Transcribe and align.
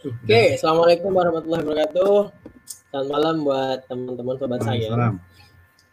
Oke, 0.00 0.56
assalamualaikum 0.56 1.12
warahmatullahi 1.12 1.60
wabarakatuh. 1.60 2.32
Selamat 2.88 3.08
malam 3.12 3.34
buat 3.44 3.84
teman-teman 3.84 4.36
sobat 4.40 4.60
saya. 4.64 4.88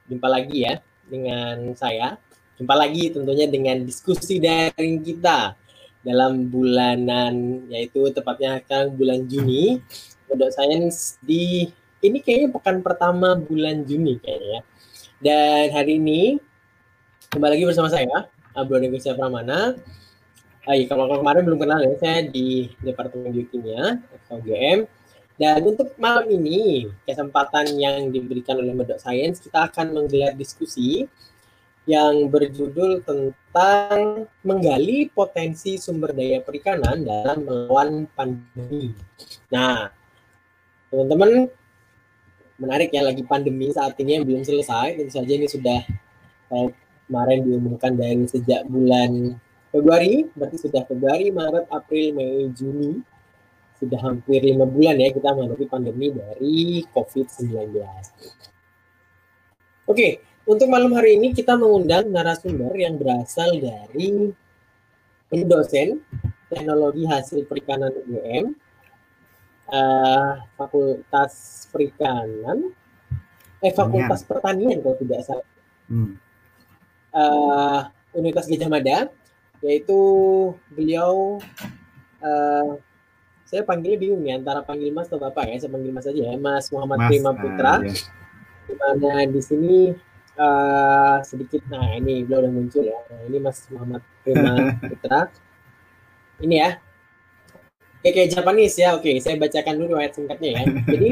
Jumpa 0.07 0.27
lagi 0.31 0.63
ya 0.63 0.79
dengan 1.11 1.75
saya. 1.75 2.16
Jumpa 2.56 2.72
lagi 2.72 3.12
tentunya 3.12 3.51
dengan 3.51 3.83
diskusi 3.83 4.40
daring 4.40 5.04
kita 5.04 5.59
dalam 6.08 6.48
bulanan 6.48 7.67
yaitu 7.67 8.07
tepatnya 8.16 8.64
akan 8.64 8.96
bulan 8.96 9.28
Juni. 9.28 9.84
Modok 10.32 10.55
Science 10.55 11.20
di 11.20 11.68
ini 12.00 12.24
kayaknya 12.24 12.55
pekan 12.55 12.80
pertama 12.80 13.36
bulan 13.36 13.84
Juni 13.84 14.24
kayaknya 14.24 14.48
ya. 14.48 14.62
Dan 15.20 15.76
hari 15.76 16.00
ini 16.00 16.39
kembali 17.36 17.60
lagi 17.60 17.66
bersama 17.76 17.92
saya, 17.92 18.32
Abdul 18.55 18.88
Negosiasi 18.88 19.20
Pramana 19.20 19.76
Ah, 20.68 20.75
iya, 20.75 20.84
kalau 20.91 21.07
kemarin 21.07 21.47
belum 21.47 21.63
kenal 21.63 21.79
ya, 21.79 21.95
saya 21.95 22.27
di 22.27 22.67
Departemen 22.84 23.31
Biokimia, 23.31 24.04
UGM. 24.27 24.84
Dan 25.39 25.63
untuk 25.63 25.95
malam 25.95 26.27
ini, 26.27 26.91
kesempatan 27.08 27.71
yang 27.80 28.12
diberikan 28.12 28.59
oleh 28.59 28.75
Medok 28.75 28.99
Science, 28.99 29.39
kita 29.39 29.72
akan 29.72 29.95
menggelar 29.95 30.35
diskusi 30.35 31.08
yang 31.88 32.27
berjudul 32.27 32.99
tentang 33.08 34.27
menggali 34.44 35.08
potensi 35.08 35.80
sumber 35.80 36.11
daya 36.11 36.44
perikanan 36.44 36.99
dalam 36.99 37.47
melawan 37.47 38.03
pandemi. 38.11 38.91
Nah, 39.47 39.88
teman-teman, 40.91 41.47
menarik 42.59 42.91
ya, 42.91 43.08
lagi 43.08 43.23
pandemi 43.23 43.72
saat 43.72 43.95
ini 44.03 44.20
yang 44.20 44.27
belum 44.27 44.44
selesai, 44.44 44.99
tentu 44.99 45.16
saja 45.16 45.31
ini 45.31 45.47
sudah 45.47 45.80
kemarin 47.08 47.39
diumumkan 47.47 47.95
dari 47.95 48.27
sejak 48.27 48.67
bulan 48.67 49.39
Februari, 49.71 50.27
berarti 50.31 50.57
sudah 50.63 50.84
Februari, 50.88 51.30
Maret, 51.30 51.67
April, 51.70 52.16
Mei, 52.16 52.48
Juni. 52.55 53.03
Sudah 53.77 54.02
hampir 54.02 54.41
lima 54.41 54.66
bulan 54.66 54.98
ya 54.98 55.13
kita 55.13 55.38
menghadapi 55.38 55.66
pandemi 55.70 56.09
dari 56.09 56.81
COVID-19. 56.89 57.77
Oke, 59.86 60.19
untuk 60.50 60.67
malam 60.72 60.89
hari 60.97 61.19
ini 61.19 61.30
kita 61.30 61.53
mengundang 61.53 62.09
narasumber 62.09 62.73
yang 62.73 62.97
berasal 62.97 63.53
dari 63.61 64.33
dosen 65.30 66.02
teknologi 66.47 67.03
hasil 67.03 67.44
perikanan 67.45 67.92
UGM, 67.92 68.55
uh, 69.67 69.75
eh, 69.75 70.31
Fakultas 70.55 71.67
Perikanan, 71.70 72.72
eh 73.59 73.73
Fakultas 73.75 74.23
Pertanian 74.23 74.80
kalau 74.80 74.95
tidak 74.95 75.22
salah, 75.27 75.47
hmm. 75.92 76.16
uh, 77.11 77.81
Universitas 78.16 78.47
Gajah 78.47 78.72
Mada, 78.72 78.97
yaitu 79.61 80.00
beliau 80.69 81.41
uh, 82.22 82.77
saya 83.47 83.64
panggilnya 83.64 83.97
bingung 83.97 84.23
ya 84.27 84.36
antara 84.36 84.59
panggil 84.59 84.91
Mas 84.91 85.08
atau 85.08 85.23
Bapak 85.23 85.47
ya. 85.47 85.55
Saya 85.55 85.72
panggil 85.72 85.91
Mas 85.95 86.03
aja 86.03 86.19
ya, 86.19 86.36
Mas 86.36 86.67
Muhammad 86.67 86.99
mas, 86.99 87.08
Prima 87.08 87.31
Putra. 87.31 87.73
Uh, 87.80 87.88
ya. 87.88 87.95
Di 88.67 88.73
mana 88.75 89.11
di 89.23 89.41
sini 89.41 89.80
uh, 90.36 91.17
sedikit 91.23 91.64
nah 91.72 91.95
ini 91.95 92.27
beliau 92.27 92.44
udah 92.44 92.53
muncul 92.53 92.83
ya. 92.83 92.99
Nah, 93.08 93.22
ini 93.31 93.38
Mas 93.39 93.64
Muhammad 93.72 94.03
Prima 94.22 94.53
Putra. 94.91 95.31
Ini 96.44 96.55
ya. 96.59 96.71
Oke, 97.97 98.09
kayak 98.14 98.30
Japanese 98.36 98.75
ya. 98.75 98.89
Oke, 98.99 99.16
saya 99.23 99.39
bacakan 99.39 99.75
dulu 99.80 99.95
ayat 99.95 100.19
singkatnya 100.19 100.49
ya. 100.52 100.61
Jadi 100.83 101.09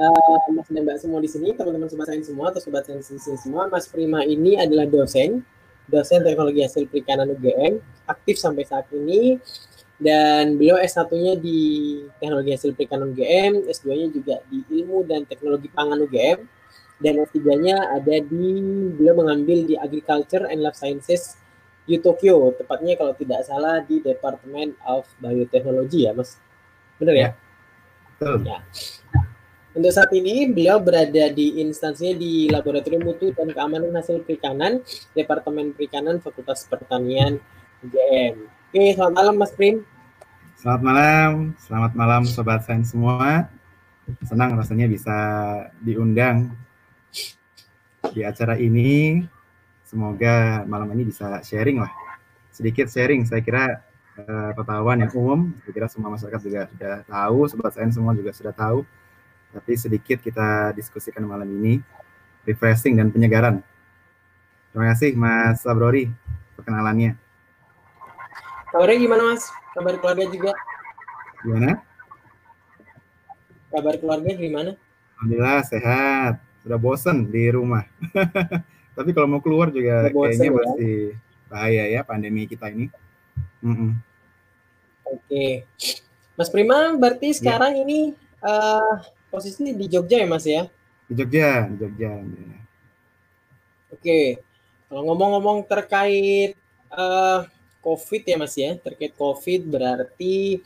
uh, 0.00 0.40
Mas 0.56 0.68
dan 0.72 0.82
Mbak 0.88 0.96
semua 0.96 1.20
di 1.20 1.28
sini, 1.28 1.52
teman-teman 1.52 1.92
sobat 1.92 2.08
sains 2.08 2.24
semua 2.24 2.48
atau 2.48 2.60
sobat 2.64 2.88
sains 2.88 3.20
semua, 3.20 3.68
Mas 3.68 3.84
Prima 3.84 4.24
ini 4.24 4.56
adalah 4.56 4.88
dosen 4.88 5.44
dosen 5.90 6.22
teknologi 6.22 6.62
hasil 6.62 6.86
perikanan 6.86 7.34
UGM, 7.34 7.82
aktif 8.06 8.38
sampai 8.38 8.62
saat 8.64 8.86
ini, 8.94 9.42
dan 10.00 10.56
beliau 10.56 10.80
S1-nya 10.80 11.36
di 11.36 12.00
teknologi 12.16 12.56
hasil 12.56 12.72
perikanan 12.72 13.12
UGM, 13.12 13.68
S2-nya 13.68 14.08
juga 14.08 14.36
di 14.48 14.64
ilmu 14.80 15.04
dan 15.04 15.28
teknologi 15.28 15.68
pangan 15.68 16.00
UGM, 16.00 16.38
dan 17.02 17.14
S3-nya 17.26 18.00
ada 18.00 18.16
di, 18.22 18.46
beliau 18.96 19.20
mengambil 19.20 19.68
di 19.68 19.76
Agriculture 19.76 20.48
and 20.48 20.64
Life 20.64 20.80
Sciences 20.80 21.36
di 21.84 22.00
Tokyo, 22.00 22.54
tepatnya 22.56 22.96
kalau 22.96 23.12
tidak 23.18 23.44
salah 23.44 23.82
di 23.84 24.00
Department 24.00 24.78
of 24.86 25.04
Biotechnology 25.20 26.06
ya, 26.06 26.16
Mas. 26.16 26.40
Benar 26.96 27.16
ya? 27.16 27.28
Betul. 28.16 28.46
Ya. 28.46 28.60
Untuk 29.70 29.94
saat 29.94 30.10
ini 30.10 30.50
beliau 30.50 30.82
berada 30.82 31.30
di 31.30 31.62
instansinya 31.62 32.18
di 32.18 32.50
Laboratorium 32.50 33.06
Mutu 33.06 33.30
dan 33.30 33.54
Keamanan 33.54 33.94
Hasil 33.94 34.26
Perikanan, 34.26 34.82
Departemen 35.14 35.70
Perikanan 35.78 36.18
Fakultas 36.18 36.66
Pertanian 36.66 37.38
UGM. 37.78 38.50
Oke, 38.50 38.98
selamat 38.98 39.14
malam 39.14 39.34
Mas 39.38 39.54
Prim. 39.54 39.86
Selamat 40.58 40.82
malam, 40.82 41.30
selamat 41.62 41.92
malam 41.94 42.22
Sobat 42.26 42.66
Sains 42.66 42.90
semua. 42.90 43.46
Senang 44.26 44.58
rasanya 44.58 44.90
bisa 44.90 45.18
diundang 45.78 46.50
di 48.10 48.26
acara 48.26 48.58
ini. 48.58 49.22
Semoga 49.86 50.66
malam 50.66 50.90
ini 50.98 51.14
bisa 51.14 51.46
sharing 51.46 51.78
lah. 51.78 51.94
Sedikit 52.50 52.90
sharing, 52.90 53.22
saya 53.22 53.38
kira 53.38 53.86
uh, 54.18 54.50
pengetahuan 54.50 54.98
yang 54.98 55.14
umum, 55.14 55.54
saya 55.62 55.72
kira 55.78 55.86
semua 55.86 56.10
masyarakat 56.10 56.42
juga 56.42 56.66
sudah 56.74 56.94
tahu, 57.06 57.38
Sobat 57.46 57.70
Sains 57.78 57.94
semua 57.94 58.18
juga 58.18 58.34
sudah 58.34 58.50
tahu 58.50 58.82
tapi 59.50 59.72
sedikit 59.74 60.22
kita 60.22 60.70
diskusikan 60.78 61.26
malam 61.26 61.50
ini 61.60 61.82
refreshing 62.46 62.98
dan 62.98 63.10
penyegaran. 63.10 63.62
Terima 64.70 64.94
kasih 64.94 65.18
Mas 65.18 65.66
Sabrori 65.66 66.06
perkenalannya. 66.54 67.18
Kabarnya 68.70 68.98
gimana 69.02 69.22
Mas? 69.34 69.50
Kabar 69.74 69.94
keluarga 69.98 70.24
juga? 70.30 70.52
Gimana? 71.42 71.82
Kabar 73.74 73.94
keluarga 73.98 74.30
gimana? 74.38 74.70
Alhamdulillah 75.18 75.62
sehat. 75.66 76.34
Sudah 76.62 76.78
bosen 76.78 77.26
di 77.26 77.50
rumah. 77.50 77.82
Tapi 78.96 79.10
kalau 79.10 79.26
mau 79.26 79.42
keluar 79.42 79.72
juga 79.74 80.06
kayaknya 80.12 80.48
ya? 80.50 80.54
masih 80.54 80.94
bahaya 81.50 81.84
ya 81.90 82.00
pandemi 82.06 82.46
kita 82.46 82.70
ini. 82.70 82.86
Mm 83.64 83.74
-mm. 83.74 83.90
Oke. 85.10 85.66
Mas 86.38 86.48
Prima, 86.52 86.94
berarti 86.94 87.34
ya. 87.34 87.36
sekarang 87.42 87.74
ya. 87.74 87.80
ini 87.82 88.00
uh, 88.44 89.02
posisi 89.30 89.72
di 89.72 89.86
Jogja 89.86 90.18
ya 90.18 90.26
Mas 90.26 90.44
ya? 90.44 90.66
Di 91.06 91.14
Jogja, 91.14 91.70
di 91.70 91.76
Jogja. 91.78 92.10
Ya. 92.18 92.58
Oke, 93.90 94.42
kalau 94.90 95.02
ngomong-ngomong 95.06 95.66
terkait 95.70 96.58
uh, 96.90 97.46
COVID 97.80 98.22
ya 98.26 98.36
Mas 98.36 98.54
ya, 98.58 98.74
terkait 98.76 99.14
COVID 99.14 99.70
berarti 99.70 100.60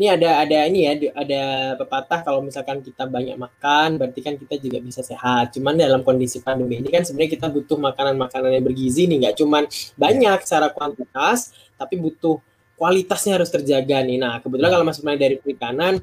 ini 0.00 0.06
ada 0.08 0.40
ada 0.40 0.64
ini 0.64 0.88
ya 0.88 0.92
ada 1.12 1.42
pepatah 1.76 2.24
kalau 2.24 2.40
misalkan 2.40 2.80
kita 2.80 3.04
banyak 3.04 3.36
makan 3.36 4.00
berarti 4.00 4.20
kan 4.24 4.34
kita 4.40 4.56
juga 4.56 4.80
bisa 4.80 5.04
sehat. 5.04 5.52
Cuman 5.52 5.76
dalam 5.76 6.00
kondisi 6.00 6.40
pandemi 6.40 6.80
ini 6.80 6.88
kan 6.88 7.04
sebenarnya 7.04 7.36
kita 7.36 7.52
butuh 7.52 7.76
makanan-makanan 7.76 8.48
yang 8.48 8.64
bergizi 8.64 9.04
nih 9.04 9.28
nggak 9.28 9.36
cuman 9.36 9.68
banyak 10.00 10.38
secara 10.40 10.72
kuantitas 10.72 11.52
tapi 11.76 12.00
butuh 12.00 12.40
kualitasnya 12.80 13.36
harus 13.36 13.52
terjaga 13.52 14.00
nih. 14.00 14.16
Nah 14.16 14.40
kebetulan 14.40 14.70
kalau 14.72 14.84
Mas 14.88 15.04
dari 15.04 15.36
perikanan 15.36 16.00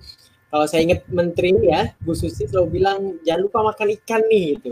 kalau 0.48 0.66
saya 0.66 0.88
ingat 0.88 1.04
menteri 1.12 1.52
ya 1.64 1.92
Bu 2.00 2.16
Susi 2.16 2.48
selalu 2.48 2.80
bilang 2.80 3.00
jangan 3.24 3.42
lupa 3.48 3.60
makan 3.74 3.88
ikan 4.02 4.22
nih 4.32 4.46
itu 4.60 4.72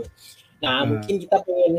nah 0.60 0.82
hmm. 0.82 0.88
mungkin 0.88 1.14
kita 1.20 1.36
pengen 1.44 1.74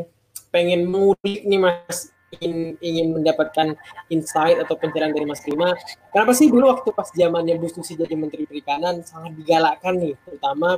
pengen 0.53 0.81
mengulik 0.85 1.41
nih 1.43 1.59
mas 1.59 2.13
ingin, 2.37 2.75
ingin 2.83 3.07
mendapatkan 3.15 3.73
insight 4.11 4.59
atau 4.59 4.75
pencerahan 4.75 5.15
dari 5.15 5.23
Mas 5.23 5.39
Prima 5.39 5.71
kenapa 6.11 6.35
sih 6.35 6.51
dulu 6.51 6.67
waktu 6.67 6.91
pas 6.91 7.07
zamannya 7.09 7.55
Bu 7.57 7.71
Susi 7.71 7.95
jadi 7.95 8.13
Menteri 8.13 8.43
Perikanan 8.43 9.01
sangat 9.01 9.33
digalakkan 9.39 9.95
nih 9.97 10.13
terutama 10.27 10.77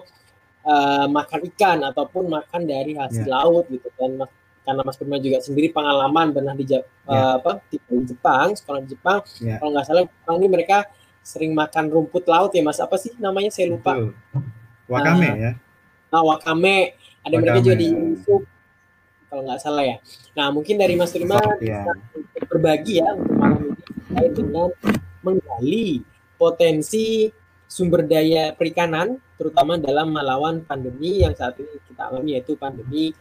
uh, 0.63 1.05
makan 1.09 1.39
ikan 1.53 1.81
ataupun 1.89 2.29
makan 2.29 2.61
dari 2.69 2.95
hasil 2.95 3.25
yeah. 3.25 3.33
laut 3.33 3.65
gitu 3.67 3.89
kan 3.97 4.13
mas 4.15 4.31
karena 4.69 4.85
Mas 4.85 4.97
Prima 5.01 5.17
juga 5.17 5.41
sendiri 5.41 5.73
pengalaman 5.73 6.29
pernah 6.29 6.53
di 6.53 6.65
yeah. 6.69 6.83
uh, 7.09 7.41
apa 7.41 7.65
di 7.73 7.81
Jepang 8.05 8.53
sekolah 8.53 8.79
di 8.85 8.89
Jepang 8.93 9.19
yeah. 9.41 9.57
kalau 9.57 9.73
nggak 9.73 9.85
salah 9.89 10.03
Jepang 10.05 10.35
ini 10.37 10.47
mereka 10.47 10.77
sering 11.29 11.53
makan 11.53 11.93
rumput 11.93 12.25
laut 12.25 12.49
ya 12.57 12.65
mas 12.65 12.81
apa 12.81 12.97
sih 12.97 13.13
namanya 13.21 13.53
saya 13.53 13.69
lupa 13.69 13.93
Betul. 13.93 14.17
wakame 14.89 15.29
nah, 15.29 15.35
ya 15.37 15.51
nah 16.09 16.21
wakame 16.25 16.97
ada 17.21 17.37
wakame. 17.37 17.41
mereka 17.45 17.59
juga 17.61 17.77
di 17.77 17.87
Yusuf 17.93 18.41
kalau 19.29 19.41
nggak 19.45 19.61
salah 19.61 19.85
ya 19.85 19.97
nah 20.33 20.49
mungkin 20.49 20.81
dari 20.81 20.97
mas 20.97 21.13
Rima 21.13 21.37
ya. 21.61 21.85
bisa 21.85 22.41
berbagi 22.49 22.97
ya 22.97 23.13
untuk 23.13 23.37
malam 23.37 23.61
ini 23.61 23.77
terkait 23.77 24.33
dengan 24.33 24.69
menggali 25.21 25.85
potensi 26.41 27.29
sumber 27.69 28.09
daya 28.09 28.57
perikanan 28.57 29.21
terutama 29.37 29.77
dalam 29.77 30.09
melawan 30.09 30.65
pandemi 30.65 31.21
yang 31.21 31.37
saat 31.37 31.53
ini 31.61 31.77
kita 31.85 32.09
alami 32.09 32.33
yaitu 32.33 32.57
pandemi 32.57 33.13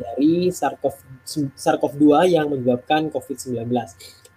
dari 0.00 0.48
SARS-CoV-2 0.48 2.32
yang 2.32 2.48
menyebabkan 2.48 3.12
COVID-19. 3.12 3.68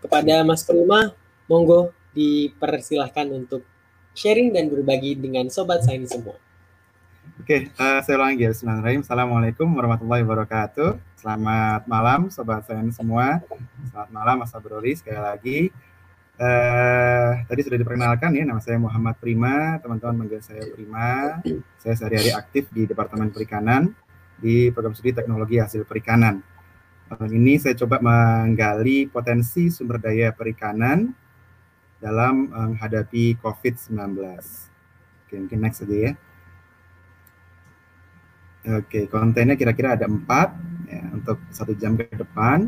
Kepada 0.04 0.44
Mas 0.44 0.68
Prima, 0.68 1.16
monggo 1.48 1.96
dipersilahkan 2.14 3.30
untuk 3.34 3.66
sharing 4.14 4.54
dan 4.54 4.70
berbagi 4.70 5.18
dengan 5.18 5.50
sobat 5.50 5.82
saya 5.82 5.98
ini 5.98 6.08
semua. 6.10 6.38
Oke, 7.42 7.74
uh, 7.82 8.00
saya 8.06 8.16
ulangi 8.22 8.46
ya. 8.46 8.54
Bismillahirrahmanirrahim. 8.54 9.02
Assalamualaikum 9.02 9.68
warahmatullahi 9.74 10.22
wabarakatuh. 10.22 11.02
Selamat 11.18 11.82
malam 11.90 12.30
sobat 12.30 12.62
saya 12.70 12.86
ini 12.86 12.94
semua. 12.94 13.42
Selamat 13.90 14.10
malam 14.14 14.36
Mas 14.46 14.54
Abroli 14.54 14.94
sekali 14.94 15.18
lagi. 15.18 15.60
Uh, 16.34 17.42
tadi 17.46 17.62
sudah 17.66 17.78
diperkenalkan 17.78 18.34
ya, 18.38 18.46
nama 18.46 18.62
saya 18.62 18.78
Muhammad 18.78 19.18
Prima, 19.18 19.82
teman-teman 19.82 20.26
manggil 20.26 20.42
saya 20.46 20.62
Prima. 20.70 21.42
Saya 21.82 21.94
sehari-hari 21.98 22.32
aktif 22.38 22.70
di 22.70 22.86
Departemen 22.86 23.34
Perikanan 23.34 23.94
di 24.38 24.70
program 24.70 24.94
studi 24.94 25.16
teknologi 25.16 25.58
hasil 25.58 25.88
perikanan. 25.90 26.44
Malam 27.08 27.32
ini 27.34 27.62
saya 27.62 27.78
coba 27.78 28.02
menggali 28.02 29.06
potensi 29.10 29.70
sumber 29.70 30.02
daya 30.02 30.34
perikanan 30.34 31.23
dalam 32.04 32.52
menghadapi 32.52 33.40
COVID-19. 33.40 34.20
Oke, 35.24 35.34
mungkin 35.40 35.60
next 35.64 35.88
saja 35.88 36.12
ya. 36.12 36.12
Oke, 38.64 39.08
kontennya 39.08 39.56
kira-kira 39.56 39.96
ada 39.96 40.08
empat 40.08 40.52
ya, 40.88 41.04
untuk 41.16 41.40
satu 41.52 41.72
jam 41.80 41.96
ke 41.96 42.12
depan. 42.12 42.68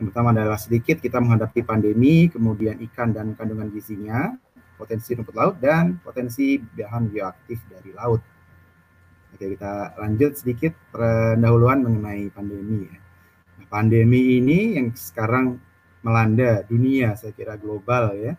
Yang 0.00 0.06
pertama 0.10 0.32
adalah 0.32 0.56
sedikit 0.56 0.98
kita 0.98 1.20
menghadapi 1.20 1.60
pandemi, 1.64 2.32
kemudian 2.32 2.80
ikan 2.90 3.12
dan 3.12 3.36
kandungan 3.36 3.68
gizinya, 3.70 4.36
potensi 4.74 5.14
rumput 5.14 5.36
laut, 5.36 5.56
dan 5.60 6.00
potensi 6.02 6.58
bahan 6.58 7.12
bioaktif 7.12 7.60
dari 7.68 7.92
laut. 7.94 8.20
Oke, 9.32 9.54
kita 9.54 9.94
lanjut 9.98 10.34
sedikit 10.38 10.74
pendahuluan 10.94 11.82
mengenai 11.82 12.28
pandemi. 12.34 12.86
Ya. 12.86 12.98
Nah, 13.58 13.66
pandemi 13.70 14.38
ini 14.38 14.78
yang 14.78 14.92
sekarang 14.92 15.58
melanda 16.04 16.62
dunia, 16.68 17.16
saya 17.16 17.32
kira 17.32 17.56
global 17.56 18.12
ya. 18.18 18.36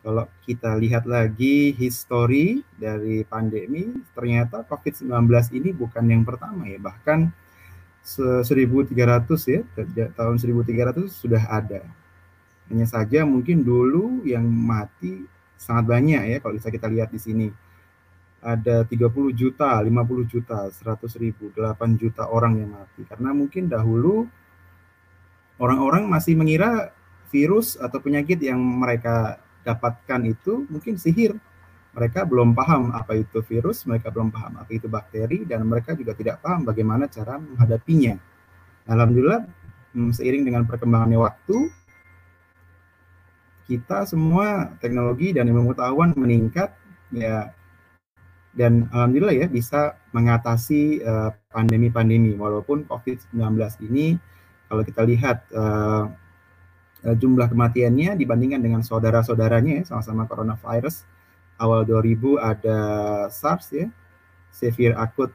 Kalau 0.00 0.24
kita 0.48 0.80
lihat 0.80 1.04
lagi 1.04 1.76
histori 1.76 2.64
dari 2.72 3.20
pandemi, 3.28 3.92
ternyata 4.16 4.64
COVID-19 4.64 5.12
ini 5.60 5.76
bukan 5.76 6.04
yang 6.08 6.24
pertama 6.24 6.64
ya, 6.64 6.80
bahkan 6.80 7.28
1300 8.00 8.96
ya, 9.44 9.60
tahun 10.16 10.36
1300 10.40 11.04
sudah 11.04 11.44
ada. 11.52 11.84
Hanya 12.72 12.88
saja 12.88 13.28
mungkin 13.28 13.60
dulu 13.60 14.24
yang 14.24 14.48
mati 14.48 15.28
sangat 15.60 15.84
banyak 15.84 16.22
ya 16.32 16.36
kalau 16.40 16.56
bisa 16.56 16.72
kita 16.72 16.88
lihat 16.88 17.12
di 17.12 17.20
sini 17.20 17.46
ada 18.40 18.88
30 18.88 19.36
juta, 19.36 19.76
50 19.84 20.24
juta, 20.24 20.72
100 20.72 21.20
ribu, 21.20 21.52
8 21.52 22.00
juta 22.00 22.24
orang 22.24 22.56
yang 22.56 22.72
mati. 22.72 23.04
Karena 23.04 23.36
mungkin 23.36 23.68
dahulu 23.68 24.24
orang-orang 25.60 26.08
masih 26.08 26.40
mengira 26.40 26.88
virus 27.28 27.76
atau 27.76 28.00
penyakit 28.00 28.40
yang 28.40 28.56
mereka 28.56 29.36
dapatkan 29.66 30.20
itu 30.26 30.66
mungkin 30.68 30.96
sihir. 30.96 31.36
Mereka 31.90 32.22
belum 32.22 32.54
paham 32.54 32.94
apa 32.94 33.18
itu 33.18 33.42
virus, 33.42 33.82
mereka 33.82 34.14
belum 34.14 34.30
paham 34.30 34.62
apa 34.62 34.70
itu 34.70 34.86
bakteri, 34.86 35.42
dan 35.42 35.66
mereka 35.66 35.98
juga 35.98 36.14
tidak 36.14 36.38
paham 36.38 36.62
bagaimana 36.62 37.10
cara 37.10 37.34
menghadapinya. 37.34 38.14
Alhamdulillah, 38.86 39.42
hmm, 39.98 40.14
seiring 40.14 40.46
dengan 40.46 40.62
perkembangannya 40.70 41.18
waktu, 41.18 41.66
kita 43.66 44.06
semua 44.06 44.70
teknologi 44.78 45.34
dan 45.34 45.50
ilmu 45.50 45.74
pengetahuan 45.74 46.14
meningkat, 46.14 46.70
ya 47.10 47.50
dan 48.54 48.90
alhamdulillah 48.90 49.34
ya 49.34 49.46
bisa 49.46 49.94
mengatasi 50.10 51.02
uh, 51.06 51.30
pandemi-pandemi 51.54 52.34
walaupun 52.34 52.82
COVID-19 52.90 53.38
ini 53.86 54.18
kalau 54.66 54.82
kita 54.82 55.06
lihat 55.06 55.46
uh, 55.54 56.10
jumlah 57.02 57.48
kematiannya 57.48 58.16
dibandingkan 58.16 58.60
dengan 58.60 58.82
saudara-saudaranya 58.84 59.80
ya 59.80 59.84
sama-sama 59.88 60.28
coronavirus 60.28 61.08
awal 61.56 61.84
2000 61.88 62.40
ada 62.40 62.78
SARS 63.32 63.72
ya 63.72 63.86
severe 64.52 64.96
acute 64.96 65.32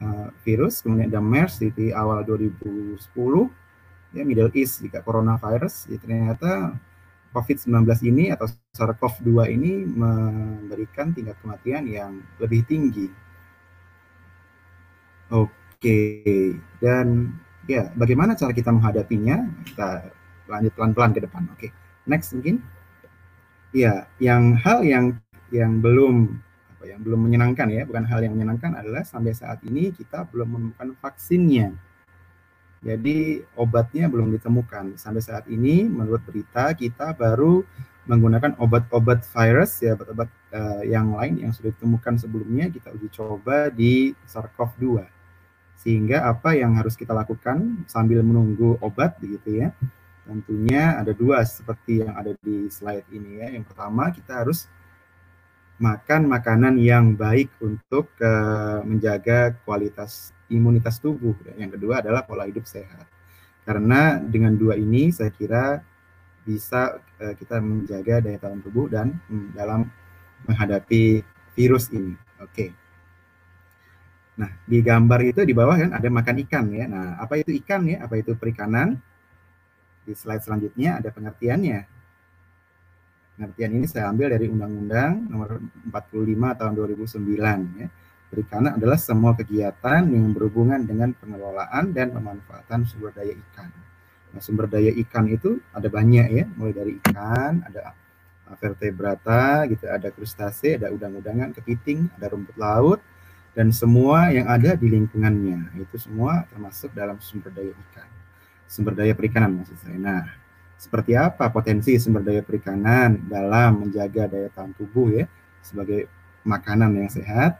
uh, 0.00 0.32
virus 0.44 0.80
kemudian 0.80 1.12
ada 1.12 1.20
MERS 1.20 1.60
di 1.60 1.92
awal 1.92 2.24
2010 2.24 2.96
ya 4.14 4.22
Middle 4.22 4.52
East 4.56 4.80
jika 4.80 5.04
coronavirus 5.04 5.90
ya 5.92 5.98
ternyata 6.00 6.72
COVID-19 7.34 7.82
ini 8.14 8.30
atau 8.30 8.46
SARS-CoV-2 8.78 9.50
ini 9.50 9.82
memberikan 9.82 11.10
tingkat 11.10 11.34
kematian 11.42 11.82
yang 11.90 12.22
lebih 12.38 12.62
tinggi. 12.62 13.10
Oke, 15.34 15.98
dan 16.78 17.34
ya 17.66 17.90
bagaimana 17.98 18.38
cara 18.38 18.54
kita 18.54 18.70
menghadapinya? 18.70 19.50
Kita 19.66 20.06
lanjut 20.48 20.72
pelan-pelan 20.76 21.12
ke 21.16 21.20
depan. 21.24 21.42
Oke, 21.52 21.68
next 22.08 22.32
mungkin. 22.36 22.60
Ya, 23.74 24.06
yang 24.22 24.54
hal 24.54 24.86
yang 24.86 25.18
yang 25.50 25.82
belum 25.82 26.38
apa 26.78 26.84
yang 26.86 27.00
belum 27.02 27.20
menyenangkan 27.26 27.66
ya, 27.74 27.82
bukan 27.82 28.06
hal 28.06 28.22
yang 28.22 28.38
menyenangkan 28.38 28.78
adalah 28.78 29.02
sampai 29.02 29.34
saat 29.34 29.62
ini 29.66 29.90
kita 29.90 30.26
belum 30.30 30.48
menemukan 30.54 30.94
vaksinnya 31.02 31.74
jadi 32.84 33.40
obatnya 33.56 34.12
belum 34.12 34.28
ditemukan. 34.36 35.00
Sampai 35.00 35.24
saat 35.24 35.48
ini 35.48 35.88
menurut 35.88 36.20
berita 36.28 36.68
kita 36.76 37.16
baru 37.16 37.64
menggunakan 38.04 38.60
obat-obat 38.60 39.24
virus 39.24 39.80
ya 39.80 39.96
obat-obat 39.96 40.28
uh, 40.52 40.84
yang 40.84 41.16
lain 41.16 41.40
yang 41.40 41.56
sudah 41.56 41.72
ditemukan 41.72 42.20
sebelumnya 42.20 42.68
kita 42.68 42.92
uji 42.92 43.08
coba 43.08 43.72
di 43.72 44.12
SARS-CoV-2. 44.28 45.00
Sehingga 45.80 46.28
apa 46.28 46.52
yang 46.52 46.76
harus 46.76 46.92
kita 46.92 47.16
lakukan 47.16 47.88
sambil 47.88 48.20
menunggu 48.20 48.76
obat 48.84 49.16
begitu 49.16 49.64
ya. 49.64 49.72
Tentunya 50.24 50.96
ada 50.96 51.12
dua 51.12 51.44
seperti 51.44 52.00
yang 52.00 52.16
ada 52.16 52.32
di 52.40 52.68
slide 52.72 53.08
ini 53.12 53.44
ya. 53.44 53.48
Yang 53.52 53.64
pertama 53.72 54.08
kita 54.08 54.40
harus 54.44 54.66
makan 55.76 56.30
makanan 56.30 56.80
yang 56.80 57.12
baik 57.12 57.52
untuk 57.60 58.08
uh, 58.22 58.80
menjaga 58.86 59.52
kualitas 59.68 60.32
imunitas 60.48 60.96
tubuh. 60.96 61.36
Yang 61.60 61.76
kedua 61.80 62.00
adalah 62.00 62.24
pola 62.24 62.48
hidup 62.48 62.64
sehat. 62.64 63.04
Karena 63.64 64.20
dengan 64.20 64.56
dua 64.56 64.76
ini 64.76 65.12
saya 65.12 65.28
kira 65.28 65.80
bisa 66.44 67.00
uh, 67.20 67.34
kita 67.36 67.60
menjaga 67.60 68.20
daya 68.24 68.38
tahan 68.40 68.60
tubuh 68.60 68.88
dan 68.88 69.16
um, 69.28 69.52
dalam 69.52 69.88
menghadapi 70.48 71.24
virus 71.56 71.92
ini. 71.92 72.16
Oke. 72.40 72.48
Okay. 72.48 72.70
Nah, 74.34 74.50
di 74.66 74.82
gambar 74.82 75.20
itu 75.30 75.46
di 75.46 75.54
bawah 75.54 75.78
kan 75.78 75.90
ada 75.94 76.08
makan 76.10 76.36
ikan 76.46 76.66
ya. 76.74 76.90
Nah, 76.90 77.22
apa 77.22 77.38
itu 77.38 77.54
ikan 77.62 77.86
ya? 77.86 78.02
Apa 78.02 78.18
itu 78.18 78.34
perikanan? 78.34 78.98
Di 80.04 80.12
slide 80.12 80.44
selanjutnya 80.44 81.00
ada 81.00 81.08
pengertiannya. 81.08 81.80
Pengertian 83.34 83.72
ini 83.74 83.86
saya 83.90 84.12
ambil 84.14 84.30
dari 84.30 84.46
Undang-Undang 84.46 85.12
Nomor 85.26 85.58
45 85.90 86.60
Tahun 86.60 86.72
2009 86.76 87.80
ya. 87.82 87.88
Perikanan 88.34 88.78
adalah 88.78 88.98
semua 88.98 89.32
kegiatan 89.38 90.02
yang 90.10 90.34
berhubungan 90.34 90.82
dengan 90.82 91.14
pengelolaan 91.14 91.94
dan 91.94 92.10
pemanfaatan 92.10 92.82
sumber 92.82 93.14
daya 93.14 93.30
ikan. 93.30 93.70
Nah, 94.34 94.42
sumber 94.42 94.66
daya 94.66 94.90
ikan 95.06 95.30
itu 95.30 95.62
ada 95.70 95.86
banyak 95.86 96.26
ya, 96.34 96.44
mulai 96.58 96.74
dari 96.74 96.92
ikan, 96.98 97.62
ada 97.62 97.94
vertebrata, 98.58 99.70
gitu, 99.70 99.86
ada 99.86 100.10
krustase, 100.10 100.74
ada 100.74 100.90
udang-udangan, 100.90 101.54
kepiting, 101.54 102.10
ada 102.18 102.34
rumput 102.34 102.58
laut, 102.58 102.98
dan 103.54 103.70
semua 103.70 104.34
yang 104.34 104.50
ada 104.50 104.74
di 104.74 104.90
lingkungannya. 104.90 105.78
Itu 105.78 105.94
semua 106.02 106.42
termasuk 106.50 106.90
dalam 106.90 107.22
sumber 107.22 107.54
daya 107.54 107.70
ikan. 107.70 108.23
Sumber 108.66 108.96
daya 108.96 109.14
perikanan 109.14 109.60
maksud 109.60 109.76
saya. 109.78 109.98
Nah, 110.00 110.24
seperti 110.84 111.16
apa 111.16 111.48
potensi 111.48 111.96
sumber 111.96 112.20
daya 112.20 112.42
perikanan 112.44 113.24
dalam 113.24 113.86
menjaga 113.86 114.28
daya 114.28 114.52
tahan 114.52 114.76
tubuh 114.76 115.16
ya 115.16 115.24
sebagai 115.64 116.10
makanan 116.44 116.92
yang 117.00 117.08
sehat 117.08 117.56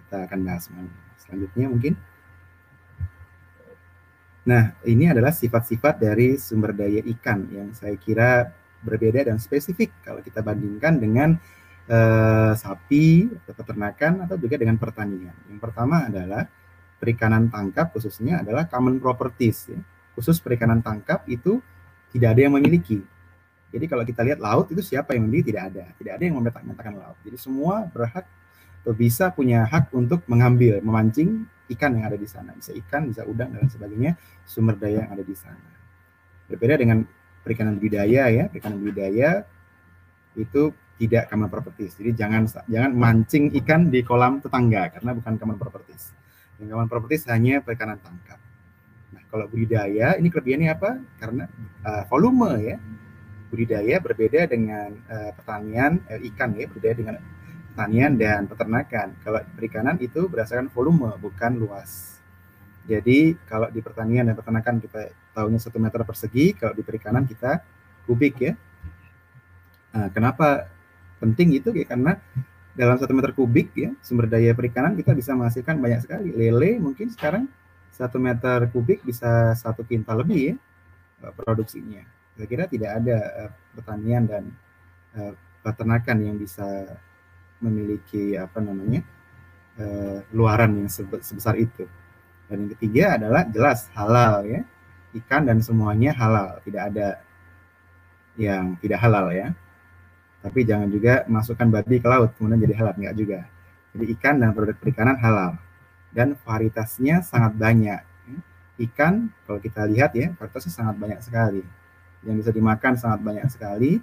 kita 0.00 0.24
akan 0.24 0.40
bahas 0.46 0.70
selanjutnya 1.20 1.66
mungkin 1.68 1.94
nah 4.46 4.72
ini 4.88 5.10
adalah 5.10 5.34
sifat-sifat 5.36 6.00
dari 6.00 6.40
sumber 6.40 6.72
daya 6.72 7.04
ikan 7.18 7.44
yang 7.52 7.68
saya 7.76 7.98
kira 8.00 8.48
berbeda 8.80 9.28
dan 9.28 9.36
spesifik 9.36 9.92
kalau 10.00 10.24
kita 10.24 10.40
bandingkan 10.40 10.96
dengan 10.96 11.34
eh, 11.90 12.52
sapi 12.56 13.26
atau 13.42 13.52
peternakan 13.52 14.24
atau 14.24 14.38
juga 14.40 14.56
dengan 14.56 14.78
pertanian 14.80 15.34
yang 15.50 15.60
pertama 15.60 16.08
adalah 16.08 16.48
perikanan 16.96 17.52
tangkap 17.52 17.92
khususnya 17.92 18.40
adalah 18.40 18.64
common 18.64 18.96
properties 18.96 19.68
ya. 19.68 19.80
Khusus 20.16 20.40
perikanan 20.40 20.80
tangkap 20.80 21.22
itu 21.28 21.60
tidak 22.10 22.34
ada 22.34 22.40
yang 22.48 22.56
memiliki. 22.56 23.04
Jadi 23.68 23.84
kalau 23.92 24.08
kita 24.08 24.24
lihat 24.24 24.40
laut 24.40 24.72
itu 24.72 24.80
siapa 24.80 25.12
yang 25.12 25.28
memiliki 25.28 25.52
tidak 25.52 25.64
ada, 25.74 25.84
tidak 26.00 26.12
ada 26.16 26.24
yang 26.24 26.36
memetak-metakan 26.40 26.94
laut. 26.96 27.18
Jadi 27.20 27.36
semua 27.36 27.84
berhak 27.92 28.24
atau 28.80 28.94
bisa 28.96 29.28
punya 29.34 29.66
hak 29.68 29.92
untuk 29.92 30.24
mengambil, 30.30 30.80
memancing 30.80 31.44
ikan 31.76 31.92
yang 31.98 32.06
ada 32.08 32.16
di 32.16 32.24
sana. 32.24 32.54
Bisa 32.56 32.72
ikan, 32.72 33.10
bisa 33.10 33.26
udang 33.26 33.52
dan 33.52 33.66
sebagainya, 33.68 34.16
sumber 34.46 34.78
daya 34.80 35.04
yang 35.04 35.12
ada 35.12 35.26
di 35.26 35.34
sana. 35.36 35.68
Berbeda 36.46 36.78
dengan 36.78 37.02
perikanan 37.42 37.76
budidaya 37.76 38.30
ya, 38.30 38.44
perikanan 38.46 38.78
budidaya 38.78 39.42
itu 40.38 40.70
tidak 40.96 41.28
common 41.28 41.50
properties. 41.50 41.98
Jadi 41.98 42.14
jangan 42.14 42.46
jangan 42.70 42.92
mancing 42.94 43.52
ikan 43.60 43.90
di 43.90 44.00
kolam 44.06 44.38
tetangga 44.38 44.94
karena 44.94 45.10
bukan 45.18 45.34
common 45.36 45.58
properties. 45.58 46.14
Yang 46.62 46.68
common 46.72 46.88
properties 46.88 47.26
hanya 47.28 47.60
perikanan 47.60 47.98
tangkap. 48.00 48.45
Kalau 49.30 49.44
budidaya 49.50 50.14
ini 50.16 50.28
kelebihannya 50.30 50.70
apa? 50.72 50.90
Karena 51.18 51.44
uh, 51.82 52.04
volume 52.08 52.50
ya. 52.62 52.76
Budidaya 53.46 54.02
berbeda 54.02 54.50
dengan 54.50 54.90
uh, 55.06 55.30
pertanian 55.34 56.02
uh, 56.10 56.20
ikan 56.34 56.54
ya, 56.58 56.66
berbeda 56.66 56.92
dengan 56.98 57.14
pertanian 57.74 58.12
dan 58.16 58.48
peternakan. 58.48 59.08
Kalau 59.20 59.40
perikanan 59.54 59.96
itu 60.00 60.26
berdasarkan 60.26 60.72
volume 60.72 61.14
bukan 61.20 61.58
luas. 61.58 62.16
Jadi 62.86 63.34
kalau 63.50 63.66
di 63.68 63.82
pertanian 63.82 64.30
dan 64.30 64.38
peternakan 64.38 64.78
kita 64.78 65.10
tahunya 65.34 65.58
satu 65.58 65.78
meter 65.82 66.00
persegi, 66.06 66.54
kalau 66.54 66.72
di 66.72 66.86
perikanan 66.86 67.26
kita 67.26 67.60
kubik 68.06 68.38
ya. 68.38 68.54
Nah, 69.90 70.08
kenapa 70.14 70.70
penting 71.18 71.58
itu 71.58 71.74
ya 71.74 71.84
karena 71.88 72.20
dalam 72.76 73.00
satu 73.00 73.12
meter 73.16 73.32
kubik 73.32 73.72
ya 73.72 73.90
sumber 74.04 74.28
daya 74.28 74.52
perikanan 74.52 74.92
kita 74.94 75.16
bisa 75.16 75.32
menghasilkan 75.32 75.80
banyak 75.80 76.04
sekali 76.04 76.28
lele 76.36 76.76
mungkin 76.76 77.08
sekarang 77.08 77.48
satu 77.96 78.20
meter 78.20 78.68
kubik 78.68 79.00
bisa 79.00 79.56
satu 79.56 79.80
kintal 79.88 80.20
lebih 80.20 80.52
ya 80.52 80.54
eh, 81.24 81.32
produksinya. 81.32 82.04
Saya 82.36 82.46
kira 82.52 82.68
tidak 82.68 83.00
ada 83.00 83.48
uh, 83.48 83.50
pertanian 83.72 84.28
dan 84.28 84.44
uh, 85.16 85.32
peternakan 85.64 86.18
yang 86.20 86.36
bisa 86.36 86.84
memiliki 87.64 88.36
apa 88.36 88.60
namanya 88.60 89.00
luaran 90.32 90.72
yang 90.84 90.88
sebesar 90.88 91.52
itu. 91.60 91.84
Dan 92.48 92.64
yang 92.64 92.70
ketiga 92.76 93.20
adalah 93.20 93.44
jelas 93.48 93.92
halal 93.92 94.44
ya. 94.48 94.64
Ikan 95.12 95.44
dan 95.44 95.60
semuanya 95.60 96.16
halal. 96.16 96.60
Tidak 96.64 96.80
ada 96.80 97.20
yang 98.40 98.80
tidak 98.80 99.04
halal 99.04 99.28
ya. 99.36 99.52
Tapi 100.40 100.64
jangan 100.64 100.88
juga 100.88 101.28
masukkan 101.28 101.68
babi 101.68 102.00
ke 102.00 102.08
laut 102.08 102.32
kemudian 102.40 102.60
jadi 102.64 102.76
halal. 102.76 102.94
Enggak 102.96 103.16
juga. 103.20 103.40
Jadi 103.92 104.04
ikan 104.16 104.34
dan 104.40 104.56
produk 104.56 104.76
perikanan 104.80 105.16
halal 105.20 105.60
dan 106.12 106.38
varietasnya 106.44 107.22
sangat 107.22 107.56
banyak. 107.56 108.02
Ikan 108.76 109.32
kalau 109.48 109.56
kita 109.56 109.88
lihat 109.88 110.12
ya 110.12 110.36
varietasnya 110.36 110.72
sangat 110.72 110.96
banyak 111.00 111.20
sekali. 111.24 111.64
Yang 112.26 112.36
bisa 112.44 112.50
dimakan 112.52 112.92
sangat 113.00 113.20
banyak 113.24 113.46
sekali. 113.48 113.98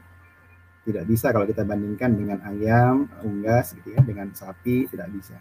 Tidak 0.84 1.06
bisa 1.08 1.32
kalau 1.32 1.48
kita 1.48 1.64
bandingkan 1.64 2.12
dengan 2.12 2.44
ayam, 2.44 3.08
unggas 3.24 3.72
gitu 3.72 3.96
ya, 3.96 4.04
dengan 4.04 4.36
sapi 4.36 4.92
tidak 4.92 5.08
bisa. 5.16 5.40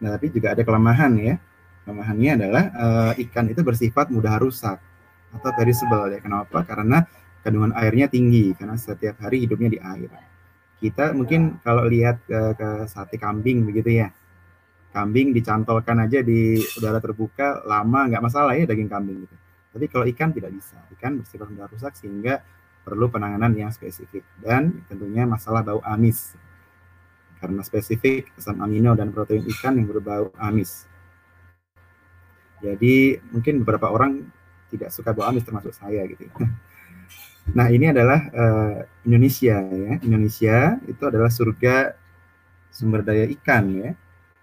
Nah, 0.00 0.16
tapi 0.16 0.32
juga 0.32 0.56
ada 0.56 0.64
kelemahan 0.64 1.12
ya. 1.20 1.36
Kelemahannya 1.84 2.30
adalah 2.40 2.64
uh, 2.72 3.12
ikan 3.28 3.52
itu 3.52 3.60
bersifat 3.60 4.08
mudah 4.08 4.40
rusak 4.40 4.80
atau 5.36 5.50
perishable 5.52 6.16
ya. 6.16 6.20
Kenapa? 6.24 6.64
Karena 6.64 7.04
kandungan 7.44 7.72
airnya 7.76 8.08
tinggi 8.08 8.52
karena 8.56 8.76
setiap 8.76 9.20
hari 9.20 9.44
hidupnya 9.44 9.68
di 9.68 9.78
air. 9.80 10.08
Kita 10.80 11.12
mungkin 11.12 11.60
kalau 11.60 11.84
lihat 11.84 12.24
ke, 12.24 12.56
ke 12.56 12.68
sate 12.88 13.20
kambing 13.20 13.68
begitu 13.68 14.00
ya, 14.00 14.08
kambing 14.90 15.30
dicantolkan 15.30 16.02
aja 16.02 16.20
di 16.20 16.58
udara 16.78 16.98
terbuka 16.98 17.62
lama 17.64 18.10
nggak 18.10 18.22
masalah 18.22 18.52
ya 18.58 18.66
daging 18.66 18.90
kambing 18.90 19.24
gitu. 19.24 19.36
Tapi 19.70 19.86
kalau 19.86 20.04
ikan 20.10 20.34
tidak 20.34 20.50
bisa, 20.50 20.82
ikan 20.98 21.22
bersifat 21.22 21.46
mudah 21.46 21.70
rusak 21.70 21.94
sehingga 21.94 22.42
perlu 22.82 23.06
penanganan 23.06 23.54
yang 23.54 23.70
spesifik 23.70 24.26
dan 24.42 24.82
tentunya 24.90 25.22
masalah 25.28 25.62
bau 25.62 25.78
amis 25.86 26.34
karena 27.38 27.62
spesifik 27.62 28.28
asam 28.36 28.58
amino 28.60 28.92
dan 28.98 29.14
protein 29.14 29.46
ikan 29.46 29.78
yang 29.78 29.86
berbau 29.86 30.34
amis. 30.36 30.84
Jadi 32.60 33.16
mungkin 33.32 33.64
beberapa 33.64 33.88
orang 33.88 34.28
tidak 34.68 34.92
suka 34.92 35.16
bau 35.16 35.30
amis 35.30 35.46
termasuk 35.46 35.72
saya 35.72 36.04
gitu. 36.06 36.26
Nah, 37.50 37.66
ini 37.66 37.90
adalah 37.90 38.20
uh, 38.30 38.78
Indonesia 39.02 39.58
ya. 39.58 39.92
Indonesia 40.06 40.78
itu 40.86 41.02
adalah 41.02 41.32
surga 41.32 41.98
sumber 42.70 43.02
daya 43.02 43.26
ikan 43.26 43.64
ya. 43.74 43.90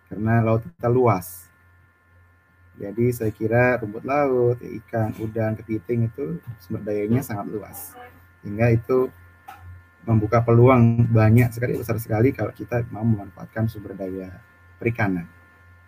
Karena 0.08 0.40
laut 0.44 0.64
kita 0.64 0.88
luas. 0.88 1.48
Jadi 2.78 3.10
saya 3.10 3.34
kira 3.34 3.82
rumput 3.82 4.06
laut, 4.06 4.58
ikan, 4.62 5.10
udang, 5.18 5.58
kepiting 5.58 6.08
itu 6.14 6.38
sumber 6.62 6.86
dayanya 6.86 7.26
sangat 7.26 7.50
luas. 7.50 7.98
Sehingga 8.42 8.70
itu 8.70 9.10
membuka 10.08 10.40
peluang 10.40 11.10
banyak 11.12 11.52
sekali, 11.52 11.76
besar 11.76 12.00
sekali 12.00 12.32
kalau 12.32 12.54
kita 12.56 12.86
mau 12.94 13.04
memanfaatkan 13.04 13.68
sumber 13.68 13.98
daya 13.98 14.30
perikanan. 14.80 15.28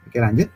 Oke 0.04 0.20
lanjut. 0.20 0.50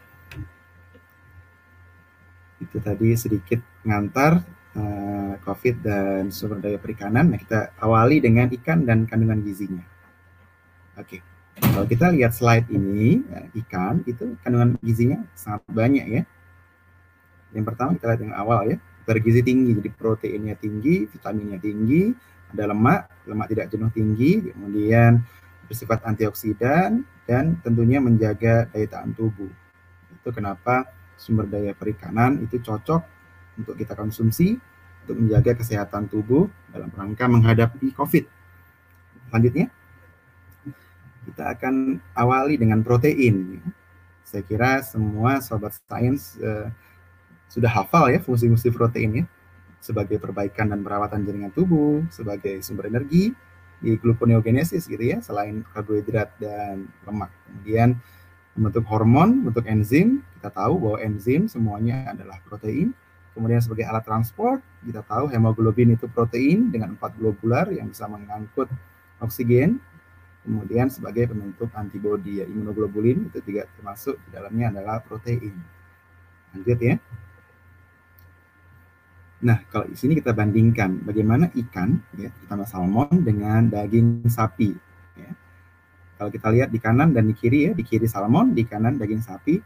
Itu 2.60 2.82
tadi 2.82 3.16
sedikit 3.16 3.62
ngantar 3.86 4.44
uh, 4.76 5.34
COVID 5.46 5.76
dan 5.80 6.22
sumber 6.34 6.60
daya 6.60 6.82
perikanan. 6.82 7.30
Nah, 7.30 7.40
kita 7.40 7.78
awali 7.80 8.20
dengan 8.20 8.50
ikan 8.52 8.84
dan 8.84 9.06
kandungan 9.06 9.40
gizinya. 9.46 9.86
Oke, 10.98 11.18
okay. 11.18 11.33
Kalau 11.62 11.86
kita 11.86 12.10
lihat 12.14 12.34
slide 12.34 12.70
ini, 12.74 13.22
ya, 13.30 13.42
ikan 13.66 14.02
itu 14.10 14.34
kandungan 14.42 14.78
gizinya 14.82 15.22
sangat 15.38 15.62
banyak 15.70 16.06
ya. 16.10 16.22
Yang 17.54 17.66
pertama 17.70 17.94
kita 17.94 18.06
lihat 18.14 18.22
yang 18.26 18.36
awal 18.38 18.62
ya, 18.74 18.78
bergizi 19.06 19.46
tinggi, 19.46 19.78
jadi 19.78 19.90
proteinnya 19.94 20.56
tinggi, 20.58 21.06
vitaminnya 21.06 21.62
tinggi, 21.62 22.14
ada 22.54 22.74
lemak, 22.74 23.10
lemak 23.30 23.48
tidak 23.54 23.70
jenuh 23.70 23.92
tinggi, 23.94 24.54
kemudian 24.54 25.22
bersifat 25.70 26.06
antioksidan, 26.06 27.06
dan 27.30 27.58
tentunya 27.62 28.02
menjaga 28.02 28.70
daya 28.74 28.88
tahan 28.90 29.14
tubuh. 29.14 29.50
Itu 30.14 30.30
kenapa 30.34 30.90
sumber 31.18 31.46
daya 31.46 31.78
perikanan 31.78 32.42
itu 32.42 32.60
cocok 32.60 33.02
untuk 33.62 33.76
kita 33.78 33.94
konsumsi 33.94 34.58
untuk 35.04 35.20
menjaga 35.20 35.60
kesehatan 35.60 36.08
tubuh 36.08 36.48
dalam 36.72 36.90
rangka 36.96 37.28
menghadapi 37.28 37.92
COVID. 37.92 38.26
Selanjutnya, 39.30 39.68
kita 41.26 41.56
akan 41.56 42.00
awali 42.16 42.60
dengan 42.60 42.84
protein. 42.84 43.62
Saya 44.24 44.44
kira 44.44 44.82
semua 44.82 45.44
sobat 45.44 45.76
sains 45.88 46.40
uh, 46.42 46.68
sudah 47.52 47.70
hafal 47.70 48.10
ya 48.10 48.20
fungsi-fungsi 48.24 48.74
protein 48.74 49.24
ya 49.24 49.26
sebagai 49.84 50.16
perbaikan 50.16 50.72
dan 50.72 50.80
perawatan 50.80 51.28
jaringan 51.28 51.52
tubuh, 51.52 52.08
sebagai 52.08 52.64
sumber 52.64 52.88
energi 52.88 53.36
di 53.84 54.00
gluconeogenesis 54.00 54.88
gitu 54.88 55.04
ya, 55.04 55.20
selain 55.20 55.60
karbohidrat 55.76 56.32
dan 56.40 56.88
lemak. 57.04 57.28
Kemudian 57.52 58.00
membentuk 58.56 58.88
hormon, 58.88 59.44
membentuk 59.44 59.68
enzim. 59.68 60.24
Kita 60.40 60.56
tahu 60.56 60.80
bahwa 60.80 60.98
enzim 61.04 61.52
semuanya 61.52 62.16
adalah 62.16 62.40
protein 62.48 62.96
Kemudian 63.34 63.60
sebagai 63.66 63.90
alat 63.90 64.06
transport, 64.06 64.62
kita 64.86 65.02
tahu 65.10 65.26
hemoglobin 65.34 65.98
itu 65.98 66.06
protein 66.06 66.70
dengan 66.70 66.94
empat 66.94 67.18
globular 67.18 67.66
yang 67.74 67.90
bisa 67.90 68.06
mengangkut 68.06 68.70
oksigen. 69.18 69.82
Kemudian 70.44 70.92
sebagai 70.92 71.32
pembentuk 71.32 71.72
antibodi 71.72 72.44
ya 72.44 72.46
imunoglobulin 72.46 73.32
itu 73.32 73.40
juga 73.48 73.64
termasuk 73.80 74.20
di 74.28 74.30
dalamnya 74.36 74.76
adalah 74.76 75.00
protein. 75.00 75.56
Lanjut 76.52 76.80
ya. 76.84 76.96
Nah, 79.44 79.60
kalau 79.68 79.88
di 79.92 79.96
sini 80.00 80.16
kita 80.16 80.32
bandingkan 80.32 81.04
bagaimana 81.04 81.52
ikan, 81.52 82.00
ya, 82.16 82.32
terutama 82.32 82.64
salmon 82.64 83.12
dengan 83.24 83.68
daging 83.68 84.28
sapi. 84.32 84.72
Ya. 85.20 85.32
Kalau 86.16 86.32
kita 86.32 86.48
lihat 86.48 86.70
di 86.72 86.80
kanan 86.80 87.12
dan 87.12 87.28
di 87.28 87.36
kiri 87.36 87.68
ya, 87.68 87.72
di 87.76 87.84
kiri 87.84 88.08
salmon, 88.08 88.56
di 88.56 88.64
kanan 88.64 88.96
daging 88.96 89.20
sapi, 89.20 89.60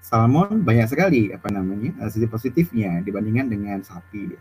salmon 0.00 0.64
banyak 0.64 0.88
sekali 0.88 1.28
apa 1.28 1.52
namanya 1.52 1.92
eh, 2.04 2.08
sisi 2.08 2.24
positifnya 2.24 3.04
dibandingkan 3.04 3.52
dengan 3.52 3.78
sapi. 3.84 4.32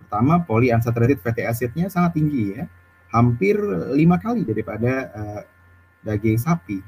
Pertama, 0.00 0.40
polyunsaturated 0.40 1.20
fatty 1.20 1.44
acidnya 1.44 1.92
sangat 1.92 2.16
tinggi 2.16 2.56
ya, 2.56 2.64
hampir 3.12 3.56
lima 3.96 4.20
kali 4.20 4.44
daripada 4.44 4.92
uh, 5.12 5.42
daging 6.04 6.38
sapi. 6.38 6.78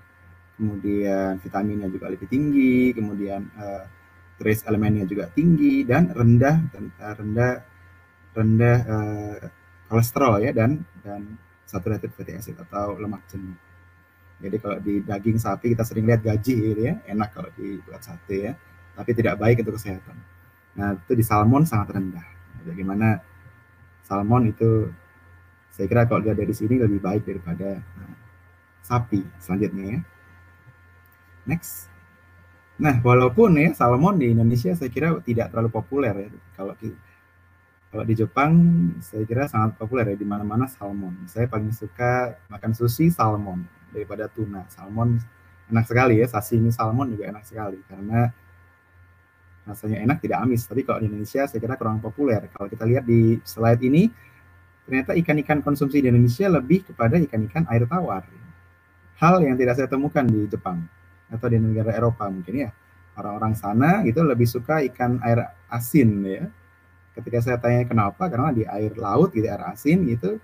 Kemudian 0.61 1.41
vitaminnya 1.41 1.89
juga 1.89 2.13
lebih 2.13 2.29
tinggi, 2.29 2.93
kemudian 2.93 3.49
uh, 3.57 3.85
trace 4.37 4.65
elemennya 4.69 5.09
juga 5.09 5.33
tinggi 5.33 5.85
dan 5.89 6.13
rendah 6.13 6.57
uh, 6.77 7.15
rendah 7.17 7.53
rendah 8.37 8.79
uh, 8.85 9.37
kolesterol 9.89 10.45
ya 10.45 10.53
dan 10.53 10.85
dan 11.01 11.41
saturated 11.65 12.13
fatty 12.13 12.37
acid 12.37 12.57
atau 12.61 12.99
lemak 13.01 13.25
jenuh. 13.31 13.57
Jadi 14.41 14.57
kalau 14.57 14.79
di 14.81 15.05
daging 15.05 15.37
sapi 15.37 15.77
kita 15.77 15.85
sering 15.85 16.09
lihat 16.09 16.25
gaji 16.25 16.55
gitu 16.57 16.81
ya, 16.81 16.97
enak 17.05 17.29
kalau 17.37 17.53
dibuat 17.53 18.01
sate 18.01 18.37
ya, 18.49 18.53
tapi 18.97 19.13
tidak 19.13 19.37
baik 19.37 19.61
untuk 19.61 19.77
kesehatan. 19.77 20.17
Nah 20.81 20.97
itu 20.97 21.13
di 21.13 21.25
salmon 21.25 21.69
sangat 21.69 21.93
rendah. 21.93 22.25
Bagaimana 22.65 23.21
salmon 24.05 24.49
itu 24.49 24.89
saya 25.71 25.87
kira 25.87 26.05
kalau 26.05 26.21
lihat 26.27 26.37
dari 26.37 26.53
sini 26.53 26.77
lebih 26.77 26.99
baik 27.01 27.23
daripada 27.25 27.79
nah, 27.79 28.15
sapi 28.83 29.23
selanjutnya 29.39 29.85
ya. 29.97 30.01
Next. 31.49 31.89
Nah, 32.81 32.97
walaupun 33.05 33.61
ya 33.61 33.77
salmon 33.77 34.17
di 34.17 34.33
Indonesia 34.33 34.73
saya 34.73 34.89
kira 34.89 35.13
tidak 35.21 35.53
terlalu 35.53 35.71
populer 35.73 36.15
ya. 36.17 36.29
Kalau 36.57 36.73
di, 36.81 36.89
kalau 37.93 38.05
di 38.09 38.15
Jepang 38.17 38.53
saya 39.05 39.23
kira 39.29 39.47
sangat 39.47 39.77
populer 39.77 40.13
ya 40.13 40.17
di 40.17 40.27
mana-mana 40.27 40.65
salmon. 40.65 41.29
Saya 41.29 41.45
paling 41.45 41.73
suka 41.77 42.41
makan 42.49 42.73
sushi 42.73 43.13
salmon 43.13 43.65
daripada 43.93 44.27
tuna. 44.33 44.65
Salmon 44.73 45.21
enak 45.71 45.85
sekali 45.87 46.19
ya, 46.19 46.27
sashimi 46.27 46.73
salmon 46.75 47.15
juga 47.15 47.31
enak 47.31 47.45
sekali 47.47 47.79
karena 47.87 48.33
rasanya 49.69 50.01
enak 50.03 50.19
tidak 50.25 50.39
amis. 50.41 50.65
Tapi 50.65 50.83
kalau 50.83 50.99
di 51.05 51.07
Indonesia 51.13 51.45
saya 51.45 51.61
kira 51.61 51.77
kurang 51.77 52.01
populer. 52.01 52.49
Kalau 52.51 52.67
kita 52.67 52.85
lihat 52.89 53.05
di 53.05 53.39
slide 53.45 53.83
ini, 53.85 54.09
ternyata 54.87 55.13
ikan-ikan 55.17 55.61
konsumsi 55.61 56.01
di 56.03 56.09
Indonesia 56.09 56.47
lebih 56.49 56.87
kepada 56.93 57.17
ikan-ikan 57.21 57.69
air 57.69 57.85
tawar. 57.87 58.25
Hal 59.21 59.45
yang 59.45 59.57
tidak 59.61 59.77
saya 59.77 59.89
temukan 59.89 60.25
di 60.25 60.49
Jepang 60.49 60.81
atau 61.29 61.47
di 61.47 61.61
negara 61.61 61.93
Eropa 61.93 62.27
mungkin 62.33 62.69
ya. 62.69 62.71
Orang-orang 63.21 63.53
sana 63.53 64.01
itu 64.09 64.23
lebih 64.25 64.49
suka 64.49 64.81
ikan 64.93 65.21
air 65.21 65.45
asin 65.69 66.11
ya. 66.25 66.45
Ketika 67.13 67.43
saya 67.43 67.57
tanya 67.61 67.85
kenapa, 67.85 68.31
karena 68.31 68.55
di 68.55 68.65
air 68.65 68.97
laut 68.97 69.35
gitu 69.35 69.45
air 69.45 69.61
asin 69.69 70.09
gitu 70.09 70.41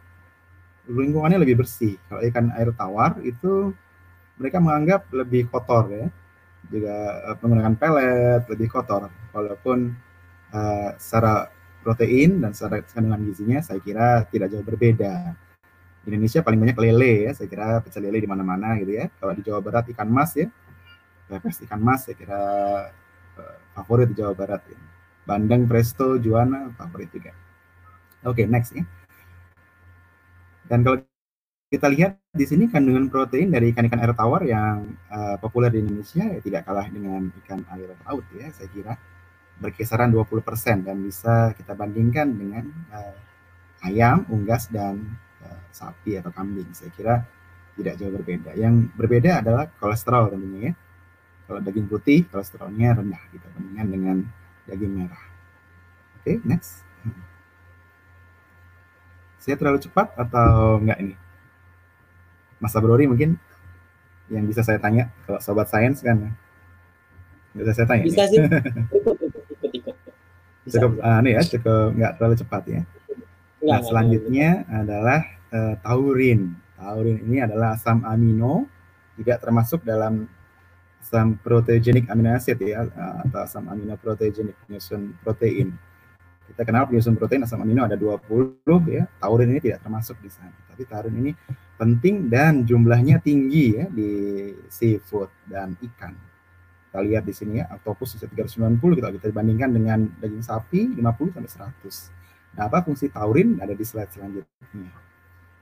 lingkungannya 0.87 1.43
lebih 1.43 1.66
bersih. 1.66 1.99
Kalau 2.07 2.23
ikan 2.23 2.55
air 2.55 2.71
tawar 2.75 3.19
itu 3.26 3.75
mereka 4.38 4.62
menganggap 4.62 5.11
lebih 5.11 5.50
kotor 5.50 5.90
ya. 5.90 6.07
Juga 6.66 6.95
uh, 7.33 7.37
menggunakan 7.43 7.75
pelet 7.78 8.43
lebih 8.47 8.69
kotor. 8.71 9.11
Walaupun 9.35 9.95
uh, 10.55 10.90
secara 10.99 11.50
protein 11.87 12.43
dan 12.43 12.50
secara 12.50 12.83
kandungan 12.83 13.23
gizinya 13.31 13.62
saya 13.62 13.78
kira 13.78 14.26
tidak 14.26 14.50
jauh 14.50 14.66
berbeda. 14.66 15.38
Indonesia 16.02 16.43
paling 16.43 16.59
banyak 16.59 16.78
lele 16.83 17.31
ya, 17.31 17.33
saya 17.35 17.47
kira 17.47 17.78
pecel 17.78 18.02
lele 18.11 18.19
di 18.19 18.26
mana-mana 18.26 18.75
gitu 18.83 18.99
ya. 18.99 19.07
Kalau 19.23 19.33
di 19.38 19.43
Jawa 19.47 19.62
Barat 19.62 19.87
ikan 19.95 20.11
mas 20.11 20.35
ya, 20.35 20.50
pepes 21.31 21.62
ikan 21.62 21.78
mas 21.78 22.07
saya 22.07 22.19
kira 22.19 22.43
uh, 23.38 23.57
favorit 23.78 24.11
di 24.11 24.19
Jawa 24.19 24.35
Barat 24.35 24.66
ya. 24.66 24.78
Bandeng 25.26 25.71
presto 25.71 26.19
juana 26.19 26.75
favorit 26.75 27.11
juga. 27.14 27.31
Oke, 28.26 28.43
okay, 28.43 28.47
next 28.50 28.75
ya. 28.75 28.83
Dan 30.66 30.83
kalau 30.83 31.02
kita 31.71 31.87
lihat 31.90 32.23
di 32.31 32.47
sini 32.47 32.71
kandungan 32.71 33.11
protein 33.11 33.50
dari 33.50 33.75
ikan-ikan 33.75 33.99
air 33.99 34.14
tawar 34.14 34.43
yang 34.47 34.95
uh, 35.11 35.35
populer 35.38 35.71
di 35.75 35.83
Indonesia 35.83 36.23
ya 36.23 36.38
tidak 36.38 36.62
kalah 36.66 36.87
dengan 36.87 37.31
ikan 37.43 37.62
air 37.75 37.95
laut 38.07 38.26
ya, 38.35 38.50
saya 38.55 38.71
kira 38.71 38.95
berkisaran 39.56 40.12
20% 40.12 40.84
dan 40.84 40.96
bisa 41.00 41.56
kita 41.56 41.72
bandingkan 41.72 42.28
dengan 42.28 42.64
uh, 42.92 43.16
ayam, 43.84 44.28
unggas 44.28 44.68
dan 44.68 45.00
uh, 45.44 45.60
sapi 45.72 46.20
atau 46.20 46.32
kambing. 46.32 46.68
Saya 46.76 46.92
kira 46.92 47.25
tidak 47.76 47.96
jauh 48.00 48.12
berbeda. 48.12 48.56
Yang 48.56 48.92
berbeda 48.96 49.44
adalah 49.44 49.68
kolesterol 49.80 50.32
tentunya 50.32 50.72
ya. 50.72 50.72
Kalau 51.46 51.60
daging 51.62 51.86
putih 51.86 52.26
kolesterolnya 52.26 52.98
rendah 52.98 53.22
dibandingkan 53.30 53.86
dengan 53.86 54.16
daging 54.66 54.92
merah. 54.92 55.25
Oke, 56.18 56.36
okay, 56.36 56.36
next. 56.42 56.82
Saya 59.38 59.54
terlalu 59.54 59.78
cepat 59.78 60.10
atau 60.18 60.82
enggak 60.82 60.98
ini? 60.98 61.14
Mas 62.58 62.75
Abrori 62.75 63.06
mungkin 63.06 63.38
yang 64.26 64.42
bisa 64.48 64.66
saya 64.66 64.82
tanya 64.82 65.12
kalau 65.22 65.38
sobat 65.38 65.70
sains 65.70 66.02
kan 66.02 66.34
bisa 67.54 67.72
saya 67.72 67.86
tanya 67.86 68.04
bisa 68.10 68.26
sih 68.26 68.42
cukup 70.66 70.92
uh, 70.99 71.23
ya 71.23 71.40
cukup 71.46 71.94
nggak 71.94 72.12
terlalu 72.18 72.35
cepat 72.38 72.62
ya. 72.66 72.82
Nah 73.62 73.80
selanjutnya 73.82 74.66
adalah 74.68 75.20
uh, 75.54 75.75
taurin. 75.80 76.54
Taurin 76.76 77.18
ini 77.25 77.40
adalah 77.40 77.78
asam 77.78 78.04
amino 78.04 78.68
tidak 79.16 79.40
termasuk 79.40 79.80
dalam 79.87 80.28
asam 81.00 81.38
proteogenik 81.40 82.11
amino 82.11 82.35
acid 82.35 82.58
ya 82.61 82.85
uh, 82.85 83.25
atau 83.25 83.40
asam 83.46 83.64
amino 83.70 83.94
proteogenik 83.96 84.58
penyusun 84.66 85.16
protein. 85.23 85.73
Kita 86.46 86.62
kenal 86.62 86.87
penyusun 86.87 87.18
protein 87.18 87.46
asam 87.46 87.62
amino 87.62 87.87
ada 87.87 87.96
20 87.96 88.61
ya. 88.90 89.06
Taurin 89.23 89.50
ini 89.54 89.61
tidak 89.62 89.87
termasuk 89.87 90.18
di 90.20 90.30
sana. 90.30 90.54
Tapi 90.70 90.82
taurin 90.85 91.14
ini 91.14 91.32
penting 91.76 92.26
dan 92.26 92.64
jumlahnya 92.64 93.23
tinggi 93.23 93.76
ya 93.78 93.87
di 93.88 94.11
seafood 94.68 95.28
dan 95.49 95.76
ikan 95.80 96.25
kita 96.97 97.05
lihat 97.05 97.29
di 97.29 97.35
sini 97.37 97.61
ya, 97.61 97.69
octopus 97.76 98.17
bisa 98.17 98.25
390 98.25 98.81
kita 98.81 99.12
kita 99.21 99.29
bandingkan 99.29 99.69
dengan 99.69 100.09
daging 100.17 100.41
sapi 100.41 100.97
50 100.97 101.37
sampai 101.37 101.53
100. 101.85 102.57
Nah, 102.57 102.73
apa 102.73 102.81
fungsi 102.81 103.12
taurin 103.12 103.61
ada 103.61 103.76
di 103.76 103.85
slide 103.85 104.09
selanjutnya. 104.17 104.88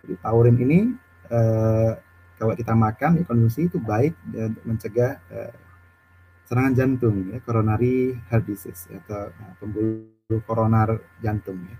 Jadi 0.06 0.14
taurin 0.22 0.54
ini 0.62 0.94
eh, 1.26 1.92
kalau 2.38 2.54
kita 2.54 2.70
makan 2.78 3.18
ya 3.18 3.24
konsumsi 3.26 3.66
itu 3.66 3.82
baik 3.82 4.14
dan 4.30 4.54
mencegah 4.62 5.18
eh, 5.34 5.54
serangan 6.46 6.78
jantung 6.78 7.34
ya, 7.34 7.42
coronary 7.42 8.14
heart 8.30 8.46
disease 8.46 8.86
ya, 8.86 9.02
atau 9.02 9.34
nah, 9.34 9.58
pembuluh 9.58 10.38
koroner 10.46 11.02
jantung 11.18 11.58
ya. 11.66 11.74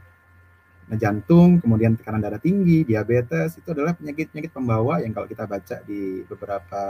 Nah, 0.84 1.00
jantung, 1.00 1.64
kemudian 1.64 1.96
tekanan 1.96 2.20
darah 2.20 2.36
tinggi, 2.36 2.84
diabetes, 2.84 3.56
itu 3.56 3.68
adalah 3.72 3.96
penyakit-penyakit 3.96 4.52
pembawa 4.52 5.00
yang 5.00 5.16
kalau 5.16 5.24
kita 5.24 5.48
baca 5.48 5.80
di 5.80 6.20
beberapa 6.28 6.82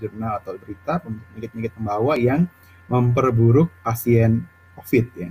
jurnal 0.00 0.40
atau 0.40 0.56
berita, 0.56 1.04
penyakit-penyakit 1.04 1.76
pembawa 1.76 2.16
yang 2.16 2.48
memperburuk 2.88 3.68
pasien 3.84 4.48
COVID 4.80 5.06
ya. 5.20 5.30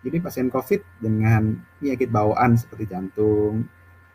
Jadi 0.00 0.16
pasien 0.24 0.48
COVID 0.48 0.80
dengan 0.96 1.60
penyakit 1.76 2.08
bawaan 2.08 2.56
seperti 2.56 2.88
jantung, 2.88 3.68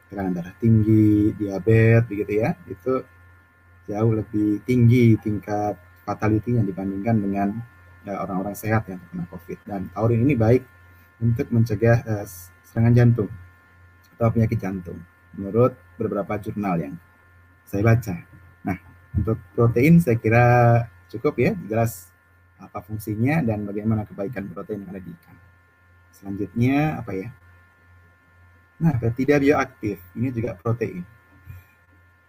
tekanan 0.10 0.34
darah 0.34 0.56
tinggi, 0.58 1.38
diabetes 1.38 2.10
begitu 2.10 2.42
ya, 2.42 2.58
itu 2.66 3.06
jauh 3.86 4.14
lebih 4.18 4.66
tinggi 4.66 5.14
tingkat 5.22 5.78
fatality 6.08 6.58
yang 6.58 6.66
dibandingkan 6.66 7.16
dengan 7.22 7.48
ya, 8.02 8.18
orang-orang 8.18 8.58
sehat 8.58 8.90
yang 8.90 8.98
terkena 8.98 9.26
COVID. 9.30 9.60
Dan 9.70 9.82
taurin 9.94 10.26
ini 10.26 10.34
baik 10.34 10.64
untuk 11.22 11.48
mencegah 11.54 12.02
uh, 12.10 12.26
serangan 12.74 12.98
jantung 12.98 13.30
atau 14.18 14.34
penyakit 14.34 14.58
jantung 14.58 14.98
menurut 15.38 15.78
beberapa 15.94 16.42
jurnal 16.42 16.82
yang 16.82 16.96
saya 17.70 17.86
baca. 17.86 18.18
Nah, 18.66 18.78
untuk 19.14 19.38
protein 19.54 20.02
saya 20.02 20.18
kira 20.18 20.46
cukup 21.14 21.38
ya, 21.38 21.54
jelas 21.70 22.10
apa 22.58 22.82
fungsinya 22.82 23.46
dan 23.46 23.62
bagaimana 23.70 24.10
kebaikan 24.10 24.50
protein 24.50 24.82
yang 24.82 24.90
ada 24.90 25.02
di 25.06 25.14
ikan. 25.14 25.38
Selanjutnya 26.18 26.98
apa 26.98 27.12
ya? 27.14 27.30
Nah, 28.82 28.98
tidak 28.98 29.46
bioaktif, 29.46 30.02
ini 30.18 30.34
juga 30.34 30.58
protein. 30.58 31.06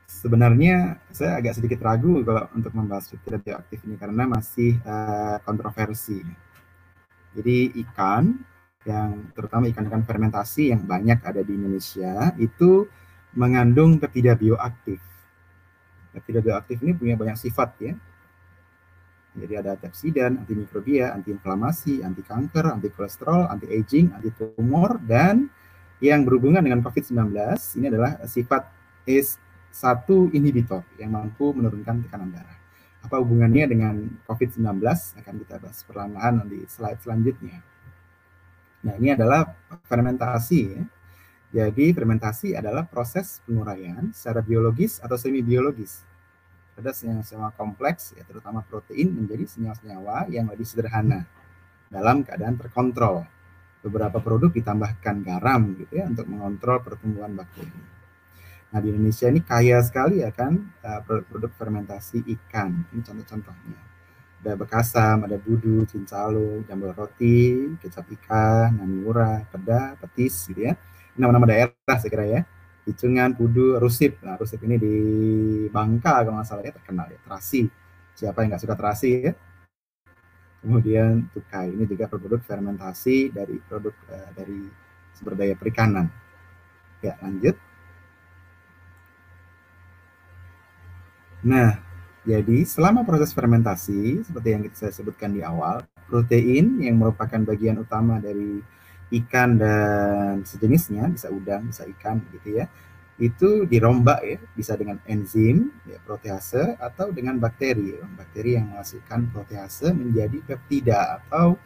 Sebenarnya 0.04 1.00
saya 1.08 1.40
agak 1.40 1.56
sedikit 1.56 1.80
ragu 1.80 2.20
kalau 2.20 2.48
untuk 2.52 2.72
membahas 2.76 3.08
tidak 3.08 3.40
bioaktif 3.44 3.80
ini 3.88 3.96
karena 3.96 4.28
masih 4.28 4.76
uh, 4.84 5.40
kontroversi. 5.40 6.20
Jadi 7.34 7.74
ikan 7.84 8.38
yang 8.84 9.32
terutama 9.32 9.64
ikan-ikan 9.72 10.04
fermentasi 10.04 10.76
yang 10.76 10.84
banyak 10.84 11.24
ada 11.24 11.40
di 11.40 11.56
Indonesia 11.56 12.36
itu 12.36 12.84
mengandung 13.34 13.96
peptida 13.96 14.36
bioaktif. 14.36 15.00
Bioaktif 16.14 16.78
ini 16.84 16.94
punya 16.94 17.18
banyak 17.18 17.34
sifat 17.34 17.70
ya. 17.82 17.94
Jadi 19.34 19.54
ada 19.58 19.74
antioksidan, 19.74 20.46
antimikrobia, 20.46 21.10
antiinflamasi, 21.10 22.06
anti 22.06 22.22
kanker, 22.22 22.70
anti 22.70 22.86
kolesterol, 22.94 23.50
anti 23.50 23.66
aging, 23.66 24.14
anti 24.14 24.30
tumor 24.30 25.02
dan 25.02 25.50
yang 25.98 26.22
berhubungan 26.22 26.62
dengan 26.62 26.78
COVID-19 26.86 27.34
ini 27.82 27.86
adalah 27.90 28.22
sifat 28.30 28.62
S1 29.02 30.06
inhibitor 30.30 30.86
yang 31.02 31.18
mampu 31.18 31.50
menurunkan 31.50 32.06
tekanan 32.06 32.30
darah. 32.30 32.58
Apa 33.02 33.18
hubungannya 33.18 33.66
dengan 33.66 33.94
COVID-19 34.22 34.62
akan 35.18 35.34
kita 35.42 35.54
bahas 35.58 35.82
perlahan-lahan 35.82 36.46
di 36.46 36.62
slide 36.70 37.02
selanjutnya. 37.02 37.73
Nah, 38.84 38.94
ini 39.00 39.16
adalah 39.16 39.48
fermentasi 39.88 40.60
ya. 40.68 40.82
Jadi 41.54 41.94
fermentasi 41.94 42.58
adalah 42.58 42.82
proses 42.84 43.38
penguraian 43.46 44.10
secara 44.10 44.42
biologis 44.42 44.98
atau 45.00 45.14
semi 45.14 45.40
biologis. 45.40 46.02
Ada 46.74 46.90
senyawa-senyawa 46.90 47.54
kompleks, 47.54 48.10
ya, 48.18 48.26
terutama 48.26 48.66
protein 48.66 49.14
menjadi 49.14 49.46
senyawa-senyawa 49.46 50.26
yang 50.34 50.50
lebih 50.50 50.66
sederhana 50.66 51.22
dalam 51.86 52.26
keadaan 52.26 52.58
terkontrol. 52.58 53.22
Beberapa 53.86 54.18
produk 54.18 54.50
ditambahkan 54.50 55.22
garam 55.22 55.78
gitu 55.78 56.00
ya 56.00 56.10
untuk 56.10 56.26
mengontrol 56.26 56.82
pertumbuhan 56.82 57.36
bakteri. 57.36 57.70
Nah 58.72 58.80
di 58.80 58.90
Indonesia 58.90 59.28
ini 59.28 59.44
kaya 59.44 59.78
sekali 59.84 60.24
ya 60.24 60.32
kan 60.32 60.56
eh, 60.56 61.00
produk 61.04 61.52
fermentasi 61.52 62.24
ikan. 62.24 62.88
Ini 62.90 63.04
contoh-contohnya 63.04 63.93
ada 64.44 64.60
bekasam, 64.60 65.24
ada 65.24 65.40
budu, 65.40 65.88
cincalo, 65.88 66.60
jambal 66.68 66.92
roti, 66.92 67.72
kecap 67.80 68.04
ikan, 68.20 68.76
namura, 68.76 69.40
peda, 69.48 69.96
petis 69.96 70.44
gitu 70.52 70.68
ya. 70.68 70.76
Nama-nama 71.16 71.48
daerah 71.48 71.96
saya 71.96 72.12
kira 72.12 72.28
ya. 72.28 72.40
Picungan, 72.84 73.32
Pudu, 73.32 73.80
Rusip. 73.80 74.20
Nah, 74.20 74.36
Rusip 74.36 74.60
ini 74.60 74.76
di 74.76 74.94
Bangka 75.72 76.20
kalau 76.20 76.36
nggak 76.36 76.44
salah 76.44 76.60
ya 76.60 76.76
terkenal 76.76 77.08
ya. 77.08 77.16
Terasi. 77.24 77.64
Siapa 78.12 78.44
yang 78.44 78.52
nggak 78.52 78.62
suka 78.68 78.76
terasi 78.76 79.10
ya? 79.24 79.32
Kemudian 80.60 81.32
tukai 81.32 81.72
ini 81.72 81.88
juga 81.88 82.04
produk 82.12 82.44
fermentasi 82.44 83.32
dari 83.32 83.56
produk 83.64 83.96
uh, 84.12 84.30
dari 84.36 84.68
sumber 85.16 85.32
daya 85.40 85.56
perikanan. 85.56 86.12
Ya, 87.00 87.16
lanjut. 87.24 87.56
Nah, 91.44 91.93
jadi 92.24 92.64
selama 92.64 93.04
proses 93.04 93.36
fermentasi, 93.36 94.24
seperti 94.24 94.48
yang 94.56 94.62
saya 94.72 94.92
sebutkan 94.96 95.36
di 95.36 95.44
awal, 95.44 95.84
protein 96.08 96.80
yang 96.80 96.96
merupakan 96.96 97.36
bagian 97.44 97.76
utama 97.84 98.16
dari 98.16 98.64
ikan 99.12 99.60
dan 99.60 100.40
sejenisnya, 100.42 101.12
bisa 101.12 101.28
udang, 101.28 101.68
bisa 101.68 101.84
ikan 101.84 102.24
gitu 102.32 102.64
ya, 102.64 102.66
itu 103.20 103.68
dirombak 103.68 104.20
ya, 104.24 104.38
bisa 104.56 104.74
dengan 104.74 104.98
enzim, 105.06 105.70
ya, 105.86 106.00
protease, 106.02 106.80
atau 106.80 107.14
dengan 107.14 107.38
bakteri, 107.38 107.94
bakteri 108.16 108.58
yang 108.58 108.74
menghasilkan 108.74 109.30
protease 109.30 109.94
menjadi 109.94 110.40
peptida 110.42 111.22
atau 111.22 111.60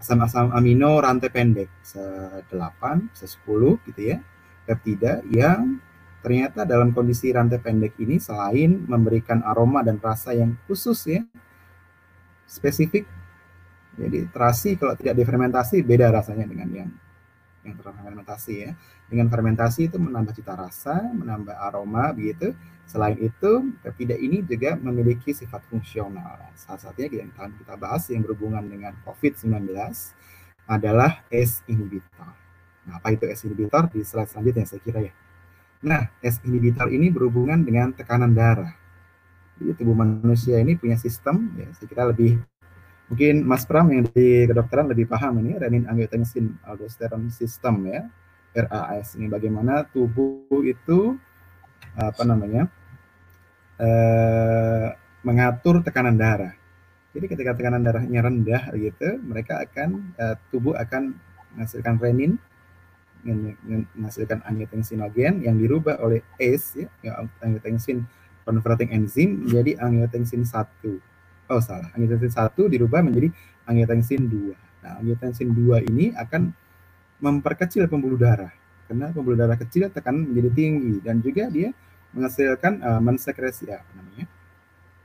asam-asam 0.00 0.54
amino 0.56 0.96
rantai 1.02 1.28
pendek, 1.28 1.68
bisa 1.82 2.04
8, 2.48 3.12
bisa 3.12 3.26
10 3.28 3.88
gitu 3.90 4.00
ya, 4.14 4.22
peptida 4.64 5.20
yang 5.28 5.76
Ternyata 6.24 6.64
dalam 6.64 6.96
kondisi 6.96 7.28
rantai 7.28 7.60
pendek 7.60 8.00
ini 8.00 8.16
selain 8.16 8.88
memberikan 8.88 9.44
aroma 9.44 9.84
dan 9.84 10.00
rasa 10.00 10.32
yang 10.32 10.56
khusus 10.64 11.04
ya, 11.04 11.20
spesifik. 12.48 13.04
Jadi 14.00 14.32
terasi 14.32 14.80
kalau 14.80 14.96
tidak 14.96 15.20
difermentasi 15.20 15.84
beda 15.84 16.08
rasanya 16.08 16.48
dengan 16.48 16.68
yang 16.72 16.90
yang 17.64 17.76
terfermentasi 17.76 18.54
ya. 18.56 18.72
Dengan 19.04 19.28
fermentasi 19.28 19.92
itu 19.92 20.00
menambah 20.00 20.32
cita 20.32 20.56
rasa, 20.56 21.04
menambah 21.12 21.60
aroma 21.60 22.16
begitu. 22.16 22.56
Selain 22.88 23.16
itu, 23.20 23.76
peptida 23.84 24.16
ini 24.16 24.40
juga 24.44 24.76
memiliki 24.80 25.32
sifat 25.32 25.64
fungsional. 25.68 26.40
Salah 26.56 26.80
satunya 26.80 27.24
yang 27.24 27.32
kita 27.32 27.76
bahas 27.76 28.08
yang 28.08 28.24
berhubungan 28.24 28.64
dengan 28.64 28.96
COVID-19 29.04 29.72
adalah 30.68 31.24
ACE 31.28 31.64
inhibitor. 31.68 32.32
Nah, 32.84 33.00
apa 33.00 33.16
itu 33.16 33.24
S 33.24 33.44
inhibitor 33.48 33.88
di 33.88 34.04
slide 34.04 34.28
selanjutnya 34.28 34.64
saya 34.68 34.80
kira 34.84 35.00
ya. 35.00 35.12
Nah, 35.84 36.08
S 36.24 36.40
inhibitor 36.48 36.88
ini 36.88 37.12
berhubungan 37.12 37.60
dengan 37.60 37.92
tekanan 37.92 38.32
darah. 38.32 38.72
Jadi 39.60 39.84
tubuh 39.84 39.94
manusia 39.94 40.58
ini 40.58 40.74
punya 40.74 40.96
sistem, 40.96 41.52
ya 41.54 41.68
saya 41.76 42.10
lebih 42.10 42.40
mungkin 43.06 43.44
Mas 43.44 43.68
Pram 43.68 43.86
yang 43.92 44.08
di 44.08 44.48
kedokteran 44.48 44.88
lebih 44.90 45.06
paham 45.06 45.44
ini 45.44 45.60
renin 45.60 45.84
angiotensin 45.84 46.56
aldosteron 46.64 47.28
system 47.28 47.84
ya 47.84 48.08
RAS 48.56 49.18
ini 49.20 49.28
bagaimana 49.28 49.84
tubuh 49.84 50.64
itu 50.64 51.18
apa 51.94 52.22
namanya 52.24 52.66
eh, 53.78 54.88
mengatur 55.22 55.84
tekanan 55.84 56.16
darah. 56.16 56.54
Jadi 57.14 57.30
ketika 57.30 57.54
tekanan 57.54 57.86
darahnya 57.86 58.26
rendah 58.26 58.74
gitu, 58.74 59.22
mereka 59.22 59.62
akan 59.62 60.14
eh, 60.18 60.36
tubuh 60.50 60.74
akan 60.74 61.14
menghasilkan 61.54 62.00
renin 62.02 62.40
menghasilkan 63.24 64.44
angiotensinogen 64.44 65.40
yang 65.40 65.56
dirubah 65.56 65.98
oleh 66.04 66.20
ACE 66.36 66.86
ya, 67.00 67.24
angiotensin 67.40 68.04
converting 68.44 68.92
enzim 68.92 69.48
menjadi 69.48 69.80
angiotensin 69.80 70.44
1. 70.44 71.48
Oh 71.48 71.60
salah, 71.64 71.88
angiotensin 71.96 72.32
1 72.36 72.52
dirubah 72.68 73.00
menjadi 73.00 73.32
angiotensin 73.64 74.28
2. 74.28 74.84
Nah, 74.84 75.00
angiotensin 75.00 75.48
2 75.56 75.88
ini 75.88 76.12
akan 76.12 76.52
memperkecil 77.24 77.88
pembuluh 77.88 78.20
darah 78.20 78.52
karena 78.84 79.08
pembuluh 79.16 79.38
darah 79.40 79.56
kecil 79.56 79.88
tekanan 79.88 80.28
menjadi 80.28 80.50
tinggi 80.52 81.00
dan 81.00 81.24
juga 81.24 81.48
dia 81.48 81.72
menghasilkan 82.12 82.84
uh, 82.84 83.00
mensekresi 83.00 83.72
apa 83.72 83.90
namanya? 83.96 84.28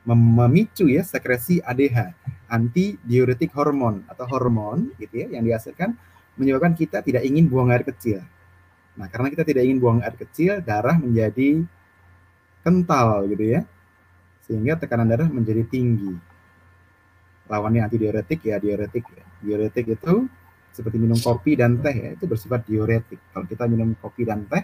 memicu 0.09 0.89
ya 0.89 1.05
sekresi 1.05 1.61
ADH, 1.61 2.17
anti 2.49 2.97
diuretik 3.05 3.53
hormon 3.53 4.01
atau 4.09 4.25
hormon 4.25 4.89
gitu 4.97 5.21
ya 5.21 5.37
yang 5.37 5.45
dihasilkan 5.45 5.93
menyebabkan 6.39 6.73
kita 6.73 7.03
tidak 7.03 7.27
ingin 7.27 7.51
buang 7.51 7.69
air 7.69 7.83
kecil. 7.83 8.23
Nah, 8.95 9.11
karena 9.11 9.27
kita 9.29 9.43
tidak 9.43 9.63
ingin 9.67 9.77
buang 9.77 9.99
air 9.99 10.15
kecil, 10.15 10.63
darah 10.63 10.95
menjadi 10.95 11.61
kental 12.63 13.27
gitu 13.27 13.59
ya. 13.59 13.61
Sehingga 14.47 14.79
tekanan 14.79 15.11
darah 15.11 15.27
menjadi 15.27 15.67
tinggi. 15.67 16.15
Lawannya 17.51 17.85
antidiuretik 17.85 18.39
ya 18.47 18.57
diuretik 18.57 19.05
ya. 19.11 19.25
Diuretik 19.43 19.85
itu 19.99 20.25
seperti 20.71 20.95
minum 20.95 21.19
kopi 21.19 21.59
dan 21.59 21.81
teh 21.83 21.91
ya, 21.91 22.09
itu 22.15 22.23
bersifat 22.23 22.63
diuretik. 22.63 23.19
Kalau 23.35 23.45
kita 23.45 23.67
minum 23.67 23.93
kopi 23.99 24.23
dan 24.23 24.47
teh, 24.47 24.63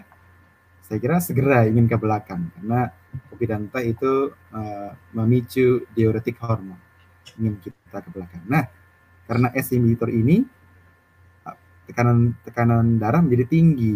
saya 0.86 0.98
kira 1.02 1.18
segera 1.18 1.66
ingin 1.66 1.90
ke 1.90 1.98
belakang 1.98 2.46
karena 2.54 2.94
kopi 3.26 3.44
dan 3.50 3.66
teh 3.66 3.90
itu 3.90 4.30
uh, 4.54 4.90
memicu 5.18 5.82
diuretik 5.90 6.38
hormon 6.38 6.78
ingin 7.42 7.58
kita 7.58 7.98
ke 8.06 8.10
belakang. 8.14 8.46
Nah, 8.46 8.70
karena 9.26 9.50
S 9.50 9.74
inhibitor 9.74 10.06
ini 10.14 10.46
tekanan 11.86 12.34
tekanan 12.42 12.98
darah 12.98 13.22
menjadi 13.22 13.46
tinggi. 13.46 13.94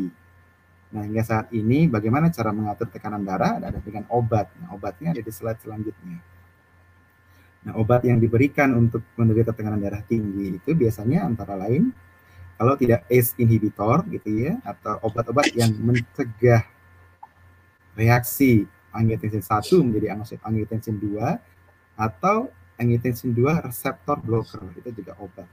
Nah, 0.90 1.06
hingga 1.06 1.22
saat 1.22 1.46
ini 1.54 1.86
bagaimana 1.86 2.34
cara 2.34 2.50
mengatur 2.50 2.90
tekanan 2.90 3.22
darah 3.22 3.62
ada 3.62 3.78
dengan 3.78 4.06
obat. 4.10 4.50
Nah, 4.58 4.74
obatnya 4.74 5.14
ada 5.14 5.22
di 5.22 5.30
slide 5.30 5.62
selanjutnya. 5.62 6.18
Nah, 7.60 7.72
obat 7.76 8.02
yang 8.08 8.16
diberikan 8.16 8.72
untuk 8.72 9.04
menderita 9.14 9.52
tekanan 9.52 9.78
darah 9.78 10.02
tinggi 10.02 10.56
itu 10.56 10.70
biasanya 10.72 11.28
antara 11.28 11.54
lain 11.54 11.92
kalau 12.56 12.76
tidak 12.76 13.04
ACE 13.08 13.36
inhibitor 13.40 14.04
gitu 14.08 14.28
ya 14.48 14.60
atau 14.64 15.00
obat-obat 15.04 15.48
yang 15.56 15.72
mencegah 15.80 16.64
reaksi 17.96 18.64
angiotensin 18.92 19.44
1 19.44 19.86
menjadi 19.86 20.16
angiotensin 20.44 20.96
2 20.98 21.20
atau 21.96 22.50
angiotensin 22.80 23.36
2 23.36 23.64
reseptor 23.64 24.20
blocker 24.24 24.64
itu 24.76 25.04
juga 25.04 25.16
obat. 25.20 25.46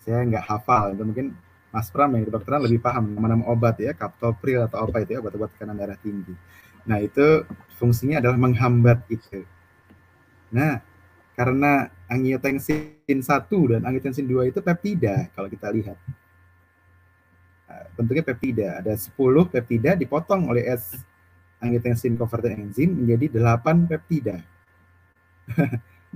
Saya 0.00 0.24
nggak 0.24 0.44
hafal, 0.48 0.96
itu 0.96 1.04
mungkin 1.04 1.26
Mas 1.68 1.92
Pram 1.92 2.08
yang 2.16 2.24
kedokteran 2.24 2.64
lebih 2.64 2.80
paham 2.80 3.12
nama-nama 3.12 3.44
obat 3.52 3.76
ya, 3.76 3.92
kaptopril 3.92 4.64
atau 4.64 4.88
apa 4.88 5.04
itu 5.04 5.16
ya, 5.16 5.18
obat-obat 5.20 5.52
tekanan 5.52 5.76
darah 5.76 6.00
tinggi. 6.00 6.32
Nah, 6.88 6.96
itu 7.04 7.44
fungsinya 7.76 8.24
adalah 8.24 8.40
menghambat 8.40 9.04
itu. 9.12 9.44
Nah, 10.48 10.80
karena 11.36 11.92
angiotensin 12.08 13.20
1 13.20 13.20
dan 13.68 13.84
angiotensin 13.84 14.24
2 14.24 14.48
itu 14.48 14.64
peptida 14.64 15.28
kalau 15.36 15.52
kita 15.52 15.68
lihat. 15.68 16.00
Nah, 17.68 17.84
bentuknya 17.92 18.24
peptida, 18.24 18.80
ada 18.80 18.96
10 18.96 19.44
peptida 19.44 19.92
dipotong 19.92 20.48
oleh 20.48 20.64
S 20.72 20.96
angiotensin 21.60 22.16
converting 22.16 22.72
enzim 22.72 22.90
menjadi 22.96 23.28
8 23.60 23.84
peptida. 23.84 24.40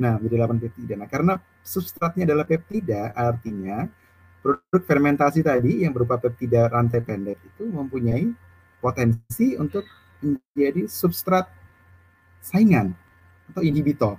nah, 0.01 0.17
menjadi 0.17 0.49
8 0.49 0.65
peptida. 0.65 0.95
Nah, 0.97 1.09
karena 1.13 1.37
substratnya 1.61 2.25
adalah 2.25 2.49
peptida, 2.49 3.13
artinya 3.13 3.85
produk 4.43 4.83
fermentasi 4.83 5.41
tadi 5.47 5.87
yang 5.87 5.95
berupa 5.95 6.19
peptida 6.19 6.67
rantai 6.67 6.99
pendek 7.01 7.39
itu 7.47 7.65
mempunyai 7.71 8.27
potensi 8.83 9.55
untuk 9.55 9.87
menjadi 10.19 10.91
substrat 10.91 11.47
saingan 12.43 12.91
atau 13.55 13.63
inhibitor. 13.63 14.19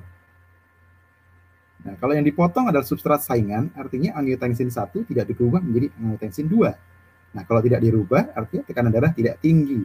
Nah, 1.83 1.99
kalau 1.99 2.15
yang 2.15 2.23
dipotong 2.23 2.71
adalah 2.71 2.87
substrat 2.87 3.19
saingan, 3.19 3.75
artinya 3.75 4.15
angiotensin 4.15 4.71
1 4.71 5.03
tidak 5.03 5.27
dirubah 5.27 5.59
menjadi 5.59 5.91
angiotensin 5.99 6.47
2. 6.47 7.35
Nah, 7.35 7.43
kalau 7.43 7.59
tidak 7.59 7.83
dirubah, 7.83 8.31
artinya 8.31 8.63
tekanan 8.63 8.91
darah 8.95 9.11
tidak 9.11 9.43
tinggi. 9.43 9.83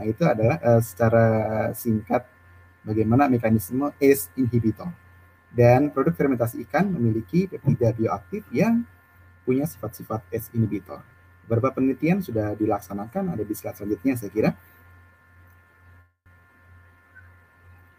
Nah, 0.00 0.04
itu 0.08 0.24
adalah 0.24 0.56
uh, 0.64 0.80
secara 0.80 1.26
singkat 1.76 2.24
bagaimana 2.88 3.28
mekanisme 3.28 3.92
ACE 4.00 4.32
inhibitor. 4.40 4.88
Dan 5.52 5.92
produk 5.92 6.16
fermentasi 6.16 6.64
ikan 6.68 6.88
memiliki 6.88 7.48
peptida 7.48 7.92
bioaktif 7.92 8.48
yang 8.48 8.84
punya 9.46 9.62
sifat-sifat 9.70 10.26
S 10.34 10.50
inhibitor. 10.50 10.98
Beberapa 11.46 11.78
penelitian 11.78 12.18
sudah 12.18 12.58
dilaksanakan, 12.58 13.38
ada 13.38 13.46
di 13.46 13.54
slide 13.54 13.78
selanjutnya 13.78 14.18
saya 14.18 14.30
kira. 14.34 14.50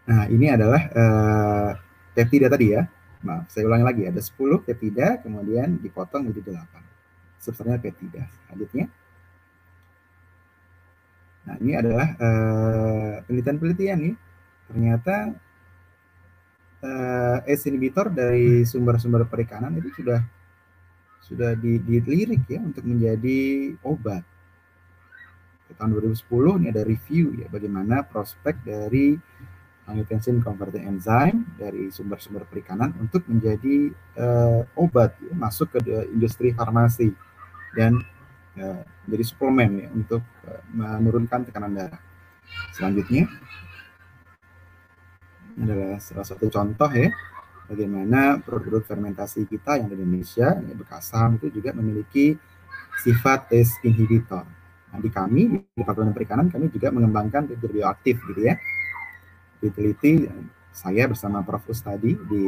Nah, 0.08 0.24
ini 0.28 0.46
adalah 0.52 0.82
uh, 0.92 1.70
peptida 2.12 2.52
tadi 2.52 2.76
ya. 2.76 2.84
Maaf, 3.24 3.48
saya 3.48 3.64
ulangi 3.64 3.84
lagi. 3.88 4.02
Ada 4.04 4.20
10 4.20 4.64
peptida, 4.68 5.16
kemudian 5.24 5.80
dipotong 5.80 6.28
menjadi 6.28 6.60
8. 6.60 7.40
Substratnya 7.40 7.80
peptida. 7.80 8.28
Selanjutnya. 8.44 8.92
Nah, 11.48 11.56
ini 11.64 11.72
adalah 11.72 12.08
uh, 12.20 13.14
penelitian-penelitian 13.24 13.98
nih. 14.04 14.14
Ternyata 14.68 15.16
uh, 16.84 17.38
S 17.48 17.64
inhibitor 17.64 18.12
dari 18.12 18.68
sumber-sumber 18.68 19.24
perikanan 19.24 19.72
itu 19.80 19.88
sudah 19.96 20.20
sudah 21.24 21.52
dilirik 21.58 22.48
ya 22.48 22.60
untuk 22.62 22.84
menjadi 22.86 23.74
obat. 23.84 24.24
Tahun 25.68 25.92
2010 25.92 26.64
ini 26.64 26.66
ada 26.72 26.82
review 26.82 27.36
ya 27.36 27.46
bagaimana 27.52 28.00
prospek 28.00 28.64
dari 28.64 29.20
angiotensin 29.88 30.40
converting 30.40 30.84
enzyme 30.84 31.44
dari 31.56 31.92
sumber-sumber 31.92 32.44
perikanan 32.48 32.92
untuk 33.00 33.24
menjadi 33.28 33.92
uh, 34.16 34.64
obat 34.76 35.16
ya, 35.20 35.32
masuk 35.36 35.76
ke 35.76 35.80
industri 36.12 36.52
farmasi 36.56 37.12
dan 37.76 38.00
uh, 38.60 38.84
menjadi 39.08 39.24
suplemen 39.28 39.70
ya 39.84 39.88
untuk 39.92 40.24
uh, 40.48 40.62
menurunkan 40.72 41.48
tekanan 41.48 41.76
darah. 41.76 42.00
Selanjutnya 42.72 43.28
adalah 45.58 46.00
salah 46.00 46.26
satu 46.26 46.46
contoh 46.48 46.88
ya 46.92 47.12
bagaimana 47.68 48.40
produk 48.40 48.80
fermentasi 48.80 49.44
kita 49.44 49.76
yang 49.76 49.92
di 49.92 50.00
Indonesia, 50.00 50.56
ya, 50.56 50.74
Bekasam 50.74 51.36
itu 51.36 51.52
juga 51.52 51.76
memiliki 51.76 52.34
sifat 53.04 53.52
S 53.52 53.76
inhibitor. 53.84 54.42
Nah, 54.88 54.98
di 54.98 55.12
kami, 55.12 55.52
di 55.52 55.60
Departemen 55.76 56.16
Perikanan, 56.16 56.48
kami 56.48 56.72
juga 56.72 56.88
mengembangkan 56.88 57.44
peptida 57.44 57.68
bioaktif 57.68 58.16
gitu 58.24 58.40
ya. 58.40 58.56
Diteliti, 59.60 60.24
saya 60.72 61.04
bersama 61.04 61.44
Prof. 61.44 61.68
Ustadi 61.68 62.16
di 62.16 62.44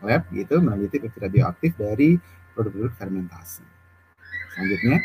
lab 0.00 0.24
gitu, 0.32 0.64
meneliti 0.64 0.96
peptida 0.96 1.28
bioaktif 1.28 1.76
dari 1.76 2.16
produk-produk 2.56 2.96
fermentasi. 2.96 3.62
Selanjutnya, 4.56 4.96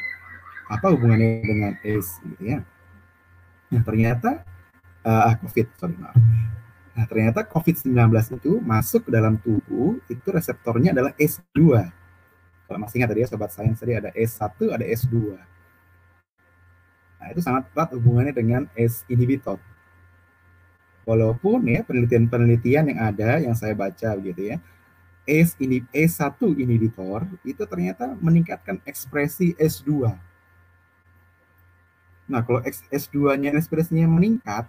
apa 0.72 0.86
hubungannya 0.94 1.44
dengan 1.44 1.74
ACE 1.84 2.22
gitu 2.24 2.44
ya? 2.56 2.60
Nah, 3.70 3.82
ternyata, 3.84 4.48
uh, 5.04 5.36
COVID, 5.44 5.68
sorry 5.76 5.98
maaf. 6.00 6.16
Nah, 7.00 7.08
ternyata 7.08 7.48
COVID-19 7.48 7.96
itu 8.44 8.60
masuk 8.60 9.08
ke 9.08 9.12
dalam 9.16 9.40
tubuh, 9.40 10.04
itu 10.12 10.28
reseptornya 10.36 10.92
adalah 10.92 11.16
S2. 11.16 11.80
Kalau 12.68 12.76
masih 12.76 13.00
ingat 13.00 13.16
tadi 13.16 13.24
ya, 13.24 13.28
Sobat 13.32 13.56
Sains 13.56 13.80
tadi 13.80 13.96
ada 13.96 14.12
S1, 14.12 14.68
ada 14.68 14.84
S2. 14.84 15.40
Nah, 17.24 17.28
itu 17.32 17.40
sangat 17.40 17.72
erat 17.72 17.96
hubungannya 17.96 18.36
dengan 18.36 18.68
S 18.76 19.08
inhibitor. 19.08 19.64
Walaupun 21.08 21.64
ya 21.72 21.88
penelitian-penelitian 21.88 22.92
yang 22.92 23.00
ada, 23.00 23.40
yang 23.48 23.56
saya 23.56 23.72
baca 23.80 24.20
gitu 24.20 24.42
ya, 24.52 24.60
S 25.24 25.56
ini 25.64 25.80
S1 25.96 26.36
inhibitor 26.60 27.24
itu 27.48 27.64
ternyata 27.64 28.12
meningkatkan 28.20 28.84
ekspresi 28.84 29.56
S2. 29.56 30.12
Nah, 32.28 32.44
kalau 32.44 32.60
S2-nya 32.92 33.56
ekspresinya 33.56 34.04
meningkat, 34.04 34.68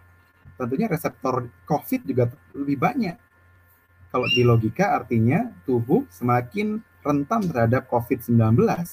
tentunya 0.61 0.93
reseptor 0.93 1.49
COVID 1.65 2.01
juga 2.05 2.29
lebih 2.53 2.77
banyak. 2.77 3.17
Kalau 4.11 4.27
di 4.29 4.43
logika 4.43 5.01
artinya 5.01 5.49
tubuh 5.65 6.05
semakin 6.13 6.83
rentan 7.01 7.49
terhadap 7.49 7.89
COVID-19. 7.89 8.61
Nah, 8.61 8.85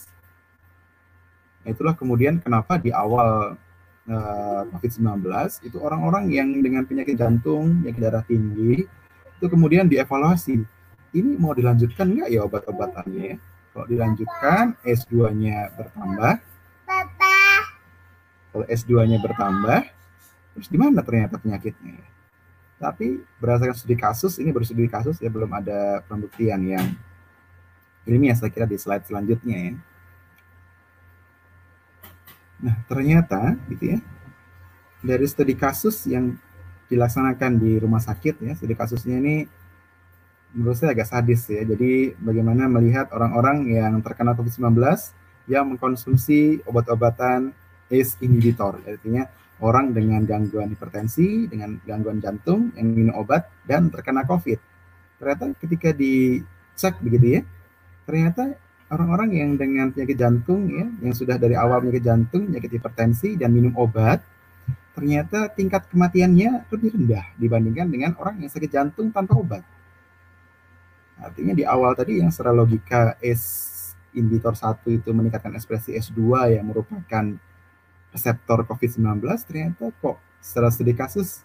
itulah 1.67 1.97
kemudian 1.97 2.39
kenapa 2.39 2.80
di 2.80 2.95
awal 2.95 3.60
uh, 4.08 4.62
COVID-19 4.71 5.27
itu 5.67 5.77
orang-orang 5.84 6.32
yang 6.32 6.49
dengan 6.63 6.88
penyakit 6.88 7.19
jantung, 7.19 7.84
penyakit 7.84 8.01
darah 8.01 8.23
tinggi, 8.23 8.88
itu 9.38 9.45
kemudian 9.49 9.91
dievaluasi. 9.91 10.63
Ini 11.12 11.32
mau 11.36 11.51
dilanjutkan 11.51 12.13
nggak 12.13 12.30
ya 12.32 12.45
obat-obatannya? 12.45 13.25
Ya? 13.25 13.36
Kalau 13.73 13.86
dilanjutkan, 13.89 14.63
S2-nya 14.82 15.69
bertambah. 15.77 16.34
Kalau 18.53 18.65
S2-nya 18.65 19.17
bertambah, 19.21 19.82
terus 20.58 20.74
gimana 20.74 21.06
ternyata 21.06 21.38
penyakitnya? 21.38 22.02
Tapi 22.82 23.22
berdasarkan 23.38 23.78
studi 23.78 23.93
kasus, 23.93 24.41
ini 24.41 24.50
baru 24.50 24.65
studi 24.65 24.89
kasus 24.89 25.22
ya 25.22 25.30
belum 25.30 25.54
ada 25.54 26.02
pembuktian 26.10 26.62
yang 26.65 26.86
ilmiah 28.10 28.34
saya 28.34 28.50
kira 28.50 28.65
di 28.65 28.82
slide 28.82 29.06
selanjutnya 29.06 29.58
ya. 29.58 29.74
Nah, 32.58 32.76
ternyata 32.89 33.54
gitu 33.70 33.98
ya. 33.98 34.00
Dari 35.06 35.26
studi 35.30 35.54
kasus 35.54 36.10
yang 36.10 36.34
dilaksanakan 36.89 37.62
di 37.62 37.78
rumah 37.78 38.02
sakit 38.02 38.41
ya, 38.41 38.58
studi 38.58 38.74
kasusnya 38.74 39.22
ini 39.22 39.46
menurut 40.58 40.78
saya 40.78 40.98
agak 40.98 41.06
sadis 41.06 41.46
ya. 41.50 41.62
Jadi 41.62 42.17
bagaimana 42.17 42.65
melihat 42.65 43.13
orang-orang 43.13 43.70
yang 43.70 43.93
terkena 44.02 44.34
COVID-19 44.34 44.74
yang 45.48 45.70
mengkonsumsi 45.70 46.65
obat-obatan 46.65 47.54
ACE 47.88 48.20
inhibitor, 48.20 48.84
artinya 48.84 49.32
orang 49.63 49.93
dengan 49.93 50.22
gangguan 50.24 50.70
hipertensi, 50.70 51.50
dengan 51.50 51.82
gangguan 51.82 52.22
jantung 52.22 52.74
yang 52.78 52.93
minum 52.93 53.15
obat 53.17 53.50
dan 53.65 53.89
terkena 53.89 54.26
COVID. 54.26 54.60
Ternyata 55.17 55.43
ketika 55.58 55.89
dicek 55.93 57.02
begitu 57.02 57.39
ya, 57.39 57.41
ternyata 58.06 58.54
orang-orang 58.93 59.30
yang 59.34 59.52
dengan 59.58 59.89
penyakit 59.89 60.17
jantung 60.17 60.70
ya, 60.70 60.86
yang 61.02 61.13
sudah 61.17 61.41
dari 61.41 61.58
awal 61.58 61.82
penyakit 61.82 62.06
jantung, 62.06 62.48
penyakit 62.54 62.78
hipertensi 62.78 63.34
dan 63.34 63.50
minum 63.50 63.74
obat, 63.76 64.22
ternyata 64.93 65.50
tingkat 65.54 65.89
kematiannya 65.89 66.70
lebih 66.70 66.89
rendah 66.93 67.26
dibandingkan 67.38 67.88
dengan 67.89 68.12
orang 68.17 68.41
yang 68.41 68.50
sakit 68.50 68.70
jantung 68.70 69.10
tanpa 69.10 69.34
obat. 69.38 69.62
Artinya 71.17 71.58
di 71.58 71.65
awal 71.65 71.98
tadi 71.98 72.22
yang 72.22 72.30
secara 72.30 72.54
logika 72.54 73.17
S 73.17 73.74
inhibitor 74.13 74.54
1 74.54 74.86
itu 74.89 75.10
meningkatkan 75.13 75.54
ekspresi 75.54 75.98
S2 75.98 76.54
yang 76.58 76.65
merupakan 76.70 77.26
reseptor 78.12 78.63
COVID-19, 78.65 79.24
ternyata 79.46 79.91
kok 80.00 80.17
secara 80.39 80.72
studi 80.72 80.93
kasus 80.96 81.43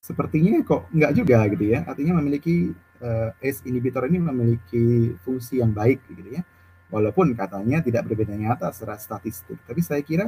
sepertinya 0.00 0.64
kok 0.64 0.88
enggak 0.90 1.12
juga 1.12 1.38
gitu 1.52 1.64
ya. 1.70 1.84
Artinya 1.84 2.18
memiliki 2.18 2.72
uh, 3.04 3.30
ACE 3.38 3.68
inhibitor 3.68 4.08
ini 4.08 4.18
memiliki 4.18 5.14
fungsi 5.22 5.60
yang 5.60 5.70
baik 5.70 6.02
gitu 6.10 6.40
ya. 6.40 6.42
Walaupun 6.90 7.38
katanya 7.38 7.78
tidak 7.86 8.10
berbeda 8.10 8.34
nyata 8.34 8.74
secara 8.74 8.98
statistik, 8.98 9.62
tapi 9.62 9.78
saya 9.78 10.02
kira 10.02 10.26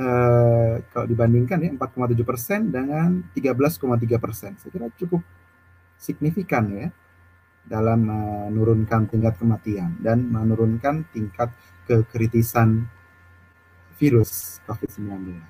uh, 0.00 0.80
kalau 0.88 1.04
dibandingkan 1.04 1.60
ya 1.60 1.70
4,7 1.76 2.24
persen 2.24 2.72
dengan 2.72 3.20
13,3 3.36 4.16
persen, 4.16 4.56
saya 4.56 4.70
kira 4.72 4.88
cukup 4.96 5.20
signifikan 6.00 6.64
ya 6.72 6.88
dalam 7.66 8.06
menurunkan 8.06 9.10
tingkat 9.12 9.36
kematian 9.36 9.98
dan 10.00 10.24
menurunkan 10.24 11.04
tingkat 11.10 11.50
kekritisan 11.84 12.86
virus 13.96 14.62
COVID-19. 14.68 15.40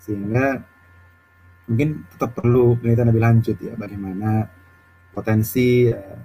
Sehingga 0.00 0.62
mungkin 1.66 2.06
tetap 2.14 2.38
perlu 2.38 2.78
penelitian 2.78 3.10
lebih 3.10 3.24
lanjut 3.26 3.56
ya 3.58 3.74
bagaimana 3.74 4.46
potensi 5.10 5.90
uh, 5.90 6.20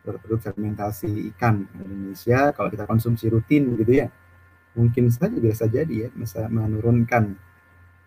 produk 0.00 0.40
fermentasi 0.40 1.28
ikan 1.36 1.68
di 1.68 1.84
Indonesia 1.84 2.56
kalau 2.56 2.72
kita 2.72 2.88
konsumsi 2.88 3.28
rutin 3.28 3.76
gitu 3.76 4.00
ya 4.00 4.08
mungkin 4.72 5.12
saja 5.12 5.36
bisa 5.36 5.68
jadi 5.68 6.06
ya 6.06 6.08
bisa 6.16 6.48
menurunkan 6.48 7.36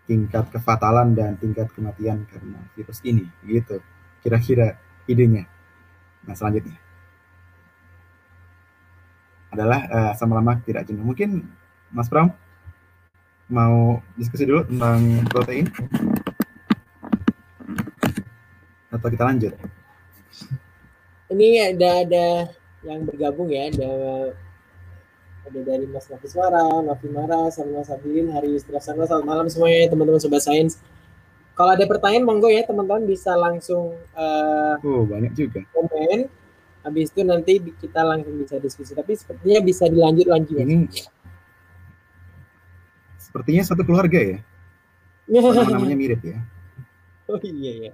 tingkat 0.06 0.50
kefatalan 0.50 1.14
dan 1.14 1.38
tingkat 1.38 1.70
kematian 1.70 2.26
karena 2.26 2.58
virus 2.74 2.98
ini 3.06 3.28
gitu. 3.46 3.78
Kira-kira 4.22 4.78
idenya. 5.06 5.46
Nah 6.26 6.34
selanjutnya. 6.34 6.78
Adalah 9.52 9.80
uh, 9.86 10.12
asam 10.16 10.32
lemak 10.32 10.64
tidak 10.64 10.88
jenuh. 10.88 11.04
Mungkin 11.04 11.44
Mas 11.92 12.08
Pram 12.08 12.32
mau 13.50 13.98
diskusi 14.14 14.46
dulu 14.46 14.62
tentang 14.68 15.26
protein 15.30 15.66
atau 18.92 19.08
kita 19.08 19.24
lanjut 19.24 19.52
ini 21.32 21.58
ada 21.58 21.90
ada 22.04 22.26
yang 22.84 23.06
bergabung 23.08 23.48
ya 23.48 23.72
ada 23.72 23.90
ada 25.42 25.60
dari 25.66 25.90
Mas 25.90 26.06
Nafi 26.06 26.28
Suara, 26.30 26.80
Nafi 26.86 27.10
Mara, 27.10 27.50
Salma 27.50 27.82
Sabilin, 27.82 28.30
Hari 28.30 28.54
Yusrasana, 28.54 29.10
selamat 29.10 29.26
malam 29.26 29.46
semuanya 29.50 29.90
teman-teman 29.90 30.22
Sobat 30.22 30.38
Sains. 30.46 30.78
Kalau 31.58 31.74
ada 31.74 31.84
pertanyaan 31.84 32.24
monggo 32.24 32.48
ya 32.48 32.62
teman-teman 32.64 33.04
bisa 33.04 33.34
langsung 33.34 33.92
uh, 34.14 34.74
oh, 34.80 35.02
banyak 35.04 35.34
juga. 35.34 35.60
komen. 35.74 36.30
Habis 36.82 37.10
itu 37.14 37.22
nanti 37.26 37.58
kita 37.58 38.00
langsung 38.06 38.38
bisa 38.38 38.56
diskusi. 38.62 38.94
Tapi 38.94 39.12
sepertinya 39.18 39.60
bisa 39.60 39.90
dilanjut 39.90 40.26
lanjut. 40.30 40.62
Ini 40.62 40.88
sepertinya 43.22 43.62
satu 43.62 43.86
keluarga 43.86 44.18
ya. 44.18 44.38
namanya 45.72 45.96
mirip 45.96 46.20
ya. 46.26 46.38
Oh 47.30 47.38
iya 47.38 47.72
ya. 47.88 47.92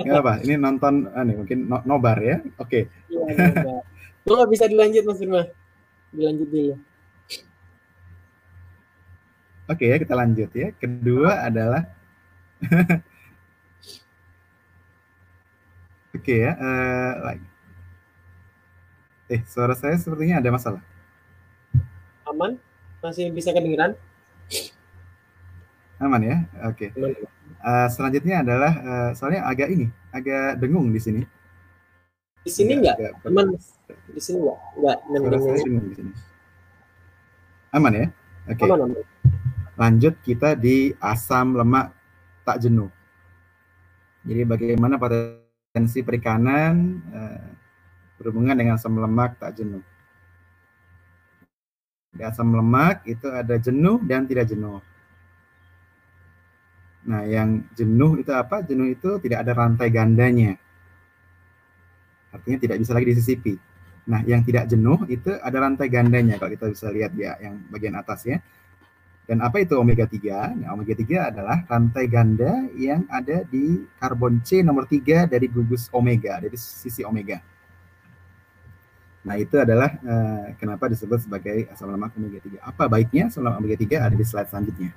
ya 0.00 0.12
apa? 0.18 0.40
Ini 0.40 0.56
nonton 0.56 1.12
ah, 1.12 1.22
mungkin 1.22 1.68
no, 1.68 1.84
nobar 1.84 2.18
ya. 2.24 2.40
Oke. 2.56 2.88
Okay. 2.88 3.12
Iya, 3.12 3.84
Oh, 4.26 4.42
bisa 4.50 4.66
dilanjut 4.66 5.06
Mas 5.06 5.22
Firma. 5.22 5.42
Dilanjut 6.10 6.48
dulu. 6.50 6.74
Oke 9.70 9.84
ya, 9.86 9.96
kita 10.02 10.14
lanjut 10.18 10.50
ya. 10.50 10.74
Kedua 10.74 11.46
adalah 11.46 11.86
Oke 16.16 16.32
okay, 16.32 16.48
ya, 16.48 16.52
uh, 16.56 17.12
lagi. 17.28 17.46
Eh, 19.28 19.42
suara 19.44 19.76
saya 19.76 19.94
sepertinya 20.00 20.40
ada 20.40 20.48
masalah. 20.48 20.82
Aman? 22.24 22.56
Masih 23.06 23.30
bisa 23.30 23.54
kedengeran? 23.54 23.94
Aman 26.02 26.26
ya, 26.26 26.36
oke. 26.66 26.90
Okay. 26.90 27.22
Uh, 27.62 27.86
selanjutnya 27.86 28.42
adalah 28.42 28.72
uh, 28.82 29.10
soalnya 29.14 29.46
agak 29.46 29.70
ini, 29.70 29.86
agak 30.10 30.58
dengung 30.58 30.90
di 30.90 30.98
sini. 30.98 31.22
Di 32.42 32.50
sini 32.50 32.82
enggak, 32.82 32.98
aman. 33.22 33.54
Di 34.10 34.18
sini 34.18 34.42
enggak, 34.42 34.58
enggak 34.74 34.98
dengung. 35.22 35.54
Di 35.54 35.94
sini. 35.94 36.12
Aman 37.70 37.92
ya? 37.94 38.06
Oke. 38.50 38.58
Okay. 38.58 38.66
Aman, 38.66 38.78
aman. 38.90 38.98
Lanjut 39.78 40.14
kita 40.26 40.58
di 40.58 40.90
asam 40.98 41.54
lemak 41.54 41.94
tak 42.42 42.58
jenuh. 42.58 42.90
Jadi 44.26 44.42
bagaimana 44.42 44.98
potensi 44.98 46.02
perikanan 46.02 46.98
uh, 47.14 47.46
berhubungan 48.18 48.58
dengan 48.58 48.74
asam 48.74 48.98
lemak 48.98 49.38
tak 49.38 49.54
jenuh. 49.62 49.84
Di 52.16 52.24
asam 52.24 52.50
lemak 52.56 53.04
itu 53.04 53.28
ada 53.28 53.60
jenuh 53.60 54.00
dan 54.02 54.24
tidak 54.24 54.48
jenuh. 54.48 54.80
Nah, 57.06 57.22
yang 57.22 57.62
jenuh 57.76 58.18
itu 58.18 58.34
apa? 58.34 58.66
Jenuh 58.66 58.90
itu 58.90 59.22
tidak 59.22 59.46
ada 59.46 59.52
rantai 59.54 59.88
gandanya. 59.94 60.58
Artinya 62.34 62.58
tidak 62.58 62.76
bisa 62.82 62.92
lagi 62.96 63.06
disisipi. 63.14 63.54
Nah, 64.10 64.22
yang 64.26 64.42
tidak 64.42 64.66
jenuh 64.66 65.06
itu 65.06 65.34
ada 65.38 65.56
rantai 65.62 65.86
gandanya 65.86 66.38
kalau 66.38 66.50
kita 66.50 66.66
bisa 66.70 66.86
lihat 66.90 67.14
ya 67.14 67.38
yang 67.38 67.62
bagian 67.70 67.94
atas 67.94 68.26
ya. 68.26 68.38
Dan 69.26 69.42
apa 69.42 69.58
itu 69.58 69.74
omega 69.74 70.06
3? 70.06 70.62
Nah, 70.62 70.70
omega 70.74 70.94
3 70.94 71.34
adalah 71.34 71.66
rantai 71.66 72.06
ganda 72.06 72.62
yang 72.78 73.02
ada 73.10 73.42
di 73.42 73.82
karbon 73.98 74.38
C 74.46 74.62
nomor 74.62 74.86
3 74.86 75.26
dari 75.26 75.50
gugus 75.50 75.90
omega, 75.90 76.38
dari 76.38 76.54
sisi 76.54 77.02
omega. 77.02 77.42
Nah, 79.26 79.34
itu 79.42 79.58
adalah 79.58 79.90
uh, 80.06 80.54
kenapa 80.54 80.86
disebut 80.86 81.26
sebagai 81.26 81.66
asam 81.74 81.90
lemak 81.90 82.14
omega 82.14 82.38
3. 82.38 82.62
Apa 82.62 82.86
baiknya 82.86 83.26
asam 83.26 83.42
lemak 83.42 83.58
omega 83.58 83.76
3 83.82 84.06
ada 84.06 84.14
di 84.14 84.22
slide 84.22 84.46
selanjutnya. 84.46 84.94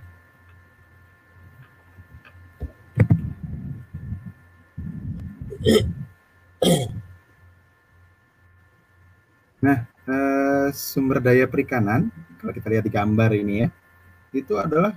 Nah, 9.59 9.77
eh, 10.07 10.67
sumber 10.71 11.19
daya 11.19 11.43
perikanan, 11.49 12.07
kalau 12.39 12.53
kita 12.55 12.71
lihat 12.71 12.85
di 12.87 12.93
gambar 12.93 13.33
ini 13.35 13.65
ya, 13.65 13.67
itu 14.31 14.55
adalah 14.55 14.95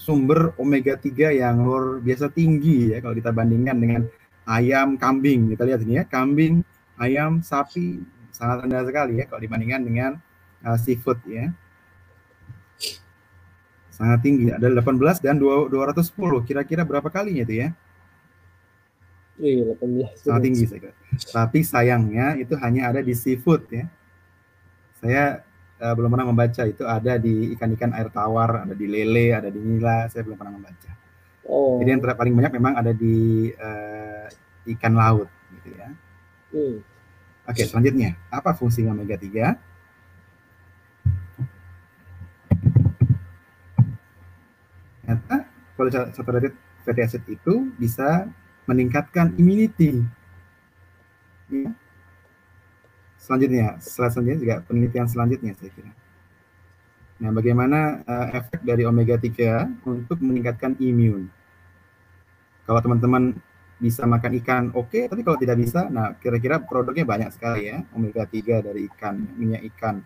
sumber 0.00 0.56
omega 0.56 0.96
3 0.98 1.30
yang 1.36 1.62
luar 1.62 2.00
biasa 2.00 2.32
tinggi 2.32 2.96
ya 2.96 2.98
kalau 3.04 3.12
kita 3.12 3.30
bandingkan 3.30 3.76
dengan 3.76 4.02
ayam, 4.48 4.96
kambing. 4.96 5.52
Kita 5.54 5.62
lihat 5.68 5.80
ini 5.84 6.00
ya, 6.00 6.04
kambing, 6.08 6.64
ayam, 7.00 7.40
sapi 7.44 8.02
sangat 8.32 8.68
rendah 8.68 8.84
sekali 8.84 9.20
ya 9.20 9.24
kalau 9.24 9.40
dibandingkan 9.40 9.82
dengan 9.84 10.10
uh, 10.64 10.76
seafood 10.76 11.20
ya. 11.24 11.52
Sangat 13.88 14.20
tinggi, 14.20 14.52
ada 14.52 14.68
18 14.68 15.24
dan 15.24 15.40
210. 15.40 16.12
Kira-kira 16.44 16.84
berapa 16.84 17.08
kalinya 17.08 17.48
itu 17.48 17.64
ya? 17.64 17.68
Iya, 19.40 19.72
18. 19.72 20.20
Sangat 20.20 20.42
tinggi 20.44 20.64
saya 20.68 20.80
kira. 20.84 20.94
Tapi 21.32 21.58
sayangnya 21.64 22.36
itu 22.36 22.52
hanya 22.60 22.92
ada 22.92 23.00
di 23.00 23.16
seafood 23.16 23.64
ya. 23.72 23.88
Saya 25.00 25.40
uh, 25.80 25.92
belum 25.96 26.12
pernah 26.12 26.28
membaca 26.28 26.62
itu 26.68 26.84
ada 26.84 27.16
di 27.16 27.56
ikan-ikan 27.56 27.96
air 27.96 28.12
tawar, 28.12 28.68
ada 28.68 28.76
di 28.76 28.84
lele, 28.84 29.32
ada 29.32 29.48
di 29.48 29.60
nila. 29.64 30.12
Saya 30.12 30.28
belum 30.28 30.36
pernah 30.36 30.60
membaca. 30.60 30.92
Oh. 31.48 31.80
Jadi 31.80 31.88
yang 31.96 32.02
paling 32.04 32.34
banyak 32.36 32.52
memang 32.52 32.74
ada 32.76 32.92
di 32.92 33.48
uh, 33.56 34.28
ikan 34.76 34.92
laut, 34.92 35.30
gitu 35.56 35.72
ya. 35.72 35.88
Oke, 37.46 37.62
selanjutnya 37.62 38.18
apa 38.30 38.54
fungsi 38.54 38.82
omega 38.86 39.14
3? 39.14 39.76
Ternyata 45.06 45.36
saturated 46.10 46.54
fatty 46.82 47.00
acid 47.04 47.22
itu 47.30 47.70
bisa 47.78 48.26
meningkatkan 48.66 49.30
immunity. 49.38 50.02
Ya. 51.52 51.70
Selanjutnya, 53.20 53.78
selanjutnya 53.82 54.38
juga 54.38 54.56
penelitian 54.66 55.06
selanjutnya 55.06 55.52
saya 55.54 55.70
kira. 55.70 55.92
Nah, 57.16 57.30
bagaimana 57.32 58.04
uh, 58.04 58.26
efek 58.34 58.60
dari 58.60 58.84
omega 58.84 59.16
3 59.16 59.86
untuk 59.88 60.18
meningkatkan 60.20 60.76
imun? 60.78 61.30
Kalau 62.66 62.80
teman-teman 62.82 63.38
bisa 63.76 64.08
makan 64.08 64.32
ikan, 64.40 64.64
oke, 64.72 64.88
okay, 64.88 65.04
tapi 65.04 65.20
kalau 65.20 65.36
tidak 65.36 65.60
bisa, 65.60 65.84
nah 65.92 66.16
kira-kira 66.16 66.56
produknya 66.64 67.04
banyak 67.04 67.30
sekali 67.36 67.68
ya, 67.68 67.84
omega 67.92 68.24
3 68.24 68.64
dari 68.64 68.88
ikan, 68.88 69.20
minyak 69.36 69.68
ikan, 69.74 70.00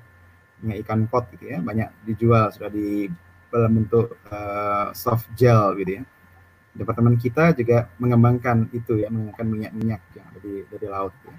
minyak 0.59 0.83
ikan 0.83 1.07
pot 1.07 1.31
gitu 1.31 1.55
ya, 1.55 1.63
banyak 1.63 1.87
dijual 2.03 2.51
sudah 2.51 2.67
di 2.67 3.07
dalam 3.51 3.83
bentuk 3.83 4.19
uh, 4.27 4.91
soft 4.91 5.31
gel 5.39 5.79
gitu 5.79 6.03
ya. 6.03 6.05
Departemen 6.71 7.19
kita 7.19 7.55
juga 7.55 7.91
mengembangkan 7.99 8.71
itu 8.75 9.03
ya, 9.03 9.11
menggunakan 9.11 9.47
minyak-minyak 9.47 10.03
yang 10.19 10.27
ada 10.31 10.39
di 10.43 10.55
dari 10.67 10.87
laut. 10.87 11.15
Ya. 11.27 11.35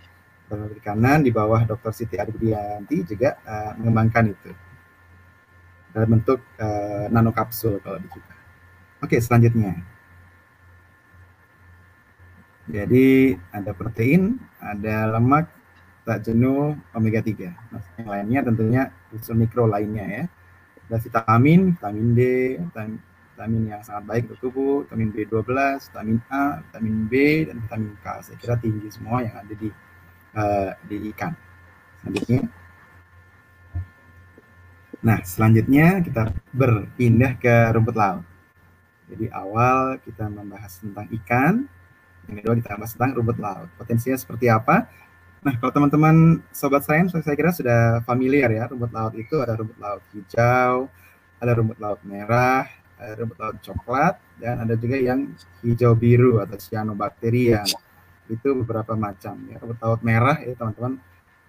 Dan 0.51 0.67
di 0.67 0.83
kanan 0.83 1.19
di 1.23 1.31
bawah 1.31 1.63
Dr. 1.63 1.95
Siti 1.95 2.19
Adibudianti 2.19 3.07
juga 3.07 3.39
uh, 3.47 3.71
mengembangkan 3.79 4.35
itu 4.35 4.51
dalam 5.91 6.19
bentuk 6.19 6.39
uh, 6.59 7.07
nano 7.11 7.31
kapsul 7.35 7.79
kalau 7.83 7.99
di 7.99 8.07
kita. 8.11 8.35
Oke, 9.03 9.19
selanjutnya. 9.19 9.79
Jadi 12.69 13.33
ada 13.49 13.71
protein, 13.73 14.37
ada 14.61 15.17
lemak, 15.17 15.49
tak 16.05 16.29
jenuh, 16.29 16.77
omega 16.93 17.21
3. 17.21 17.49
Nah, 17.73 17.81
yang 17.97 18.09
lainnya 18.09 18.39
tentunya 18.45 18.83
unsur 19.09 19.33
mikro 19.33 19.65
lainnya 19.65 20.05
ya. 20.05 20.23
Ada 20.89 20.97
vitamin, 21.01 21.73
vitamin 21.79 22.07
D, 22.13 22.21
vitamin, 22.59 22.99
vitamin 23.33 23.63
yang 23.71 23.81
sangat 23.81 24.03
baik 24.05 24.23
untuk 24.29 24.39
tubuh, 24.51 24.75
vitamin 24.85 25.09
B12, 25.09 25.49
vitamin 25.89 26.17
A, 26.29 26.61
vitamin 26.67 26.95
B, 27.09 27.13
dan 27.49 27.57
vitamin 27.63 27.93
K. 27.97 28.05
Saya 28.21 28.37
kira 28.37 28.55
tinggi 28.59 28.89
semua 28.91 29.25
yang 29.25 29.35
ada 29.39 29.53
di 29.55 29.69
uh, 30.35 30.71
di 30.85 30.95
ikan. 31.15 31.33
Selanjutnya. 32.01 32.41
Nah, 35.01 35.17
selanjutnya 35.25 35.87
kita 36.05 36.29
berpindah 36.53 37.33
ke 37.41 37.73
rumput 37.73 37.95
laut. 37.97 38.25
Jadi 39.09 39.27
awal 39.33 39.97
kita 40.05 40.29
membahas 40.29 40.77
tentang 40.77 41.09
ikan, 41.09 41.65
yang 42.29 42.35
kedua 42.41 42.53
kita 42.59 42.77
bahas 42.77 42.91
tentang 42.93 43.11
rumput 43.17 43.37
laut. 43.41 43.69
Potensinya 43.79 44.17
seperti 44.17 44.51
apa? 44.51 44.85
Nah, 45.41 45.57
kalau 45.57 45.73
teman-teman 45.73 46.45
sobat 46.53 46.85
sains, 46.85 47.09
saya 47.09 47.33
kira 47.33 47.49
sudah 47.49 48.05
familiar 48.05 48.45
ya, 48.53 48.69
rumput 48.69 48.93
laut 48.93 49.13
itu 49.17 49.41
ada 49.41 49.57
rumput 49.57 49.77
laut 49.81 50.03
hijau, 50.13 50.85
ada 51.41 51.51
rumput 51.57 51.81
laut 51.81 52.01
merah, 52.05 52.69
ada 53.01 53.13
rumput 53.17 53.37
laut 53.41 53.57
coklat, 53.65 54.21
dan 54.37 54.61
ada 54.61 54.77
juga 54.77 55.01
yang 55.01 55.33
hijau 55.65 55.97
biru 55.97 56.37
atau 56.45 56.61
cyanobacteria. 56.61 57.65
Itu 58.29 58.53
beberapa 58.61 58.93
macam 58.93 59.41
ya. 59.49 59.57
Rumput 59.57 59.81
laut 59.81 60.01
merah 60.05 60.37
ya 60.45 60.53
teman-teman 60.53 61.01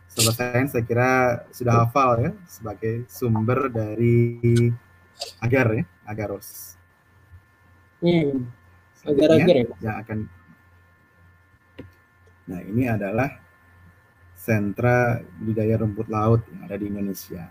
sobat 0.09 0.37
sains 0.37 0.73
saya 0.73 0.85
kira 0.85 1.11
sudah 1.53 1.85
hafal 1.85 2.21
ya 2.21 2.33
sebagai 2.45 3.09
sumber 3.09 3.69
dari 3.69 4.73
agar 5.41 5.67
ya 5.73 5.85
agaros. 6.09 6.77
Hmm. 8.01 8.49
Agar-agar 9.05 9.57
ya. 9.57 9.67
Yang 9.85 9.97
akan 10.01 10.19
Nah, 12.53 12.61
ini 12.61 12.85
adalah 12.85 13.33
sentra 14.37 15.25
budidaya 15.41 15.81
rumput 15.81 16.13
laut 16.13 16.45
yang 16.53 16.69
ada 16.69 16.77
di 16.77 16.93
Indonesia. 16.93 17.49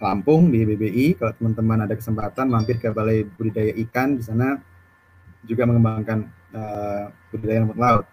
Lampung 0.00 0.48
di 0.48 0.64
BBI, 0.64 1.20
kalau 1.20 1.36
teman-teman 1.36 1.84
ada 1.84 1.92
kesempatan 1.92 2.48
mampir 2.48 2.80
ke 2.80 2.88
Balai 2.88 3.28
Budidaya 3.28 3.76
Ikan 3.76 4.16
di 4.16 4.24
sana 4.24 4.56
juga 5.44 5.68
mengembangkan 5.68 6.24
uh, 6.56 7.12
budidaya 7.28 7.68
rumput 7.68 7.76
laut 7.76 8.06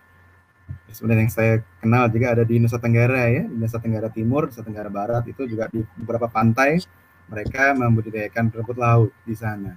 sebenarnya 0.91 1.23
yang 1.27 1.33
saya 1.33 1.53
kenal 1.79 2.03
juga 2.11 2.27
ada 2.35 2.43
di 2.43 2.55
Nusa 2.59 2.79
Tenggara 2.79 3.27
ya, 3.31 3.43
di 3.45 3.57
Nusa 3.57 3.79
Tenggara 3.79 4.09
Timur, 4.11 4.47
Nusa 4.49 4.63
Tenggara 4.63 4.89
Barat 4.91 5.23
itu 5.27 5.43
juga 5.47 5.67
di 5.71 5.83
beberapa 5.95 6.27
pantai 6.31 6.79
mereka 7.27 7.75
membudidayakan 7.75 8.51
rumput 8.55 8.77
laut 8.79 9.11
di 9.27 9.35
sana. 9.35 9.75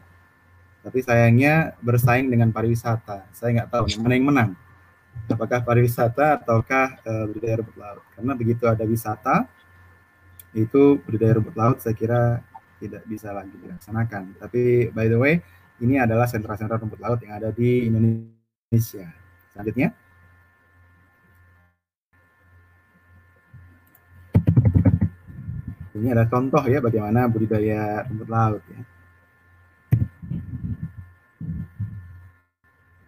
Tapi 0.80 1.04
sayangnya 1.04 1.76
bersaing 1.84 2.30
dengan 2.32 2.54
pariwisata. 2.54 3.28
Saya 3.36 3.60
nggak 3.60 3.68
tahu 3.68 3.84
mana 4.00 4.14
yang 4.16 4.26
menang. 4.26 4.50
Apakah 5.30 5.62
pariwisata 5.62 6.42
ataukah 6.42 6.98
uh, 7.06 7.24
budidaya 7.30 7.62
rumput 7.62 7.76
laut? 7.78 8.02
Karena 8.18 8.32
begitu 8.34 8.66
ada 8.66 8.82
wisata, 8.82 9.46
itu 10.50 10.98
budidaya 11.06 11.38
rumput 11.38 11.54
laut 11.54 11.78
saya 11.78 11.94
kira 11.94 12.42
tidak 12.82 13.06
bisa 13.06 13.30
lagi 13.30 13.54
dilaksanakan. 13.54 14.34
Tapi 14.42 14.90
by 14.90 15.06
the 15.06 15.18
way, 15.18 15.38
ini 15.78 16.02
adalah 16.02 16.26
sentra-sentra 16.26 16.82
rumput 16.82 16.98
laut 16.98 17.22
yang 17.22 17.38
ada 17.38 17.54
di 17.54 17.86
Indonesia. 17.86 19.06
Selanjutnya. 19.54 19.94
Ini 25.94 26.16
ada 26.16 26.24
contoh 26.26 26.64
ya 26.66 26.80
bagaimana 26.82 27.28
budidaya 27.30 28.02
rumput 28.08 28.28
laut 28.32 28.62
ya. 28.66 28.82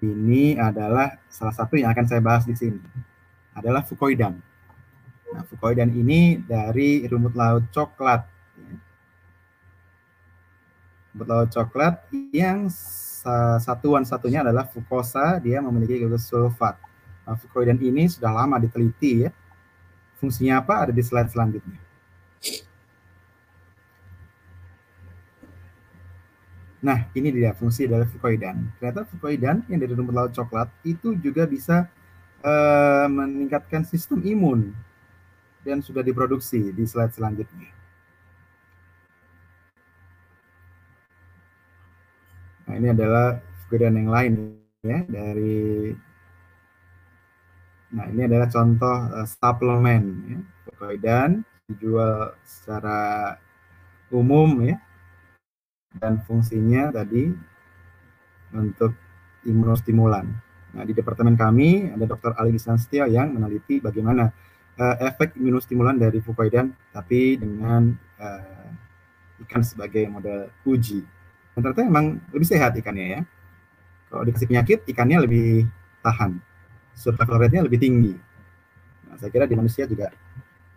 Ini 0.03 0.59
adalah 0.59 1.15
salah 1.31 1.55
satu 1.55 1.79
yang 1.79 1.95
akan 1.95 2.07
saya 2.11 2.19
bahas 2.19 2.43
di 2.43 2.59
sini. 2.59 2.83
Adalah 3.55 3.87
fukoidan. 3.87 4.35
Nah, 5.31 5.43
fukoidan 5.47 5.95
ini 5.95 6.43
dari 6.43 7.07
rumput 7.07 7.39
laut 7.39 7.65
coklat. 7.71 8.27
Rumput 11.15 11.29
laut 11.31 11.49
coklat 11.55 12.03
yang 12.35 12.67
satuan 13.63 14.03
satunya 14.03 14.43
adalah 14.43 14.67
fukosa, 14.67 15.39
dia 15.39 15.63
memiliki 15.63 16.03
gugus 16.03 16.27
sulfat. 16.27 16.75
Nah, 17.23 17.39
fukoidan 17.39 17.79
ini 17.79 18.11
sudah 18.11 18.35
lama 18.35 18.59
diteliti 18.59 19.27
ya. 19.27 19.31
Fungsinya 20.19 20.63
apa? 20.63 20.87
Ada 20.87 20.93
di 20.95 21.03
slide 21.03 21.31
selanjutnya. 21.31 21.82
Nah, 26.83 27.07
ini 27.15 27.31
dia 27.31 27.55
fungsi 27.55 27.87
dari 27.87 28.03
fukoidan. 28.11 28.75
Ternyata 28.77 29.07
fukoidan 29.07 29.63
yang 29.71 29.79
dari 29.79 29.95
rumput 29.95 30.15
laut 30.19 30.33
coklat 30.35 30.67
itu 30.83 31.15
juga 31.15 31.47
bisa 31.47 31.87
uh, 32.43 33.07
meningkatkan 33.07 33.87
sistem 33.87 34.19
imun 34.27 34.75
dan 35.63 35.79
sudah 35.79 36.03
diproduksi 36.03 36.75
di 36.75 36.83
slide 36.83 37.15
selanjutnya. 37.15 37.71
Nah, 42.67 42.75
ini 42.75 42.89
adalah 42.91 43.39
fukoidan 43.63 43.95
yang 44.03 44.11
lain 44.11 44.33
ya 44.83 45.07
dari 45.07 45.95
Nah, 47.93 48.09
ini 48.09 48.25
adalah 48.25 48.49
contoh 48.49 48.97
uh, 49.13 49.29
suplemen 49.29 50.03
ya. 50.27 50.39
Fukoidan 50.67 51.47
dijual 51.69 52.35
secara 52.43 53.37
umum 54.11 54.65
ya 54.65 54.81
dan 55.97 56.21
fungsinya 56.25 56.93
tadi 56.93 57.33
untuk 58.53 58.97
imunostimulan. 59.45 60.29
Nah, 60.73 60.85
di 60.89 60.97
departemen 60.97 61.37
kami 61.37 61.93
ada 61.93 62.05
Dr. 62.09 62.33
Ali 62.41 62.57
Setio 62.57 63.05
yang 63.05 63.37
meneliti 63.37 63.81
bagaimana 63.83 64.33
uh, 64.81 64.97
efek 65.05 65.37
imunostimulan 65.37 66.01
dari 66.01 66.25
fukoidan 66.25 66.73
tapi 66.93 67.37
dengan 67.37 67.93
uh, 68.17 68.69
ikan 69.45 69.61
sebagai 69.61 70.09
model 70.09 70.49
uji. 70.65 71.05
Dan 71.53 71.61
ternyata 71.61 71.85
memang 71.85 72.17
lebih 72.33 72.49
sehat 72.49 72.73
ikannya 72.81 73.07
ya. 73.19 73.21
Kalau 74.09 74.25
dikasih 74.25 74.49
penyakit, 74.49 74.79
ikannya 74.89 75.25
lebih 75.25 75.69
tahan. 76.01 76.41
Survival 76.97 77.41
rate-nya 77.41 77.65
lebih 77.65 77.81
tinggi. 77.81 78.15
Nah, 79.09 79.17
saya 79.21 79.29
kira 79.33 79.45
di 79.45 79.57
manusia 79.57 79.85
juga 79.85 80.13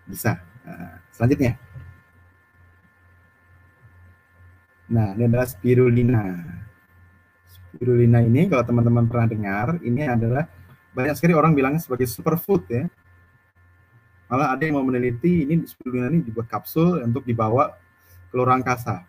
bisa. 0.07 0.39
Uh, 0.67 0.99
selanjutnya. 1.15 1.55
Nah, 4.85 5.17
ini 5.17 5.25
adalah 5.25 5.49
spirulina. 5.49 6.37
Spirulina 7.49 8.21
ini 8.21 8.45
kalau 8.45 8.61
teman-teman 8.61 9.09
pernah 9.09 9.25
dengar, 9.25 9.67
ini 9.81 10.05
adalah 10.05 10.45
banyak 10.93 11.17
sekali 11.17 11.33
orang 11.33 11.57
bilangnya 11.57 11.81
sebagai 11.81 12.05
superfood 12.05 12.69
ya. 12.69 12.85
Malah 14.29 14.57
ada 14.57 14.61
yang 14.65 14.77
mau 14.77 14.85
meneliti 14.85 15.45
ini 15.45 15.65
spirulina 15.65 16.09
ini 16.09 16.21
dibuat 16.21 16.49
kapsul 16.49 17.01
untuk 17.01 17.25
dibawa 17.25 17.73
ke 18.29 18.33
luar 18.37 18.61
angkasa. 18.61 19.01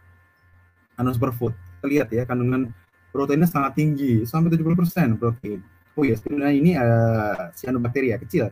Anu 0.96 1.12
superfood. 1.12 1.52
Kita 1.52 1.86
lihat 1.86 2.08
ya, 2.08 2.24
kandungan 2.24 2.72
proteinnya 3.12 3.48
sangat 3.48 3.76
tinggi, 3.76 4.24
sampai 4.24 4.52
70% 4.56 5.20
protein. 5.20 5.60
Oh 5.96 6.04
ya, 6.04 6.16
spirulina 6.16 6.52
ini 6.52 6.72
uh, 6.72 7.52
cyanobacteria 7.52 8.16
kecil. 8.16 8.48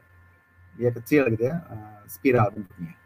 Dia 0.77 0.93
kecil 0.93 1.33
gitu 1.33 1.49
ya, 1.49 1.65
uh, 1.73 2.05
spiral 2.05 2.53
bentuknya. 2.53 3.04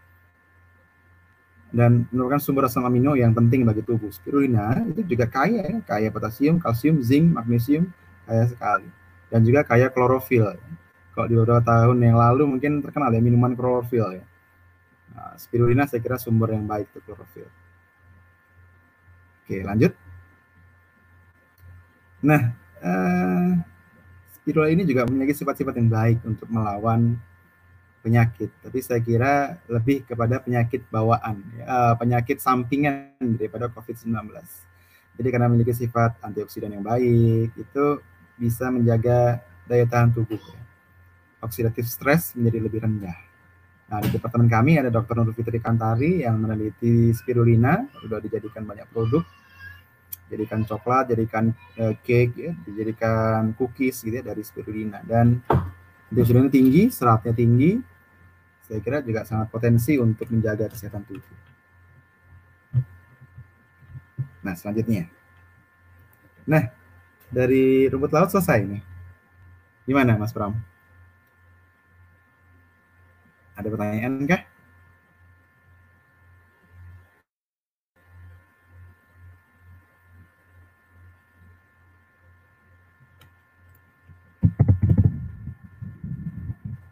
Dan 1.68 2.08
merupakan 2.08 2.40
sumber 2.40 2.64
asam 2.64 2.84
amino 2.88 3.12
yang 3.12 3.36
penting 3.36 3.68
bagi 3.68 3.84
tubuh. 3.84 4.08
Spirulina 4.08 4.80
itu 4.88 5.04
juga 5.04 5.28
kaya 5.28 5.60
ya, 5.64 5.76
kaya 5.84 6.08
potasium, 6.08 6.56
kalsium, 6.56 7.04
zinc, 7.04 7.28
magnesium, 7.28 7.92
kaya 8.24 8.48
sekali. 8.48 8.88
Dan 9.28 9.40
juga 9.44 9.60
kaya 9.68 9.92
klorofil. 9.92 10.56
Kalau 11.12 11.26
di 11.28 11.34
beberapa 11.36 11.60
tahun 11.60 11.98
yang 12.00 12.16
lalu 12.16 12.56
mungkin 12.56 12.80
terkenal 12.80 13.12
ya 13.12 13.20
minuman 13.20 13.52
klorofil 13.52 14.16
ya. 14.16 14.24
Nah, 15.12 15.34
spirulina 15.36 15.84
saya 15.84 16.00
kira 16.00 16.16
sumber 16.16 16.56
yang 16.56 16.64
baik 16.64 16.88
untuk 16.94 17.12
klorofil. 17.12 17.48
Oke, 19.44 19.60
lanjut. 19.60 19.92
Nah, 22.24 22.42
eh, 22.80 23.48
spirulina 24.40 24.72
ini 24.72 24.82
juga 24.88 25.04
memiliki 25.04 25.36
sifat-sifat 25.36 25.76
yang 25.76 25.92
baik 25.92 26.18
untuk 26.24 26.48
melawan 26.48 27.20
penyakit, 28.00 28.50
tapi 28.62 28.78
saya 28.80 29.02
kira 29.02 29.58
lebih 29.66 30.06
kepada 30.06 30.38
penyakit 30.40 30.86
bawaan, 30.88 31.42
ya, 31.58 31.98
penyakit 31.98 32.38
sampingan 32.38 33.14
daripada 33.36 33.66
COVID-19. 33.68 34.14
Jadi 35.18 35.28
karena 35.34 35.50
memiliki 35.50 35.74
sifat 35.74 36.22
antioksidan 36.22 36.78
yang 36.78 36.86
baik, 36.86 37.50
itu 37.58 37.84
bisa 38.38 38.70
menjaga 38.70 39.42
daya 39.66 39.84
tahan 39.84 40.14
tubuh. 40.14 40.38
Ya. 40.38 40.62
Oksidatif 41.42 41.90
stres 41.90 42.38
menjadi 42.38 42.58
lebih 42.70 42.80
rendah. 42.86 43.18
Nah, 43.88 43.98
di 44.04 44.14
departemen 44.14 44.46
kami 44.46 44.78
ada 44.78 44.92
Dr. 44.92 45.16
Nur 45.18 45.32
Fitri 45.32 45.58
Kantari 45.58 46.22
yang 46.22 46.38
meneliti 46.38 47.10
spirulina, 47.16 47.88
sudah 47.98 48.20
dijadikan 48.20 48.62
banyak 48.62 48.84
produk, 48.92 49.24
jadikan 50.28 50.60
coklat, 50.68 51.08
jadikan 51.08 51.56
uh, 51.80 51.96
cake, 52.04 52.36
ya, 52.36 52.52
dijadikan 52.68 53.56
cookies 53.56 54.04
gitu 54.04 54.20
ya 54.20 54.24
dari 54.24 54.44
spirulina. 54.44 55.00
Dan 55.02 55.40
antioksidannya 56.08 56.52
tinggi, 56.52 56.82
seratnya 56.88 57.36
tinggi, 57.36 57.76
saya 58.64 58.80
kira 58.80 59.04
juga 59.04 59.28
sangat 59.28 59.52
potensi 59.52 60.00
untuk 60.00 60.28
menjaga 60.32 60.68
kesehatan 60.72 61.04
tubuh. 61.04 61.36
Nah, 64.40 64.54
selanjutnya. 64.56 65.04
Nah, 66.48 66.72
dari 67.28 67.84
rumput 67.92 68.08
laut 68.08 68.32
selesai 68.32 68.64
nih. 68.64 68.82
Gimana, 69.84 70.16
Mas 70.16 70.32
Pram? 70.32 70.56
Ada 73.52 73.68
pertanyaan 73.68 74.24
kah? 74.24 74.47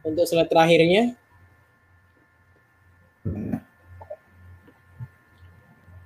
Untuk 0.07 0.23
slide 0.23 0.47
terakhirnya, 0.47 1.19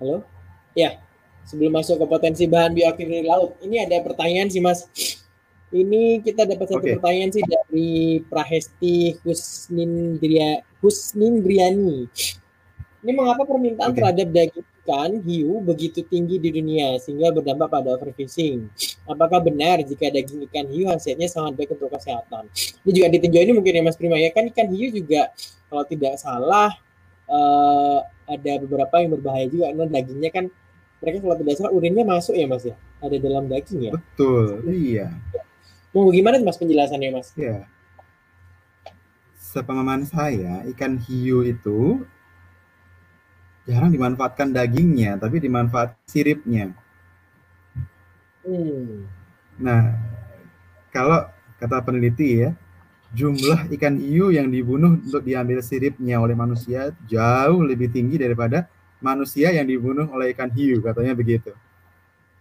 Halo? 0.01 0.25
Ya, 0.73 0.97
sebelum 1.45 1.77
masuk 1.77 2.01
ke 2.01 2.07
potensi 2.09 2.49
bahan 2.49 2.73
bioaktif 2.73 3.05
dari 3.05 3.29
laut, 3.29 3.61
ini 3.61 3.85
ada 3.85 4.01
pertanyaan 4.01 4.49
sih 4.49 4.65
Mas. 4.65 4.89
Ini 5.69 6.25
kita 6.25 6.49
dapat 6.49 6.67
satu 6.73 6.81
okay. 6.81 6.97
pertanyaan 6.97 7.31
sih 7.37 7.45
dari 7.45 8.25
Prahesti 8.25 9.21
Husnindria 9.21 10.65
Husnindriani. 10.81 12.09
Ini 13.05 13.13
mengapa 13.13 13.45
permintaan 13.45 13.93
okay. 13.93 14.01
terhadap 14.01 14.29
daging 14.33 14.67
ikan 14.81 15.21
hiu 15.21 15.61
begitu 15.61 16.01
tinggi 16.09 16.41
di 16.41 16.51
dunia 16.51 16.97
sehingga 16.97 17.31
berdampak 17.31 17.69
pada 17.69 17.95
overfishing? 17.95 18.67
Apakah 19.05 19.45
benar 19.45 19.85
jika 19.85 20.09
daging 20.09 20.49
ikan 20.49 20.67
hiu 20.73 20.89
hasilnya 20.89 21.29
sangat 21.29 21.61
baik 21.61 21.77
untuk 21.77 21.93
kesehatan? 21.93 22.49
Ini 22.83 22.91
juga 22.91 23.07
ditinjau 23.13 23.41
ini 23.45 23.53
mungkin 23.53 23.73
ya 23.77 23.83
Mas 23.85 23.97
Prima 24.01 24.17
ya. 24.17 24.33
Kan 24.33 24.49
ikan 24.51 24.73
hiu 24.73 24.89
juga 24.91 25.31
kalau 25.69 25.85
tidak 25.85 26.17
salah 26.19 26.73
uh, 27.29 28.01
ada 28.25 28.53
beberapa 28.65 28.95
yang 29.05 29.15
berbahaya 29.21 29.47
juga. 29.47 29.71
Karena 29.71 29.85
dagingnya 29.87 30.31
kan 30.33 30.45
mereka 31.05 31.17
kalau 31.23 31.37
tidak 31.39 31.55
salah 31.61 31.73
urinnya 31.77 32.05
masuk 32.09 32.35
ya 32.35 32.47
mas 32.49 32.65
ya? 32.65 32.77
Ada 33.01 33.17
dalam 33.21 33.45
daging 33.47 33.81
ya? 33.89 33.93
Betul 33.95 34.65
iya. 34.73 35.09
Mau 35.93 36.09
gimana 36.09 36.41
mas 36.41 36.57
penjelasannya 36.57 37.11
mas? 37.13 37.31
Ya 37.37 37.69
sepemahaman 39.51 40.07
saya 40.07 40.63
ikan 40.71 40.95
hiu 40.95 41.43
itu 41.43 42.07
jarang 43.69 43.91
dimanfaatkan 43.93 44.53
dagingnya 44.53 45.21
tapi 45.21 45.41
dimanfaat 45.41 45.97
siripnya 46.09 46.73
hmm. 48.47 49.05
nah 49.61 49.97
kalau 50.91 51.29
kata 51.61 51.81
peneliti 51.85 52.45
ya 52.47 52.51
jumlah 53.11 53.67
ikan 53.75 53.99
hiu 53.99 54.31
yang 54.31 54.47
dibunuh 54.47 54.95
untuk 54.95 55.27
diambil 55.27 55.59
siripnya 55.61 56.23
oleh 56.23 56.39
manusia 56.39 56.95
jauh 57.11 57.61
lebih 57.67 57.91
tinggi 57.91 58.17
daripada 58.17 58.71
manusia 59.03 59.51
yang 59.51 59.67
dibunuh 59.67 60.07
oleh 60.13 60.31
ikan 60.37 60.53
hiu 60.53 60.79
katanya 60.85 61.17
begitu. 61.17 61.57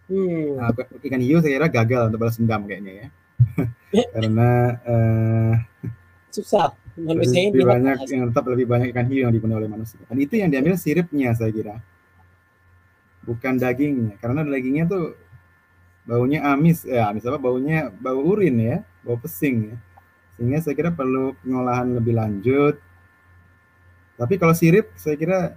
Hmm. 0.06 0.60
Nah, 0.60 0.70
ikan 0.76 1.22
hiu 1.22 1.40
saya 1.42 1.58
kira 1.58 1.68
gagal 1.70 2.02
untuk 2.12 2.20
balas 2.22 2.36
dendam 2.38 2.62
kayaknya 2.68 2.92
ya, 2.92 3.08
karena 4.14 4.50
uh, 4.84 5.54
susah. 6.30 6.76
Manusia 6.98 7.50
lebih 7.52 7.66
banyak 7.68 7.96
yang 8.10 8.22
tetap 8.32 8.44
lebih 8.50 8.66
banyak 8.66 8.88
ikan 8.90 9.06
hiu 9.06 9.28
yang 9.28 9.32
dibunuh 9.34 9.60
oleh 9.60 9.70
manusia. 9.70 10.00
Dan 10.08 10.16
itu 10.18 10.34
yang 10.38 10.50
diambil 10.50 10.74
siripnya 10.74 11.36
saya 11.36 11.52
kira, 11.54 11.76
bukan 13.22 13.60
dagingnya, 13.60 14.18
karena 14.18 14.42
dagingnya 14.42 14.84
tuh 14.90 15.14
baunya 16.08 16.42
amis, 16.42 16.82
ya 16.82 17.12
amis 17.12 17.22
apa? 17.28 17.38
Baunya 17.38 17.92
bau 17.92 18.18
urin 18.18 18.56
ya, 18.58 18.76
bau 19.04 19.20
pesing 19.20 19.74
ya 19.74 19.76
sehingga 20.40 20.56
saya 20.64 20.72
kira 20.72 20.88
perlu 20.88 21.36
pengolahan 21.44 22.00
lebih 22.00 22.16
lanjut. 22.16 22.80
Tapi 24.16 24.40
kalau 24.40 24.56
sirip, 24.56 24.88
saya 24.96 25.20
kira 25.20 25.52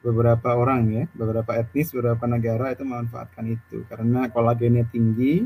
beberapa 0.00 0.56
orang 0.56 0.88
ya, 0.88 1.04
beberapa 1.12 1.52
etnis, 1.52 1.92
beberapa 1.92 2.24
negara 2.24 2.72
itu 2.72 2.80
memanfaatkan 2.88 3.44
itu 3.44 3.84
karena 3.92 4.32
kolagennya 4.32 4.88
tinggi, 4.88 5.44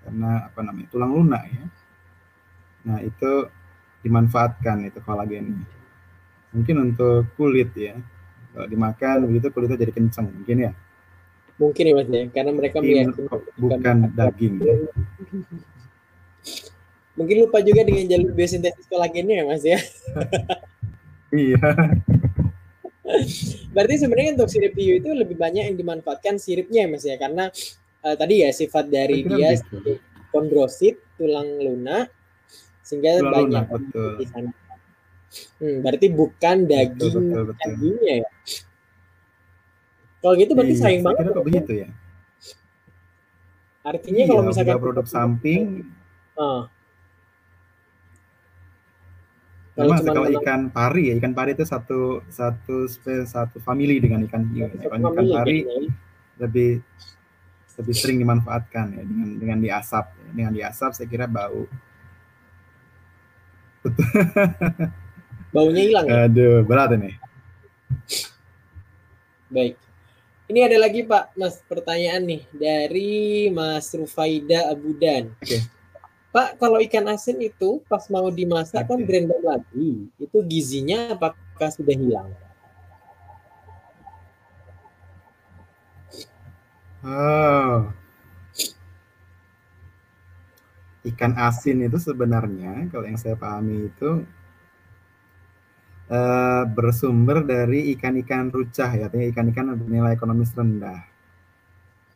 karena 0.00 0.48
apa 0.48 0.64
namanya 0.64 0.88
tulang 0.88 1.12
lunak 1.12 1.44
ya. 1.52 1.64
Nah 2.88 3.04
itu 3.04 3.52
dimanfaatkan 4.06 4.86
itu 4.86 5.02
kolagennya. 5.02 5.66
Mungkin 6.54 6.76
untuk 6.78 7.26
kulit 7.34 7.74
ya, 7.74 7.98
kalau 8.54 8.70
dimakan 8.70 9.26
begitu 9.26 9.50
kulitnya 9.50 9.82
jadi 9.82 9.92
kencang 9.92 10.30
mungkin 10.30 10.56
ya. 10.70 10.72
Mungkin 11.58 11.82
ya 11.82 11.92
mas 11.98 12.08
ya, 12.08 12.22
karena 12.30 12.52
mereka 12.54 12.78
meyakini 12.78 13.26
bukan 13.58 13.96
daging 14.14 14.54
ya. 14.62 14.74
Mungkin 17.16 17.48
lupa 17.48 17.64
juga 17.64 17.80
dengan 17.82 18.04
jalur 18.04 18.30
biosintesis 18.36 18.84
kolagennya 18.92 19.40
ya 19.40 19.44
Mas 19.48 19.64
ya. 19.64 19.80
iya. 21.48 21.56
Berarti 23.74 23.94
sebenarnya 24.04 24.36
untuk 24.36 24.52
sirip 24.52 24.76
hiu 24.76 25.00
itu 25.00 25.08
lebih 25.16 25.40
banyak 25.40 25.72
yang 25.72 25.76
dimanfaatkan 25.80 26.36
siripnya 26.36 26.84
ya 26.84 26.88
Mas 26.92 27.04
ya 27.08 27.16
karena 27.16 27.48
uh, 28.04 28.16
tadi 28.20 28.44
ya 28.44 28.52
sifat 28.52 28.92
dari 28.92 29.24
dia 29.24 29.56
gitu. 29.56 29.96
kondrosit 30.28 31.00
tulang 31.16 31.56
lunak 31.56 32.12
sehingga 32.86 33.18
tulang 33.18 33.50
banyak 33.50 33.64
betul. 33.66 34.12
di 34.22 34.26
sana. 34.30 34.50
Hmm, 35.58 35.76
berarti 35.82 36.06
bukan 36.14 36.56
daging 36.70 36.94
betul, 36.94 37.10
betul, 37.18 37.42
betul. 37.50 37.58
dagingnya 37.66 38.14
ya. 38.22 38.30
Kalau 40.22 40.34
gitu 40.38 40.52
berarti 40.54 40.74
iya, 40.74 40.82
sayang 40.86 41.02
banget. 41.02 41.22
Kok 41.34 41.46
begitu 41.46 41.72
ya? 41.82 41.88
Artinya 43.82 44.22
iya, 44.22 44.30
kalau 44.30 44.42
misalkan 44.46 44.78
produk 44.78 45.06
samping 45.06 45.62
uh, 46.38 46.66
Memang 49.76 50.00
kalau 50.08 50.24
ikan 50.40 50.72
pari 50.72 51.12
ya, 51.12 51.14
ikan 51.20 51.36
pari 51.36 51.52
itu 51.52 51.68
satu 51.68 52.24
satu 52.32 52.88
satu 53.28 53.60
family 53.60 54.00
dengan 54.00 54.24
ikan 54.24 54.48
hiu. 54.48 54.72
Ikan, 54.72 55.04
ikan 55.04 55.26
pari 55.28 55.68
ya. 55.68 55.84
lebih 56.40 56.80
lebih 57.76 57.92
sering 57.92 58.16
dimanfaatkan 58.16 58.96
ya 58.96 59.02
dengan 59.04 59.28
dengan 59.36 59.58
diasap. 59.60 60.16
Dengan 60.32 60.56
diasap 60.56 60.96
saya 60.96 61.04
kira 61.04 61.28
bau. 61.28 61.68
Baunya 65.54 65.82
hilang. 65.82 66.06
Ya? 66.06 66.28
Aduh, 66.28 66.66
berat 66.66 66.94
ini. 66.96 67.16
Baik. 69.48 69.74
Ini 70.46 70.60
ada 70.62 70.78
lagi 70.78 71.02
Pak, 71.02 71.34
Mas 71.34 71.58
pertanyaan 71.66 72.22
nih 72.22 72.42
dari 72.54 73.50
Mas 73.50 73.90
Rufaida 73.90 74.70
Abudan. 74.70 75.34
Oke. 75.42 75.58
Okay. 75.58 75.60
Pak, 76.30 76.60
kalau 76.60 76.76
ikan 76.84 77.08
asin 77.08 77.40
itu 77.40 77.80
pas 77.88 78.04
mau 78.12 78.28
dimasak 78.28 78.84
kan 78.84 79.00
berendam 79.00 79.40
lagi, 79.40 80.04
itu 80.20 80.38
gizinya 80.44 81.16
apakah 81.16 81.70
sudah 81.72 81.96
hilang? 81.96 82.28
Oh. 87.00 87.88
Ikan 91.06 91.38
asin 91.38 91.86
itu 91.86 92.02
sebenarnya 92.02 92.90
kalau 92.90 93.06
yang 93.06 93.14
saya 93.14 93.38
pahami 93.38 93.86
itu 93.86 94.26
uh, 96.10 96.62
bersumber 96.66 97.46
dari 97.46 97.94
ikan-ikan 97.94 98.50
rucah 98.50 98.90
ya, 98.90 99.06
artinya 99.06 99.30
ikan-ikan 99.30 99.70
bernilai 99.78 100.18
ekonomis 100.18 100.50
rendah. 100.50 101.06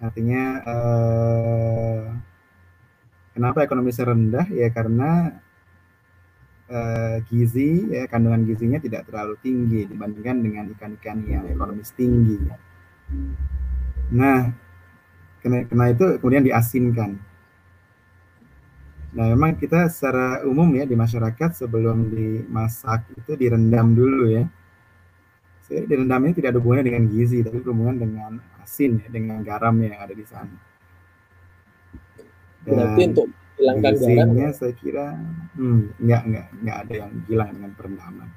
Artinya 0.03 0.43
uh, 0.67 2.03
Kenapa 3.31 3.63
ekonomisnya 3.63 4.11
rendah? 4.11 4.47
Ya 4.51 4.69
karena 4.75 5.33
uh, 6.67 7.17
gizi 7.31 7.87
ya 7.89 8.11
kandungan 8.11 8.43
gizinya 8.43 8.83
tidak 8.83 9.07
terlalu 9.07 9.39
tinggi 9.39 9.87
dibandingkan 9.87 10.37
dengan 10.43 10.65
ikan-ikan 10.75 11.25
yang 11.31 11.47
ekonomis 11.47 11.95
tinggi. 11.95 12.37
Nah, 14.11 14.51
kena, 15.41 15.63
kena 15.71 15.85
itu 15.95 16.19
kemudian 16.19 16.43
diasinkan. 16.43 17.23
Nah, 19.11 19.27
memang 19.35 19.59
kita 19.59 19.91
secara 19.91 20.47
umum 20.47 20.71
ya 20.79 20.87
di 20.87 20.95
masyarakat 20.95 21.51
sebelum 21.51 22.15
dimasak 22.15 23.11
itu 23.19 23.35
direndam 23.35 23.91
dulu 23.91 24.31
ya. 24.31 24.47
Saya 25.67 25.83
direndamnya 25.87 26.35
tidak 26.35 26.55
ada 26.55 26.59
hubungannya 26.63 26.87
dengan 26.95 27.05
gizi, 27.11 27.43
tapi 27.43 27.59
berhubungan 27.59 27.99
dengan 27.99 28.33
asin 28.63 29.03
ya, 29.03 29.09
dengan 29.11 29.43
garam 29.43 29.75
yang 29.83 29.99
ada 29.99 30.15
di 30.15 30.23
sana. 30.23 30.55
Dan 32.63 32.71
Berarti 32.71 33.03
untuk 33.11 33.27
hilangkan 33.59 33.93
garam 33.99 34.31
ya? 34.39 34.49
saya 34.55 34.73
kira 34.79 35.07
hmm, 35.59 35.83
nggak 35.99 36.23
nggak 36.31 36.47
nggak 36.63 36.77
ada 36.87 36.95
yang 36.95 37.13
hilang 37.27 37.51
dengan 37.51 37.71
perendaman. 37.75 38.29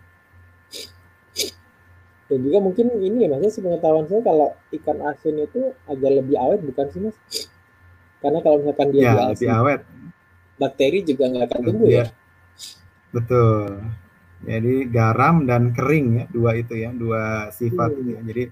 Dan 2.34 2.39
juga 2.49 2.57
mungkin 2.65 2.86
ini 2.97 3.30
ya 3.30 3.30
mas, 3.30 3.53
sepengetahuan 3.53 4.09
saya 4.09 4.26
kalau 4.26 4.57
ikan 4.74 4.97
asin 5.05 5.38
itu 5.38 5.69
agak 5.86 6.11
lebih 6.17 6.34
awet 6.41 6.65
bukan 6.65 6.86
sih 6.89 7.01
mas? 7.03 7.17
Karena 8.26 8.39
kalau 8.41 8.63
misalkan 8.63 8.89
dia 8.89 9.03
ya, 9.05 9.13
lebih 9.30 9.51
awet, 9.53 9.82
bakteri 10.64 10.99
juga 11.03 11.28
nggak 11.28 11.45
akan 11.51 11.59
tumbuh 11.68 11.89
ya. 11.91 12.05
Betul. 13.11 13.84
Jadi 14.43 14.74
garam 14.91 15.47
dan 15.47 15.72
kering 15.72 16.07
ya 16.20 16.26
dua 16.28 16.51
itu 16.59 16.74
ya 16.76 16.91
dua 16.91 17.51
sifat 17.51 17.91
hmm. 17.95 18.11
ya. 18.11 18.20
Jadi 18.32 18.43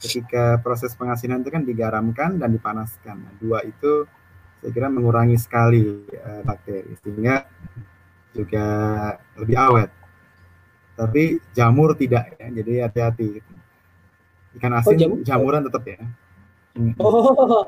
ketika 0.00 0.44
proses 0.62 0.94
pengasinan 0.96 1.42
itu 1.42 1.50
kan 1.50 1.62
digaramkan 1.62 2.40
dan 2.40 2.50
dipanaskan. 2.50 3.16
Nah, 3.20 3.34
dua 3.38 3.62
itu 3.62 4.06
saya 4.60 4.70
kira 4.76 4.88
mengurangi 4.92 5.40
sekali 5.40 6.04
uh, 6.20 6.42
bakteri 6.44 6.92
sehingga 7.00 7.46
juga 8.36 8.66
lebih 9.38 9.56
awet. 9.58 9.90
Tapi 10.94 11.40
jamur 11.56 11.96
tidak 11.96 12.36
ya. 12.36 12.46
Jadi 12.52 12.72
hati-hati. 12.84 13.28
Ikan 14.58 14.72
asin 14.74 14.94
oh, 14.94 14.98
jamur? 14.98 15.16
jamuran 15.22 15.62
tetap 15.66 15.82
ya. 15.86 16.00
Oh, 17.02 17.66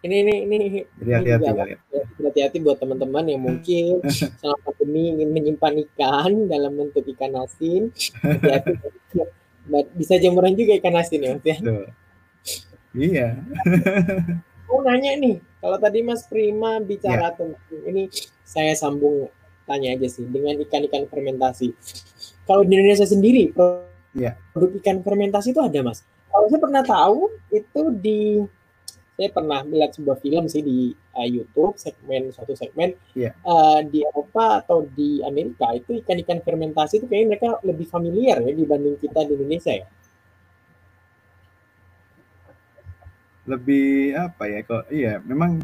ini 0.00 0.16
ini 0.48 0.56
ini. 0.56 0.80
Jadi 0.96 1.10
hati-hati 1.12 1.76
ya, 1.76 1.78
hati-hati 2.24 2.56
buat 2.64 2.80
teman-teman 2.80 3.24
yang 3.28 3.40
mungkin 3.44 4.00
selama 4.40 4.60
pandemi 4.64 5.12
ingin 5.12 5.28
menyimpan 5.28 5.74
ikan 5.88 6.48
dalam 6.48 6.72
bentuk 6.72 7.04
ikan 7.16 7.36
asin. 7.36 7.92
Hati-hati. 8.24 8.80
Bisa 9.94 10.16
jamuran 10.16 10.56
juga 10.56 10.80
ikan 10.80 10.96
asin 10.96 11.20
ya 11.20 11.30
mas 11.36 11.44
ya. 11.44 11.56
Iya. 12.96 13.28
Mau 14.70 14.80
nanya 14.86 15.18
nih 15.18 15.36
kalau 15.60 15.76
tadi 15.76 16.00
mas 16.00 16.24
Prima 16.24 16.80
bicara 16.80 17.34
ya. 17.34 17.36
tentang 17.36 17.80
ini 17.84 18.08
saya 18.46 18.72
sambung 18.72 19.28
tanya 19.68 19.94
aja 19.94 20.08
sih 20.08 20.24
dengan 20.26 20.56
ikan-ikan 20.64 21.06
fermentasi. 21.06 21.76
Kalau 22.48 22.64
di 22.64 22.72
Indonesia 22.74 23.06
sendiri 23.06 23.52
ya. 24.16 24.34
produk 24.50 24.80
ikan 24.80 25.04
fermentasi 25.04 25.52
itu 25.52 25.60
ada 25.60 25.84
mas? 25.84 26.02
Kalau 26.30 26.46
saya 26.48 26.60
pernah 26.62 26.82
tahu 26.82 27.30
itu 27.52 27.82
di 28.00 28.20
saya 29.20 29.36
pernah 29.36 29.60
melihat 29.68 29.92
sebuah 29.92 30.16
film 30.24 30.48
sih 30.48 30.64
di 30.64 30.96
uh, 30.96 31.28
YouTube 31.28 31.76
segmen 31.76 32.32
satu 32.32 32.56
segmen 32.56 32.96
yeah. 33.12 33.36
Iya. 33.36 33.44
uh, 33.44 33.80
di 33.84 34.00
Eropa 34.00 34.64
atau 34.64 34.88
di 34.88 35.20
Amerika 35.20 35.68
itu 35.76 36.00
ikan-ikan 36.00 36.40
fermentasi 36.40 37.04
itu 37.04 37.04
kayaknya 37.04 37.36
mereka 37.36 37.48
lebih 37.60 37.84
familiar 37.84 38.40
ya 38.40 38.56
dibanding 38.56 38.96
kita 38.96 39.20
di 39.28 39.32
Indonesia 39.36 39.76
ya. 39.76 39.86
Lebih 43.44 44.16
apa 44.16 44.44
ya 44.48 44.58
kok 44.64 44.88
iya 44.88 45.20
memang 45.20 45.60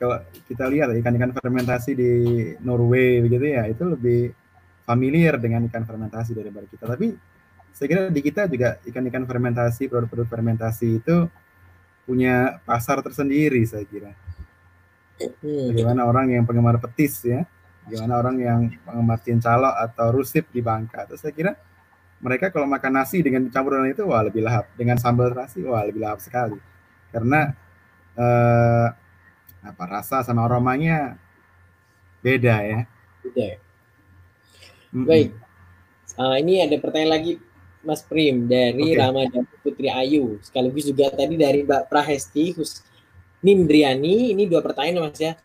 kalau 0.00 0.24
kita 0.48 0.64
lihat 0.72 0.88
ikan-ikan 0.96 1.36
fermentasi 1.36 1.92
di 1.92 2.12
Norway 2.64 3.20
begitu 3.20 3.52
ya 3.52 3.68
itu 3.68 3.84
lebih 3.84 4.32
familiar 4.88 5.36
dengan 5.36 5.68
ikan 5.68 5.84
fermentasi 5.84 6.32
daripada 6.32 6.64
kita 6.64 6.88
tapi 6.88 7.12
saya 7.76 7.86
kira 7.92 8.02
di 8.08 8.20
kita 8.24 8.48
juga 8.48 8.80
ikan-ikan 8.88 9.28
fermentasi 9.28 9.92
produk-produk 9.92 10.24
fermentasi 10.24 11.04
itu 11.04 11.28
punya 12.08 12.56
pasar 12.64 13.04
tersendiri 13.04 13.60
saya 13.68 13.84
kira. 13.84 14.16
Hmm. 15.20 15.68
Bagaimana 15.68 16.08
orang 16.08 16.32
yang 16.32 16.48
penggemar 16.48 16.80
petis 16.80 17.20
ya, 17.20 17.44
bagaimana 17.84 18.14
orang 18.16 18.36
yang 18.40 18.60
penggemar 18.80 19.20
cincalo 19.20 19.68
atau 19.68 20.08
rusip 20.16 20.48
di 20.48 20.64
Bangka. 20.64 21.04
Terus 21.04 21.20
saya 21.20 21.36
kira 21.36 21.52
mereka 22.24 22.48
kalau 22.48 22.64
makan 22.64 22.96
nasi 22.96 23.20
dengan 23.20 23.44
campuran 23.52 23.84
itu 23.92 24.08
wah 24.08 24.24
lebih 24.24 24.40
lahap, 24.40 24.72
dengan 24.72 24.96
sambal 24.96 25.28
terasi 25.28 25.60
wah 25.68 25.84
lebih 25.84 26.00
lahap 26.00 26.24
sekali. 26.24 26.56
Karena 27.12 27.52
eh, 28.16 28.88
apa 29.68 29.84
rasa 29.84 30.24
sama 30.24 30.48
aromanya 30.48 31.20
beda 32.24 32.56
ya. 32.64 32.80
Beda. 33.20 33.44
Ya? 33.52 33.56
Baik. 34.88 35.36
Uh, 36.18 36.34
ini 36.40 36.64
ada 36.64 36.74
pertanyaan 36.82 37.14
lagi 37.14 37.32
Mas 37.82 38.02
Prim 38.02 38.50
dari 38.50 38.94
okay. 38.94 38.98
Ramadan 38.98 39.44
Putri 39.62 39.88
Ayu 39.88 40.42
sekaligus 40.42 40.84
juga 40.90 41.14
tadi 41.14 41.38
dari 41.38 41.62
Mbak 41.62 41.86
Prahesti 41.86 42.54
Hus 42.58 42.82
Nindriani 43.38 44.34
ini 44.34 44.50
dua 44.50 44.58
pertanyaan 44.58 45.10
Mas 45.10 45.18
ya. 45.18 45.38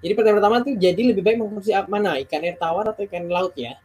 Jadi 0.00 0.12
pertanyaan 0.16 0.38
pertama 0.40 0.56
tuh 0.64 0.74
jadi 0.76 1.02
lebih 1.12 1.22
baik 1.24 1.36
mengkonsumsi 1.40 1.72
mana 1.88 2.20
ikan 2.24 2.40
air 2.44 2.56
tawar 2.56 2.92
atau 2.92 3.04
ikan 3.04 3.24
laut 3.28 3.52
ya? 3.56 3.76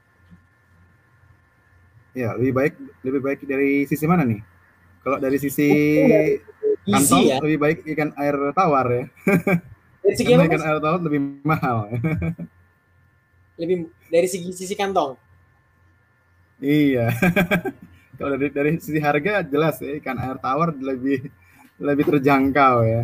Ya 2.15 2.35
lebih 2.35 2.55
baik 2.55 2.73
lebih 3.03 3.21
baik 3.23 3.39
dari 3.47 3.87
sisi 3.87 4.03
mana 4.07 4.23
nih? 4.27 4.43
Kalau 5.03 5.17
dari 5.19 5.37
sisi 5.39 5.67
kantong 6.87 7.23
ya? 7.27 7.37
lebih 7.43 7.59
baik 7.59 7.77
ikan 7.95 8.11
air 8.19 8.35
tawar 8.55 8.85
ya. 8.91 9.05
Dari 10.03 10.15
segi 10.19 10.31
ikan 10.35 10.63
air 10.63 10.79
tawar 10.83 10.99
lebih 10.99 11.21
mahal. 11.43 11.91
lebih 13.59 13.87
dari 14.11 14.27
segi 14.27 14.51
sisi 14.51 14.75
kantong. 14.75 15.15
Iya. 16.59 17.11
Kalau 18.15 18.35
dari 18.39 18.51
dari 18.51 18.69
sisi 18.79 18.99
harga 18.99 19.43
jelas 19.43 19.79
ya 19.83 19.99
ikan 19.99 20.17
air 20.19 20.37
tawar 20.39 20.71
lebih 20.75 21.27
lebih 21.79 22.03
terjangkau 22.07 22.75
ya. 22.87 23.03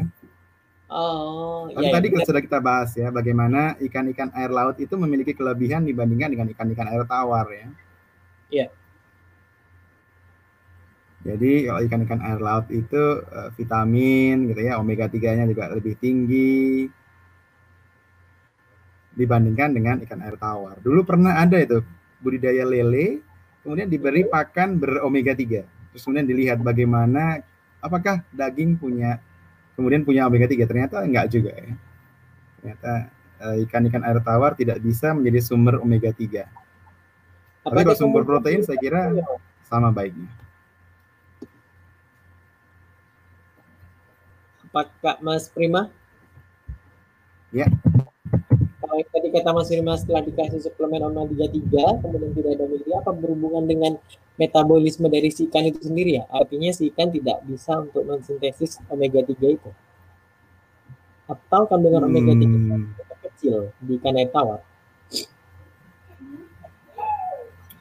Oh, 0.92 1.72
Tapi 1.72 1.88
ya, 1.88 1.92
tadi 1.96 2.08
ya. 2.12 2.28
sudah 2.28 2.42
kita 2.44 2.60
bahas 2.60 2.92
ya 3.00 3.08
bagaimana 3.16 3.80
ikan-ikan 3.80 4.28
air 4.36 4.52
laut 4.52 4.76
itu 4.76 4.92
memiliki 5.00 5.32
kelebihan 5.32 5.88
dibandingkan 5.88 6.36
dengan 6.36 6.52
ikan-ikan 6.52 6.88
air 6.92 7.08
tawar 7.08 7.48
ya. 7.48 7.68
Iya. 8.52 8.68
Jadi 11.22 11.52
kalau 11.70 11.80
ikan-ikan 11.88 12.20
air 12.20 12.40
laut 12.44 12.68
itu 12.74 13.24
uh, 13.24 13.50
vitamin 13.56 14.52
gitu 14.52 14.62
ya, 14.68 14.82
omega 14.84 15.08
3-nya 15.08 15.48
juga 15.48 15.72
lebih 15.72 15.96
tinggi 15.96 16.92
dibandingkan 19.16 19.70
dengan 19.72 19.96
ikan 20.04 20.20
air 20.28 20.36
tawar. 20.36 20.76
Dulu 20.84 21.08
pernah 21.08 21.40
ada 21.40 21.56
itu 21.56 21.80
budidaya 22.20 22.68
lele 22.68 23.24
kemudian 23.62 23.88
diberi 23.90 24.26
pakan 24.26 24.78
beromega 24.78 25.34
3. 25.34 25.94
Terus 25.94 26.02
kemudian 26.06 26.28
dilihat 26.28 26.60
bagaimana 26.62 27.42
apakah 27.82 28.22
daging 28.34 28.78
punya 28.78 29.22
kemudian 29.78 30.06
punya 30.06 30.26
omega 30.28 30.50
3. 30.50 30.66
Ternyata 30.66 31.02
enggak 31.06 31.26
juga 31.30 31.52
ya. 31.54 31.74
Ternyata 32.62 32.92
eh, 33.42 33.56
ikan-ikan 33.66 34.04
air 34.06 34.20
tawar 34.22 34.54
tidak 34.58 34.78
bisa 34.82 35.14
menjadi 35.14 35.40
sumber 35.42 35.82
omega 35.82 36.10
3. 36.14 36.46
Tapi 37.62 37.82
kalau 37.86 37.98
sumber 37.98 38.26
protein 38.26 38.66
saya 38.66 38.78
kira 38.82 39.14
sama 39.70 39.94
baiknya. 39.94 40.30
Apakah 44.72 45.20
Mas 45.20 45.52
Prima? 45.52 45.92
Ya 47.52 47.68
kata 49.32 49.50
Mas 49.56 49.72
Firman 49.72 49.98
setelah 49.98 50.22
dikasih 50.22 50.60
suplemen 50.62 51.02
omega 51.08 51.48
3 51.48 52.04
kemudian 52.04 52.32
tidak 52.36 52.52
ada 52.60 52.64
omega 52.68 52.94
apa 53.00 53.12
berhubungan 53.16 53.64
dengan 53.66 53.94
metabolisme 54.36 55.08
dari 55.08 55.32
si 55.32 55.48
ikan 55.48 55.66
itu 55.66 55.80
sendiri 55.82 56.20
ya? 56.20 56.24
Artinya 56.28 56.70
si 56.76 56.92
ikan 56.92 57.10
tidak 57.10 57.40
bisa 57.48 57.80
untuk 57.80 58.04
mensintesis 58.04 58.78
omega 58.92 59.24
3 59.24 59.32
itu. 59.32 59.70
Atau 61.26 61.66
kandungan 61.72 62.06
hmm. 62.06 62.10
omega 62.12 62.34
3 62.36 63.26
kecil 63.30 63.72
di 63.80 63.98
ikan 63.98 64.20
air 64.20 64.30
tawar? 64.30 64.62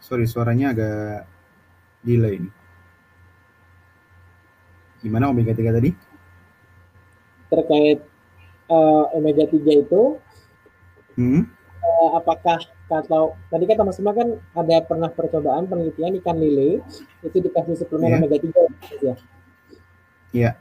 Sorry, 0.00 0.26
suaranya 0.26 0.74
agak 0.74 1.28
delay. 2.02 2.42
Gimana 5.00 5.30
omega 5.30 5.54
3 5.54 5.76
tadi? 5.76 5.90
Terkait 7.50 7.98
uh, 8.68 9.04
omega 9.16 9.44
3 9.46 9.56
itu 9.58 10.02
Hmm. 11.20 11.44
Uh, 11.80 12.10
apakah 12.16 12.56
kalau 12.88 13.36
tadi 13.52 13.64
kata 13.68 13.84
Mas 13.84 14.00
Uma 14.00 14.16
kan 14.16 14.40
ada 14.56 14.76
pernah 14.88 15.12
percobaan 15.12 15.68
penelitian 15.68 16.16
ikan 16.24 16.40
lele 16.40 16.80
itu 17.20 17.36
dikasih 17.44 17.76
suplemen 17.76 18.16
yeah. 18.16 18.20
omega 18.24 18.36
3 18.40 18.48
ya? 18.48 18.48
Iya. 18.48 19.14
Yeah. 20.32 20.54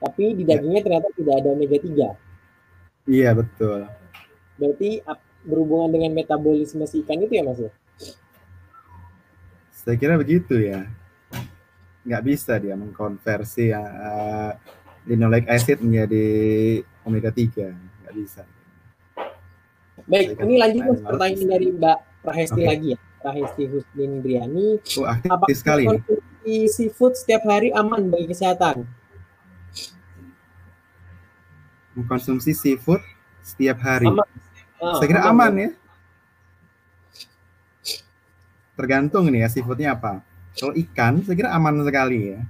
Tapi 0.00 0.24
di 0.40 0.48
dagingnya 0.48 0.80
yeah. 0.80 0.86
ternyata 0.88 1.08
tidak 1.12 1.34
ada 1.44 1.48
omega 1.52 1.76
3. 1.76 1.84
Iya, 1.84 2.08
yeah, 3.08 3.32
betul. 3.36 3.80
Berarti 4.56 4.90
berhubungan 5.44 5.90
dengan 5.92 6.12
metabolisme 6.16 6.84
si 6.88 7.04
ikan 7.04 7.20
itu 7.20 7.32
ya 7.36 7.44
Mas 7.44 7.60
ya? 7.60 7.72
Saya 9.72 9.96
kira 10.00 10.16
begitu 10.16 10.56
ya. 10.60 10.88
Nggak 12.08 12.24
bisa 12.24 12.56
dia 12.56 12.72
mengkonversi 12.72 13.68
uh, 13.76 14.52
linoleic 15.04 15.44
acid 15.44 15.84
menjadi 15.84 16.24
omega 17.04 17.28
3. 17.28 17.68
Nggak 18.04 18.16
bisa. 18.16 18.42
Baik, 20.08 20.40
ini 20.40 20.54
lanjut 20.56 20.82
mas 20.88 21.00
pertanyaan 21.04 21.48
dari 21.52 21.66
Mbak 21.68 21.98
Prahesti 22.24 22.60
Oke. 22.64 22.68
lagi 22.68 22.88
ya. 22.96 22.98
Prahesti 23.18 23.62
Husnin 23.68 24.12
Briani. 24.24 24.68
Oh, 24.96 25.04
aktif 25.04 25.28
Apakah 25.28 25.56
sekali 25.58 25.84
konsumsi 25.84 26.54
seafood 26.70 27.12
setiap 27.12 27.42
hari 27.44 27.68
aman 27.76 28.08
bagi 28.08 28.26
kesehatan? 28.30 28.88
Mengkonsumsi 31.92 32.56
seafood 32.56 33.02
setiap 33.44 33.82
hari. 33.84 34.08
Aman. 34.08 34.24
Ah, 34.78 34.96
Saya 34.96 35.06
kira 35.10 35.22
aman 35.26 35.52
ya. 35.58 35.70
Tergantung 38.78 39.26
nih 39.28 39.44
ya 39.44 39.48
seafoodnya 39.50 39.98
apa. 39.98 40.22
Kalau 40.54 40.72
ikan, 40.72 41.20
saya 41.26 41.36
kira 41.36 41.50
aman 41.52 41.82
sekali 41.82 42.32
ya. 42.32 42.40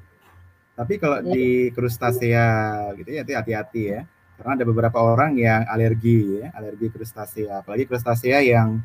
Tapi 0.78 0.94
kalau 1.00 1.18
Hmm. 1.24 1.32
di 1.32 1.72
crustacea 1.74 2.46
gitu 2.94 3.08
ya, 3.10 3.26
itu 3.26 3.32
hati-hati 3.34 3.82
ya. 3.88 4.00
Karena 4.38 4.54
ada 4.54 4.64
beberapa 4.64 4.98
orang 5.02 5.34
yang 5.34 5.66
alergi 5.66 6.38
ya, 6.38 6.54
alergi 6.54 6.86
crustacea. 6.94 7.60
Apalagi 7.60 7.84
crustacea 7.84 8.38
yang 8.40 8.78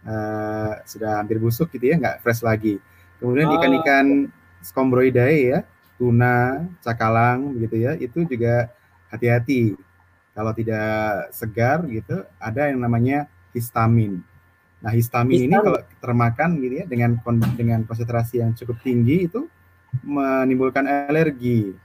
eh, 0.00 0.72
sudah 0.88 1.20
hampir 1.20 1.36
busuk 1.36 1.68
gitu 1.76 1.92
ya, 1.92 2.00
nggak 2.00 2.24
fresh 2.24 2.40
lagi. 2.40 2.80
Kemudian 3.20 3.52
Ah. 3.52 3.54
ikan-ikan 3.60 4.06
Scombroidae 4.64 5.52
ya, 5.52 5.60
tuna, 6.00 6.64
cakalang 6.80 7.52
begitu 7.52 7.84
ya, 7.84 7.92
itu 8.00 8.24
juga 8.24 8.72
hati-hati. 9.12 9.76
Kalau 10.32 10.52
tidak 10.56 11.28
segar 11.36 11.84
gitu, 11.84 12.24
ada 12.40 12.70
yang 12.72 12.80
namanya 12.80 13.28
histamin. 13.52 14.24
Nah, 14.80 14.88
histamin, 14.96 15.36
ini 15.36 15.52
Histamin. 15.52 15.64
kalau 15.68 15.80
termakan 16.00 16.50
gitu 16.64 16.74
ya 16.80 16.84
dengan 16.88 17.20
dengan 17.52 17.84
konsentrasi 17.84 18.40
yang 18.40 18.56
cukup 18.56 18.80
tinggi 18.80 19.28
itu 19.28 19.44
menimbulkan 20.00 20.88
alergi. 20.88 21.76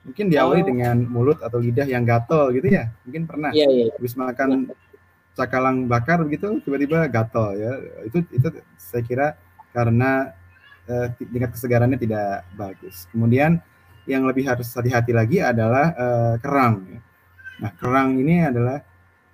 Mungkin 0.00 0.32
diawali 0.32 0.64
Oh. 0.64 0.68
dengan 0.68 0.96
mulut 1.04 1.38
atau 1.44 1.60
lidah 1.60 1.84
yang 1.84 2.02
gatel 2.04 2.56
gitu 2.56 2.72
ya. 2.72 2.88
Mungkin 3.04 3.28
pernah 3.28 3.50
Iya, 3.52 3.68
iya. 3.68 3.84
habis 3.92 4.16
makan 4.16 4.72
cakalang 5.36 5.86
bakar 5.86 6.24
begitu 6.24 6.58
tiba-tiba 6.64 7.04
gatel 7.06 7.46
ya. 7.56 7.72
Itu 8.08 8.24
itu 8.32 8.48
saya 8.76 9.02
kira 9.04 9.26
karena 9.70 10.32
eh, 10.88 11.06
tingkat 11.20 11.54
kesegarannya 11.54 12.00
tidak 12.00 12.42
bagus. 12.56 13.06
Kemudian 13.12 13.60
yang 14.08 14.24
lebih 14.26 14.48
harus 14.48 14.66
hati-hati 14.72 15.12
lagi 15.12 15.38
adalah 15.38 15.92
eh, 15.94 16.34
kerang. 16.40 16.74
ya. 16.88 17.00
Nah, 17.60 17.70
kerang 17.76 18.16
ini 18.16 18.40
adalah 18.42 18.80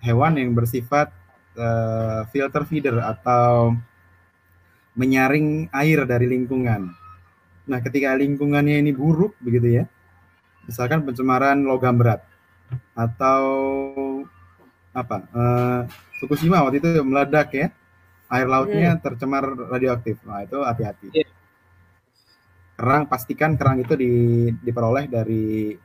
hewan 0.03 0.35
yang 0.37 0.51
bersifat 0.53 1.15
eh, 1.57 2.21
filter 2.29 2.67
feeder 2.67 2.99
atau 3.01 3.73
menyaring 4.97 5.69
air 5.73 6.05
dari 6.05 6.27
lingkungan. 6.27 6.89
Nah, 7.67 7.79
ketika 7.81 8.15
lingkungannya 8.17 8.81
ini 8.81 8.93
buruk 8.93 9.37
begitu 9.41 9.83
ya, 9.83 9.85
misalkan 10.67 11.07
pencemaran 11.07 11.63
logam 11.63 11.97
berat 11.97 12.21
atau 12.93 13.43
apa 14.91 15.17
eh, 15.31 15.81
Fukushima 16.17 16.65
waktu 16.65 16.81
itu 16.81 16.89
meledak 17.05 17.53
ya, 17.53 17.69
air 18.33 18.49
lautnya 18.49 18.97
tercemar 18.97 19.45
radioaktif. 19.69 20.17
Nah, 20.25 20.41
itu 20.41 20.57
hati-hati. 20.65 21.13
Iya. 21.13 21.29
Kerang 22.73 23.05
pastikan 23.05 23.53
kerang 23.61 23.85
itu 23.85 23.93
di- 24.01 24.53
diperoleh 24.65 25.13
dari 25.13 25.77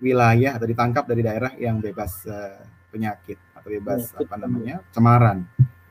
wilayah 0.00 0.56
atau 0.56 0.64
ditangkap 0.64 1.04
dari 1.04 1.20
daerah 1.20 1.52
yang 1.60 1.84
bebas 1.84 2.24
eh, 2.24 2.64
penyakit 2.88 3.36
atau 3.52 3.68
bebas 3.68 4.08
Penyakit. 4.08 4.24
apa 4.24 4.36
namanya 4.40 4.76
cemaran. 4.96 5.38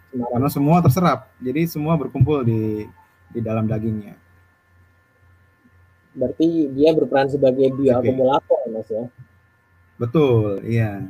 Kemarin. 0.10 0.30
Karena 0.34 0.50
semua 0.50 0.78
terserap, 0.82 1.30
jadi 1.38 1.62
semua 1.70 1.94
berkumpul 1.94 2.42
di 2.42 2.90
di 3.30 3.40
dalam 3.46 3.70
dagingnya. 3.70 4.18
Berarti 6.18 6.74
dia 6.74 6.90
berperan 6.98 7.30
sebagai 7.30 7.70
bioakumulator, 7.78 8.66
Mas 8.74 8.90
ya. 8.90 9.06
Betul, 10.02 10.66
iya. 10.66 11.06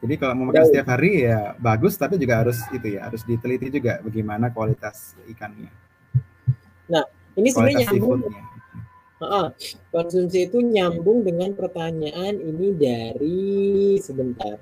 Jadi 0.00 0.14
kalau 0.16 0.32
mau 0.32 0.48
makan 0.48 0.64
setiap 0.64 0.88
hari 0.96 1.28
ya 1.28 1.52
bagus, 1.60 1.92
tapi 2.00 2.16
juga 2.16 2.40
harus 2.40 2.56
itu 2.72 2.96
ya, 2.96 3.04
harus 3.04 3.20
diteliti 3.20 3.68
juga 3.68 4.00
bagaimana 4.00 4.48
kualitas 4.48 5.12
ikannya, 5.28 5.68
Ini 7.36 7.48
sebenarnya 7.52 7.92
nyambung. 7.92 8.24
Heeh. 9.20 9.46
konsumsi 9.92 10.48
itu 10.48 10.64
nyambung 10.64 11.20
dengan 11.20 11.52
pertanyaan 11.52 12.40
ini 12.40 12.72
dari 12.72 13.52
sebentar. 14.00 14.56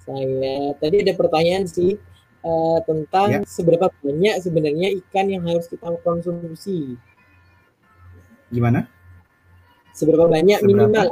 Saya 0.00 0.72
tadi 0.80 1.04
ada 1.04 1.12
pertanyaan 1.12 1.68
sih 1.68 2.00
eh, 2.44 2.78
tentang 2.88 3.28
Ya. 3.28 3.40
seberapa 3.44 3.92
banyak 4.00 4.40
sebenarnya 4.40 4.88
ikan 5.04 5.28
yang 5.28 5.44
harus 5.44 5.68
kita 5.68 5.92
konsumsi. 6.00 6.96
Gimana? 8.52 8.86
Seberapa 9.94 10.26
banyak 10.26 10.58
Seberapa? 10.60 10.88
minimal 10.90 11.06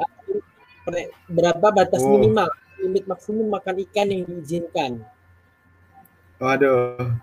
berapa 1.30 1.66
batas 1.70 2.02
Oh. 2.02 2.18
minimal 2.18 2.50
limit 2.82 3.06
maksimum 3.06 3.46
makan 3.46 3.76
ikan 3.86 4.06
yang 4.10 4.22
diizinkan. 4.26 4.98
Waduh, 6.42 7.14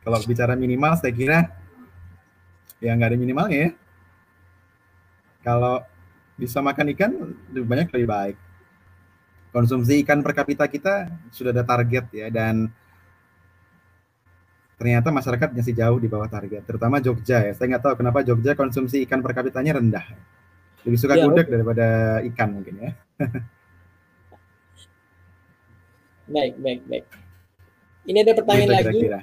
kalau 0.00 0.18
bicara 0.24 0.56
minimal 0.56 0.96
saya 0.96 1.12
kira 1.12 1.38
ya 2.80 2.96
nggak 2.96 3.12
ada 3.12 3.18
minimalnya 3.20 3.58
ya. 3.68 3.70
Kalau 5.44 5.84
bisa 6.40 6.64
makan 6.64 6.96
ikan 6.96 7.12
lebih 7.52 7.68
banyak 7.68 7.88
lebih 7.92 8.08
baik. 8.08 8.36
Konsumsi 9.52 10.00
ikan 10.00 10.24
per 10.24 10.32
kapita 10.32 10.64
kita 10.64 11.12
sudah 11.28 11.52
ada 11.52 11.64
target 11.68 12.08
ya 12.08 12.32
dan 12.32 12.72
ternyata 14.78 15.10
masyarakat 15.10 15.48
masih 15.52 15.74
jauh 15.74 15.98
di 15.98 16.06
bawah 16.06 16.30
target, 16.30 16.62
terutama 16.64 17.02
Jogja 17.02 17.42
ya. 17.44 17.52
Saya 17.52 17.76
nggak 17.76 17.82
tahu 17.82 17.94
kenapa 17.98 18.22
Jogja 18.22 18.54
konsumsi 18.54 19.02
ikan 19.04 19.18
per 19.20 19.34
kapitanya 19.34 19.76
rendah. 19.76 20.06
Lebih 20.86 20.98
suka 20.98 21.18
Ya, 21.18 21.26
gudeg 21.26 21.50
daripada 21.50 21.86
ikan 22.30 22.48
mungkin 22.54 22.74
ya. 22.78 22.90
Baik, 26.28 26.60
baik, 26.60 26.80
baik. 26.84 27.04
Ini 28.04 28.18
ada 28.20 28.32
pertanyaan 28.36 28.68
Gitu 28.68 28.76
lagi. 28.76 28.84
kira-kira. 29.00 29.20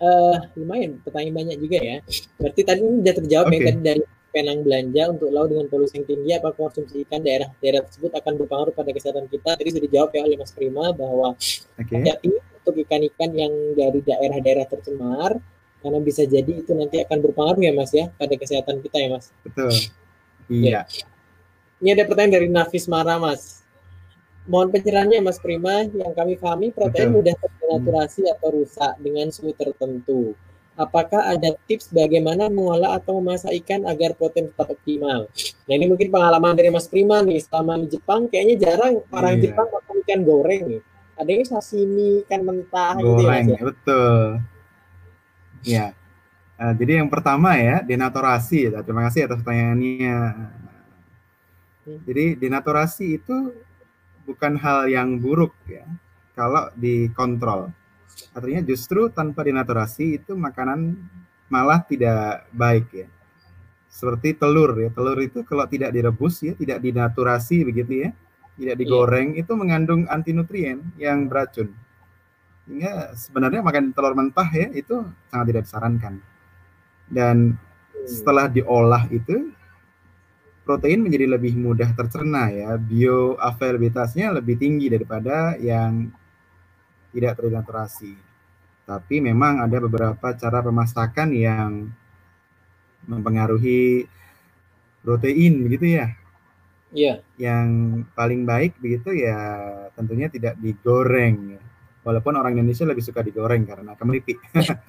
Eh, 0.00 0.36
lumayan 0.56 0.90
pertanyaan 1.02 1.34
banyak 1.34 1.56
juga 1.60 1.78
ya. 1.82 1.96
Berarti 2.38 2.60
tadi 2.62 2.80
ini 2.80 2.96
sudah 3.02 3.14
terjawab 3.20 3.46
ya 3.50 3.58
Oke. 3.58 3.66
tadi 3.68 3.80
dari 3.82 4.02
Penang 4.30 4.62
belanja 4.62 5.10
untuk 5.10 5.26
laut 5.34 5.50
dengan 5.50 5.66
polusi 5.66 5.98
yang 5.98 6.06
tinggi 6.06 6.30
apa 6.38 6.54
konsumsi 6.54 7.02
ikan 7.02 7.18
daerah-daerah 7.18 7.82
tersebut 7.82 8.14
akan 8.14 8.32
berpengaruh 8.38 8.74
pada 8.78 8.94
kesehatan 8.94 9.26
kita. 9.26 9.58
Tadi 9.58 9.68
sudah 9.74 9.84
dijawab 9.90 10.10
ya 10.14 10.22
oleh 10.22 10.38
Mas 10.38 10.54
Prima 10.54 10.94
bahwa 10.94 11.34
Oke. 11.34 11.90
hati-hati 11.98 12.30
untuk 12.60 12.76
ikan-ikan 12.86 13.32
yang 13.32 13.52
dari 13.74 14.00
daerah-daerah 14.04 14.66
tercemar 14.68 15.40
karena 15.80 15.98
bisa 16.04 16.28
jadi 16.28 16.60
itu 16.60 16.76
nanti 16.76 17.00
akan 17.00 17.18
berpengaruh 17.24 17.62
ya 17.64 17.72
Mas 17.72 17.92
ya 17.96 18.12
pada 18.20 18.36
kesehatan 18.36 18.84
kita 18.84 18.96
ya 19.00 19.08
Mas. 19.16 19.32
Betul. 19.40 19.72
Iya. 20.52 20.84
Ini 21.80 21.96
ada 21.96 22.04
pertanyaan 22.04 22.34
dari 22.36 22.48
Nafis 22.52 22.84
Mara 22.84 23.16
Mas. 23.16 23.64
Mohon 24.44 24.68
pencerahannya 24.76 25.24
Mas 25.24 25.40
Prima, 25.40 25.88
yang 25.88 26.12
kami 26.12 26.36
pahami 26.36 26.68
protein 26.72 27.08
Betul. 27.08 27.16
mudah 27.22 27.34
terdenaturasi 27.40 28.22
atau 28.28 28.48
rusak 28.52 28.92
dengan 29.00 29.32
suhu 29.32 29.56
tertentu. 29.56 30.36
Apakah 30.80 31.36
ada 31.36 31.56
tips 31.68 31.92
bagaimana 31.92 32.48
mengolah 32.48 32.96
atau 32.96 33.20
memasak 33.20 33.52
ikan 33.64 33.84
agar 33.84 34.16
protein 34.16 34.48
tetap 34.48 34.72
optimal? 34.72 35.28
Nah 35.68 35.72
ini 35.76 35.86
mungkin 35.88 36.08
pengalaman 36.08 36.56
dari 36.56 36.72
Mas 36.72 36.88
Prima 36.88 37.20
nih, 37.20 37.40
selama 37.40 37.80
di 37.84 37.88
Jepang 37.96 38.28
kayaknya 38.28 38.56
jarang 38.60 39.04
orang 39.12 39.40
Iya. 39.40 39.42
Jepang 39.48 39.68
makan 39.72 39.96
ikan 40.04 40.20
goreng 40.24 40.62
nih. 40.68 40.80
Ada 41.20 41.30
yang 41.36 41.46
sashimi, 41.46 42.24
ikan 42.24 42.40
mentah 42.48 42.96
gitu 42.96 43.20
ya 43.20 43.28
goreng 43.28 43.46
ya. 43.52 43.60
betul 43.60 44.16
ya 45.62 45.86
Eh, 46.60 46.74
jadi 46.76 47.00
yang 47.00 47.08
pertama 47.08 47.56
ya 47.56 47.80
denaturasi 47.80 48.68
ya. 48.68 48.84
terima 48.84 49.08
kasih 49.08 49.24
atas 49.24 49.40
pertanyaannya 49.40 50.16
Hmm. 51.80 51.96
jadi 52.04 52.36
denaturasi 52.36 53.16
itu 53.16 53.56
bukan 54.28 54.52
hal 54.60 54.84
yang 54.92 55.16
buruk 55.16 55.56
ya 55.64 55.88
kalau 56.36 56.68
dikontrol 56.76 57.72
artinya 58.36 58.60
justru 58.60 59.08
tanpa 59.08 59.40
denaturasi 59.40 60.20
itu 60.20 60.36
makanan 60.36 61.00
malah 61.48 61.80
tidak 61.80 62.44
baik 62.52 62.84
ya 62.92 63.08
seperti 63.88 64.36
telur 64.36 64.76
ya 64.76 64.92
telur 64.92 65.16
itu 65.24 65.40
kalau 65.48 65.64
tidak 65.64 65.96
direbus 65.96 66.44
ya 66.44 66.52
tidak 66.52 66.84
dinaturasi 66.84 67.64
begitu 67.64 68.04
ya 68.04 68.10
tidak 68.58 68.76
digoreng 68.80 69.38
itu 69.38 69.52
mengandung 69.54 70.08
antinutrien 70.10 70.82
yang 70.98 71.26
beracun. 71.30 71.70
Sehingga 72.66 73.14
sebenarnya 73.14 73.60
makan 73.62 73.90
telur 73.94 74.14
mentah 74.14 74.48
ya 74.50 74.68
itu 74.74 75.06
sangat 75.30 75.46
tidak 75.54 75.62
disarankan. 75.66 76.14
Dan 77.10 77.36
Hmm. 78.00 78.06
setelah 78.08 78.48
diolah 78.48 79.04
itu 79.12 79.52
protein 80.64 81.04
menjadi 81.04 81.36
lebih 81.36 81.58
mudah 81.58 81.92
tercerna 81.92 82.48
ya. 82.48 82.78
Bioavailabilitasnya 82.80 84.32
lebih 84.32 84.56
tinggi 84.56 84.88
daripada 84.88 85.58
yang 85.58 86.08
tidak 87.10 87.36
terdenaturasi 87.42 88.30
tapi 88.90 89.22
memang 89.22 89.62
ada 89.62 89.78
beberapa 89.78 90.34
cara 90.34 90.58
pemasakan 90.66 91.30
yang 91.30 91.94
mempengaruhi 93.06 94.02
protein 95.06 95.62
begitu 95.62 95.94
ya 95.94 96.10
Iya. 96.90 97.22
yang 97.38 98.02
paling 98.18 98.42
baik 98.42 98.74
begitu 98.82 99.14
ya 99.14 99.38
tentunya 99.94 100.26
tidak 100.26 100.58
digoreng 100.58 101.54
ya. 101.54 101.62
Walaupun 102.00 102.34
orang 102.34 102.56
Indonesia 102.56 102.88
lebih 102.88 103.04
suka 103.04 103.20
digoreng 103.22 103.62
karena 103.62 103.94
kemeripik. 103.94 104.40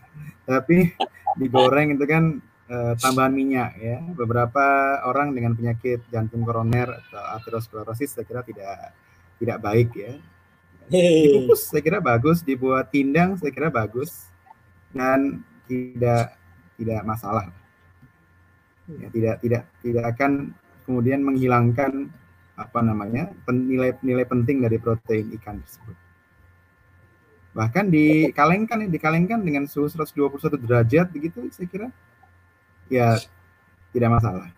Tapi 0.49 0.89
digoreng 1.38 1.93
itu 1.93 2.06
kan 2.10 2.41
eh, 2.72 2.93
tambahan 2.97 3.34
minyak 3.36 3.78
ya. 3.78 4.02
Beberapa 4.18 4.97
orang 5.06 5.36
dengan 5.36 5.54
penyakit 5.54 6.08
jantung 6.10 6.41
koroner 6.41 6.89
atau 6.89 7.22
aterosklerosis 7.38 8.18
saya 8.18 8.26
kira 8.26 8.41
tidak 8.41 8.97
tidak 9.38 9.58
baik 9.62 9.89
ya. 9.93 10.14
Dikukus 10.89 11.70
saya 11.70 11.84
kira 11.86 11.99
bagus, 12.02 12.41
dibuat 12.41 12.89
pindang 12.89 13.38
saya 13.38 13.54
kira 13.54 13.70
bagus. 13.70 14.28
dan 14.91 15.39
tidak 15.72 16.36
tidak 16.76 17.02
masalah. 17.08 17.47
Ya, 18.91 19.08
tidak 19.08 19.36
tidak 19.39 19.64
tidak 19.80 20.06
akan 20.12 20.52
kemudian 20.91 21.23
menghilangkan 21.23 22.11
apa 22.59 22.79
namanya 22.83 23.31
nilai-nilai 23.47 24.27
penting 24.27 24.59
dari 24.59 24.75
protein 24.75 25.31
ikan 25.39 25.63
tersebut. 25.63 25.95
Bahkan 27.55 27.87
dikalengkan 27.87 28.91
dikalengkan 28.91 29.39
dengan 29.39 29.63
suhu 29.71 29.87
121 29.87 30.59
derajat 30.67 31.07
begitu 31.15 31.47
saya 31.55 31.67
kira 31.71 31.87
ya 32.91 33.15
tidak 33.95 34.19
masalah. 34.19 34.51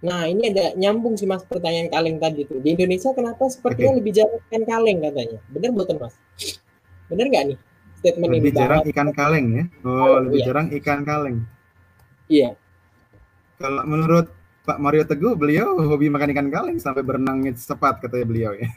Nah, 0.00 0.24
ini 0.26 0.48
ada 0.48 0.74
nyambung 0.80 1.14
sih 1.14 1.28
Mas 1.28 1.44
pertanyaan 1.44 1.92
kaleng 1.92 2.16
tadi 2.18 2.48
itu. 2.48 2.56
Di 2.58 2.72
Indonesia 2.72 3.12
kenapa 3.14 3.46
sepertinya 3.52 3.94
okay. 3.94 3.98
lebih 4.00 4.12
jarang 4.16 4.40
ikan 4.48 4.62
kaleng 4.66 4.98
katanya? 5.04 5.38
Benar 5.52 5.70
betul 5.76 5.96
Mas? 6.02 6.14
Benar 7.06 7.26
nggak 7.30 7.44
nih 7.52 7.58
statement 8.00 8.30
lebih 8.32 8.40
ini? 8.40 8.44
Lebih 8.48 8.58
jarang 8.58 8.82
ikan 8.90 9.08
kaleng 9.12 9.46
ya? 9.52 9.64
Oh, 9.84 9.92
oh 9.92 10.18
lebih 10.24 10.40
iya. 10.40 10.46
jarang 10.48 10.66
ikan 10.72 11.00
kaleng. 11.04 11.38
Iya. 12.32 12.50
Kalau 13.60 13.82
menurut 13.84 14.26
Pak 14.70 14.78
Mario 14.78 15.02
Teguh, 15.02 15.34
beliau 15.34 15.82
hobi 15.82 16.06
makan 16.06 16.30
ikan 16.30 16.46
kaleng 16.46 16.78
sampai 16.78 17.02
berenang 17.02 17.42
cepat 17.58 17.98
katanya 18.06 18.22
beliau 18.22 18.54
ya. 18.54 18.70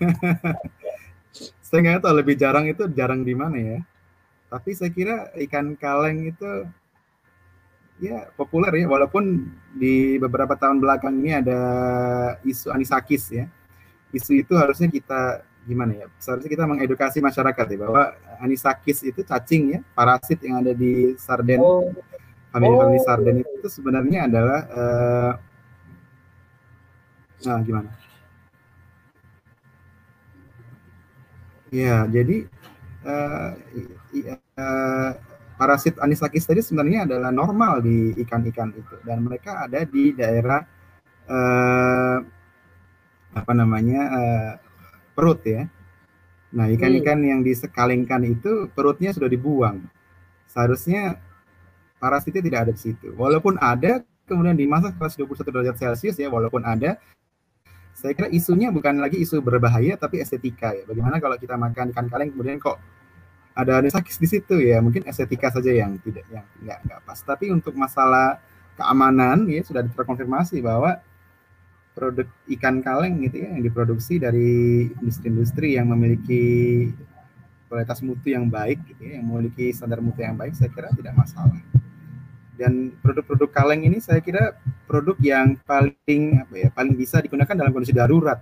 saya 1.70 1.80
nggak 1.86 2.02
tahu 2.02 2.18
lebih 2.18 2.34
jarang 2.34 2.66
itu 2.66 2.90
jarang 2.98 3.22
di 3.22 3.38
mana 3.38 3.58
ya. 3.62 3.80
Tapi 4.50 4.74
saya 4.74 4.90
kira 4.90 5.30
ikan 5.38 5.78
kaleng 5.78 6.34
itu 6.34 6.66
ya 8.02 8.26
populer 8.34 8.74
ya 8.74 8.90
walaupun 8.90 9.54
di 9.78 10.18
beberapa 10.18 10.58
tahun 10.58 10.82
belakang 10.82 11.14
ini 11.22 11.46
ada 11.46 11.62
isu 12.42 12.74
anisakis 12.74 13.30
ya 13.30 13.46
isu 14.10 14.42
itu 14.42 14.58
harusnya 14.58 14.90
kita 14.90 15.46
gimana 15.70 15.94
ya 15.94 16.06
seharusnya 16.18 16.58
kita 16.58 16.66
mengedukasi 16.66 17.22
masyarakat 17.22 17.66
ya 17.70 17.78
bahwa 17.78 18.18
anisakis 18.42 19.06
itu 19.06 19.22
cacing 19.22 19.78
ya 19.78 19.80
parasit 19.94 20.42
yang 20.42 20.66
ada 20.66 20.74
di 20.74 21.14
sarden 21.22 21.62
oh. 21.62 21.94
oh. 22.58 22.98
sarden 23.06 23.46
itu 23.46 23.68
sebenarnya 23.70 24.26
adalah 24.26 24.60
uh, 24.74 25.34
nah 27.44 27.60
gimana 27.62 27.90
ya 31.74 32.06
jadi 32.08 32.48
uh, 33.04 33.50
uh, 34.60 35.12
parasit 35.58 35.96
anisakis 36.02 36.46
tadi 36.46 36.62
sebenarnya 36.64 37.06
adalah 37.06 37.30
normal 37.30 37.84
di 37.84 38.14
ikan-ikan 38.26 38.74
itu 38.74 38.96
dan 39.06 39.22
mereka 39.22 39.64
ada 39.66 39.86
di 39.86 40.14
daerah 40.14 40.66
uh, 41.30 42.18
apa 43.34 43.54
namanya 43.54 44.02
uh, 44.14 44.52
perut 45.14 45.42
ya. 45.46 45.66
Nah 46.54 46.70
ikan-ikan 46.70 47.18
hmm. 47.22 47.30
yang 47.30 47.42
disekalingkan 47.42 48.22
itu 48.30 48.70
perutnya 48.74 49.10
sudah 49.14 49.30
dibuang. 49.30 49.82
Seharusnya 50.50 51.18
parasitnya 51.98 52.46
tidak 52.46 52.60
ada 52.70 52.72
di 52.74 52.82
situ. 52.82 53.10
Walaupun 53.18 53.58
ada 53.58 54.06
kemudian 54.30 54.58
dimasak 54.58 54.94
121 55.02 55.50
derajat 55.50 55.76
Celcius 55.82 56.18
ya, 56.22 56.30
walaupun 56.30 56.62
ada, 56.64 57.02
saya 57.94 58.18
kira 58.18 58.28
isunya 58.34 58.74
bukan 58.74 58.98
lagi 58.98 59.22
isu 59.22 59.40
berbahaya 59.40 59.96
tapi 59.96 60.20
estetika 60.20 60.74
ya. 60.74 60.84
Bagaimana 60.84 61.22
kalau 61.22 61.38
kita 61.38 61.54
makan 61.56 61.94
ikan 61.94 62.08
kaleng 62.10 62.34
kemudian 62.34 62.58
kok 62.58 62.82
ada 63.54 63.80
anisakis 63.80 64.18
di 64.18 64.28
situ 64.28 64.58
ya? 64.60 64.82
Mungkin 64.82 65.06
estetika 65.06 65.54
saja 65.54 65.70
yang 65.70 66.02
tidak 66.02 66.26
yang 66.34 66.46
nggak 66.66 66.80
nggak 66.90 67.00
pas. 67.06 67.20
Tapi 67.22 67.54
untuk 67.54 67.78
masalah 67.78 68.42
keamanan 68.76 69.46
ya 69.46 69.62
sudah 69.62 69.86
terkonfirmasi 69.86 70.58
bahwa 70.66 70.98
produk 71.94 72.26
ikan 72.58 72.82
kaleng 72.82 73.22
gitu 73.30 73.46
ya 73.46 73.54
yang 73.54 73.62
diproduksi 73.62 74.18
dari 74.18 74.90
industri-industri 74.98 75.78
yang 75.78 75.94
memiliki 75.94 76.90
kualitas 77.70 78.02
mutu 78.02 78.34
yang 78.34 78.50
baik 78.50 78.82
gitu 78.90 79.02
ya 79.06 79.22
yang 79.22 79.26
memiliki 79.30 79.70
standar 79.70 80.02
mutu 80.02 80.26
yang 80.26 80.34
baik 80.34 80.58
saya 80.58 80.74
kira 80.74 80.90
tidak 80.94 81.14
masalah 81.14 81.62
dan 82.54 82.94
produk-produk 83.02 83.50
kaleng 83.50 83.82
ini 83.90 83.98
saya 83.98 84.22
kira 84.22 84.54
produk 84.86 85.18
yang 85.22 85.58
paling 85.66 86.46
apa 86.46 86.54
ya 86.54 86.70
paling 86.70 86.94
bisa 86.94 87.18
digunakan 87.18 87.58
dalam 87.58 87.74
kondisi 87.74 87.94
darurat 87.94 88.38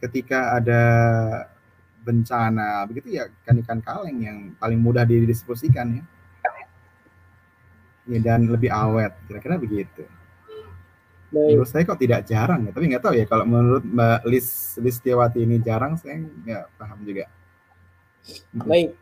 ketika 0.00 0.56
ada 0.60 0.82
bencana 2.00 2.84
begitu 2.88 3.20
ya 3.20 3.28
ikan-ikan 3.44 3.80
kaleng 3.84 4.18
yang 4.24 4.38
paling 4.56 4.80
mudah 4.80 5.04
didistribusikan 5.04 6.00
ya. 6.00 6.04
ya 8.08 8.18
dan 8.24 8.48
lebih 8.48 8.72
awet 8.72 9.12
kira-kira 9.28 9.60
begitu. 9.60 10.08
Baik. 11.30 11.54
Menurut 11.54 11.70
saya 11.70 11.86
kok 11.86 12.00
tidak 12.02 12.26
jarang 12.26 12.66
ya, 12.66 12.74
tapi 12.74 12.90
nggak 12.90 13.04
tahu 13.06 13.14
ya 13.14 13.22
kalau 13.22 13.46
menurut 13.46 13.86
Mbak 13.86 14.20
Lis 14.26 14.74
Listiawati 14.82 15.46
ini 15.46 15.62
jarang, 15.62 15.94
saya 15.94 16.18
nggak 16.18 16.74
paham 16.74 16.98
juga. 17.06 17.30
Baik, 18.50 18.98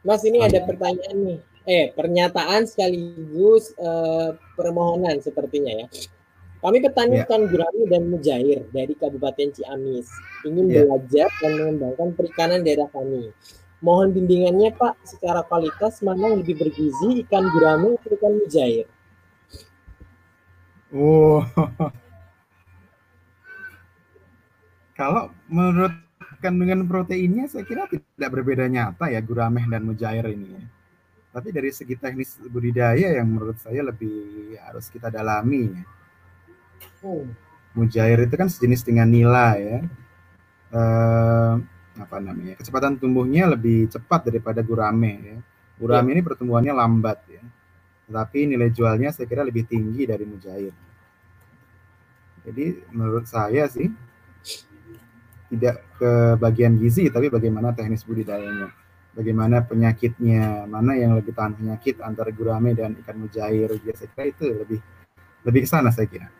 Mas 0.00 0.24
ini 0.24 0.40
ada 0.40 0.56
pertanyaan 0.64 1.16
nih, 1.20 1.38
eh 1.68 1.92
pernyataan 1.92 2.64
sekaligus 2.64 3.76
eh, 3.76 4.30
permohonan 4.56 5.20
sepertinya 5.20 5.84
ya. 5.84 5.86
Kami 6.60 6.76
petani 6.84 7.16
ya. 7.16 7.24
ikan 7.24 7.48
gurami 7.48 7.88
dan 7.88 8.02
mujair 8.12 8.68
dari 8.68 8.92
Kabupaten 8.92 9.48
Ciamis 9.48 10.12
ingin 10.44 10.68
ya. 10.68 10.84
belajar 10.84 11.28
dan 11.40 11.50
mengembangkan 11.56 12.08
perikanan 12.12 12.60
daerah 12.60 12.88
kami. 12.92 13.32
Mohon 13.80 14.12
bimbingannya 14.12 14.76
Pak, 14.76 15.08
secara 15.08 15.40
kualitas 15.48 16.04
mana 16.04 16.28
yang 16.28 16.44
lebih 16.44 16.60
bergizi 16.60 17.24
ikan 17.24 17.48
gurami 17.48 17.96
atau 17.96 18.12
ikan 18.12 18.32
mujair? 18.36 18.84
Oh, 20.92 21.40
kalau 25.00 25.32
menurut 25.48 25.96
kandungan 26.44 26.84
proteinnya 26.84 27.48
saya 27.48 27.64
kira 27.64 27.88
tidak 27.88 28.28
berbeda 28.32 28.68
nyata 28.68 29.08
ya 29.08 29.24
gurameh 29.24 29.64
dan 29.64 29.80
mujair 29.88 30.28
ini. 30.28 30.60
Ya. 30.60 30.64
Tapi 31.30 31.48
dari 31.54 31.70
segi 31.70 31.94
teknis 31.94 32.42
budidaya 32.50 33.14
yang 33.14 33.30
menurut 33.30 33.54
saya 33.62 33.86
lebih 33.86 34.58
harus 34.58 34.90
kita 34.90 35.08
dalami 35.14 35.70
ya 35.70 35.84
Hmm. 37.00 37.32
Mujair 37.72 38.18
itu 38.26 38.34
kan 38.36 38.48
sejenis 38.50 38.82
dengan 38.84 39.08
nila 39.08 39.56
ya. 39.56 39.78
Uh, 40.70 41.54
apa 41.96 42.16
namanya? 42.18 42.58
Kecepatan 42.60 42.98
tumbuhnya 43.00 43.48
lebih 43.48 43.88
cepat 43.88 44.28
daripada 44.28 44.60
gurame 44.60 45.12
ya. 45.22 45.38
Gurame 45.80 46.12
ya. 46.12 46.14
ini 46.18 46.22
pertumbuhannya 46.24 46.74
lambat 46.74 47.18
ya. 47.30 47.44
Tetapi 48.10 48.38
nilai 48.50 48.68
jualnya 48.74 49.14
saya 49.14 49.30
kira 49.30 49.46
lebih 49.46 49.64
tinggi 49.70 50.02
dari 50.04 50.24
mujair. 50.26 50.74
Jadi 52.40 52.66
menurut 52.90 53.28
saya 53.28 53.68
sih 53.70 53.86
tidak 55.50 55.82
ke 55.98 56.40
bagian 56.40 56.74
gizi 56.80 57.06
tapi 57.12 57.30
bagaimana 57.30 57.70
teknis 57.70 58.02
budidayanya. 58.02 58.79
Bagaimana 59.20 59.60
penyakitnya, 59.68 60.64
mana 60.64 60.96
yang 60.96 61.12
lebih 61.12 61.36
tahan 61.36 61.52
penyakit 61.60 62.00
antara 62.00 62.32
gurame 62.32 62.72
dan 62.72 62.96
ikan 63.04 63.20
mujair. 63.20 63.68
Saya 63.92 64.08
kira 64.16 64.24
itu 64.32 64.44
lebih 64.48 64.80
lebih 65.44 65.60
ke 65.64 65.68
sana 65.68 65.92
saya 65.92 66.08
kira. 66.08 66.32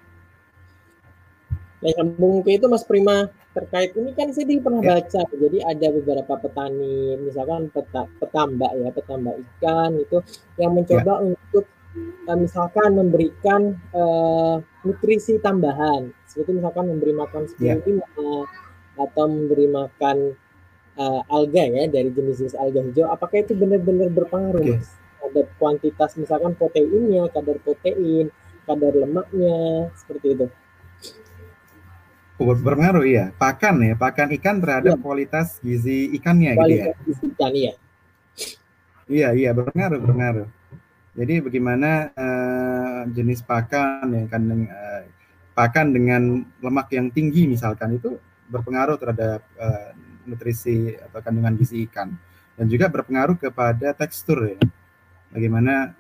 Nah, 1.81 1.93
nyambung 1.97 2.41
ke 2.41 2.57
itu 2.57 2.65
Mas 2.73 2.85
Prima 2.89 3.29
terkait 3.57 3.93
ini 3.97 4.13
kan 4.13 4.31
saya 4.31 4.47
pernah 4.63 4.81
ya. 4.85 4.89
baca 5.01 5.21
jadi 5.27 5.59
ada 5.67 5.87
beberapa 5.91 6.35
petani 6.39 7.19
misalkan 7.19 7.67
peta, 7.73 8.07
petambak 8.23 8.73
ya 8.79 8.89
petambak 8.95 9.37
ikan 9.43 9.91
itu 9.99 10.23
yang 10.55 10.71
mencoba 10.77 11.19
ya. 11.19 11.23
untuk 11.35 11.65
uh, 12.31 12.39
misalkan 12.39 12.91
memberikan 12.95 13.75
uh, 13.91 14.63
nutrisi 14.87 15.43
tambahan 15.43 16.15
seperti 16.31 16.63
misalkan 16.63 16.95
memberi 16.95 17.11
makan 17.11 17.43
seperti 17.51 17.99
ya. 17.99 18.07
uh, 18.23 18.45
atau 19.01 19.25
memberi 19.27 19.67
makan 19.67 20.17
uh, 20.97 21.23
alga 21.31 21.65
ya 21.69 21.85
dari 21.87 22.11
jenis-jenis 22.11 22.57
alga 22.59 22.81
hijau 22.83 23.07
apakah 23.11 23.45
itu 23.45 23.53
benar-benar 23.55 24.09
berpengaruh 24.11 24.65
okay. 24.65 24.79
Mas 24.81 24.91
ada 25.21 25.43
kuantitas 25.61 26.17
misalkan 26.17 26.57
proteinnya 26.57 27.29
kadar 27.29 27.61
protein 27.61 28.33
kadar 28.65 28.93
lemaknya 28.97 29.93
seperti 29.95 30.27
itu 30.33 30.47
berpengaruh 32.41 33.05
ya. 33.05 33.25
Pakan 33.37 33.85
ya, 33.85 33.95
pakan 34.01 34.33
ikan 34.41 34.57
terhadap 34.65 34.97
ya. 34.97 35.01
kualitas 35.01 35.61
gizi 35.61 36.09
ikannya 36.17 36.57
kualitas 36.57 36.73
gitu 36.73 36.81
ya. 36.81 37.05
Gizi 37.05 37.25
ikan 37.37 37.53
iya. 37.53 37.73
Iya, 39.11 39.29
iya 39.35 39.51
berpengaruh, 39.53 39.99
berpengaruh. 40.01 40.49
Jadi 41.19 41.35
bagaimana 41.43 42.15
uh, 42.15 43.03
jenis 43.11 43.43
pakan 43.43 44.15
yang 44.15 44.27
kandung 44.31 44.71
uh, 44.71 45.03
pakan 45.53 45.91
dengan 45.91 46.47
lemak 46.63 46.89
yang 46.95 47.11
tinggi 47.11 47.51
misalkan 47.51 47.99
itu 47.99 48.17
berpengaruh 48.49 48.97
terhadap 48.97 49.43
uh, 49.59 49.91
nutrisi 50.31 50.95
atau 50.95 51.19
kandungan 51.19 51.59
gizi 51.59 51.91
ikan 51.91 52.15
dan 52.55 52.67
juga 52.71 52.87
berpengaruh 52.87 53.41
kepada 53.41 53.91
tekstur 53.97 54.55
ya. 54.55 54.61
Bagaimana 55.35 55.97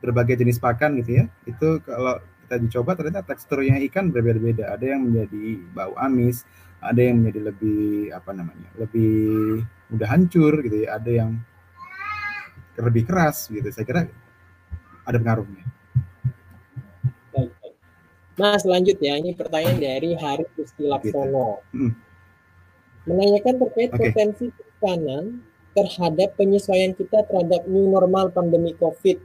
berbagai 0.00 0.38
jenis 0.38 0.62
pakan 0.62 1.02
gitu 1.02 1.20
ya. 1.20 1.24
Itu 1.44 1.82
kalau 1.82 2.22
kita 2.46 2.62
dicoba 2.62 2.94
ternyata 2.94 3.26
teksturnya 3.26 3.82
ikan 3.90 4.14
berbeda-beda. 4.14 4.70
Ada 4.70 4.94
yang 4.94 5.10
menjadi 5.10 5.66
bau 5.74 5.98
amis, 5.98 6.46
ada 6.78 7.02
yang 7.02 7.18
menjadi 7.18 7.50
lebih 7.50 8.14
apa 8.14 8.30
namanya, 8.30 8.70
lebih 8.78 9.66
mudah 9.90 10.08
hancur 10.08 10.62
gitu 10.62 10.86
ya. 10.86 10.94
Ada 10.94 11.10
yang 11.10 11.30
lebih 12.78 13.02
keras 13.02 13.50
gitu. 13.50 13.66
Saya 13.74 13.82
kira 13.82 14.00
ada 15.02 15.16
pengaruhnya. 15.18 15.66
Mas 18.36 18.68
lanjut 18.68 19.00
ya, 19.00 19.16
ini 19.16 19.32
pertanyaan 19.32 19.80
dari 19.80 20.12
Hari 20.12 20.44
Gusti 20.54 20.84
Laksono. 20.84 21.64
Hmm. 21.72 21.96
Menanyakan 23.06 23.54
terkait 23.62 23.90
okay. 23.94 24.00
potensi 24.10 24.46
perikanan 24.50 25.40
terhadap 25.76 26.34
penyesuaian 26.34 26.92
kita 26.96 27.22
terhadap 27.28 27.68
new 27.68 27.86
normal 27.86 28.32
pandemi 28.32 28.72
COVID 28.74 29.20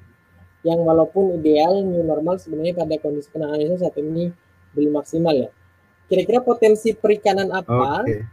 yang 0.62 0.86
walaupun 0.86 1.42
ideal 1.42 1.82
new 1.82 2.06
normal 2.06 2.38
sebenarnya 2.38 2.78
pada 2.78 2.96
kondisi 3.02 3.32
penanganan 3.34 3.82
saat 3.82 3.98
ini 3.98 4.30
belum 4.78 5.02
maksimal 5.02 5.34
ya. 5.34 5.50
Kira-kira 6.12 6.44
potensi 6.44 6.92
perikanan 6.94 7.50
apa 7.56 8.04
okay. 8.04 8.28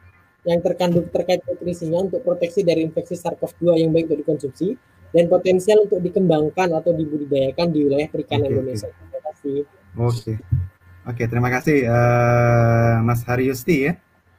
yang 0.45 0.61
terkandung 0.61 1.09
terkait 1.09 1.41
nutrisinya 1.47 2.05
untuk 2.11 2.27
proteksi 2.27 2.67
dari 2.67 2.85
infeksi 2.85 3.15
SARS-CoV-2 3.17 3.87
yang 3.87 3.91
baik 3.95 4.11
untuk 4.11 4.19
dikonsumsi 4.27 4.69
dan 5.15 5.25
potensial 5.31 5.89
untuk 5.89 6.03
dikembangkan 6.05 6.69
atau 6.75 6.93
dibudidayakan 6.93 7.73
di 7.73 7.79
wilayah 7.87 8.09
perikanan 8.13 8.51
okay, 8.51 8.55
Indonesia. 8.59 8.89
Okay. 8.91 8.99
Terima 8.99 9.21
kasih. 9.25 9.59
Oke. 9.97 10.13
Okay. 10.13 10.37
Oke, 11.09 11.25
terima 11.25 11.49
kasih 11.49 11.89
uh, 11.89 13.01
Mas 13.01 13.25
Haryusti 13.25 13.89
ya. 13.89 13.97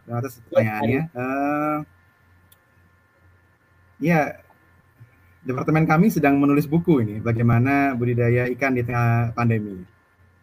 Kasih 0.09 0.41
pertanyaannya. 0.49 1.01
Ya, 1.13 1.21
uh, 1.21 1.77
Ya, 3.99 4.39
departemen 5.43 5.83
kami 5.83 6.07
sedang 6.07 6.39
menulis 6.39 6.63
buku 6.63 7.03
ini, 7.03 7.15
bagaimana 7.19 7.91
budidaya 7.99 8.47
ikan 8.55 8.71
di 8.71 8.87
tengah 8.87 9.35
pandemi. 9.35 9.83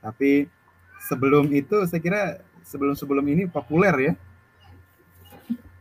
Tapi 0.05 0.45
sebelum 1.09 1.49
itu, 1.57 1.89
saya 1.89 2.01
kira 2.05 2.23
sebelum-sebelum 2.69 3.25
ini 3.33 3.49
populer 3.49 3.95
ya. 3.97 4.13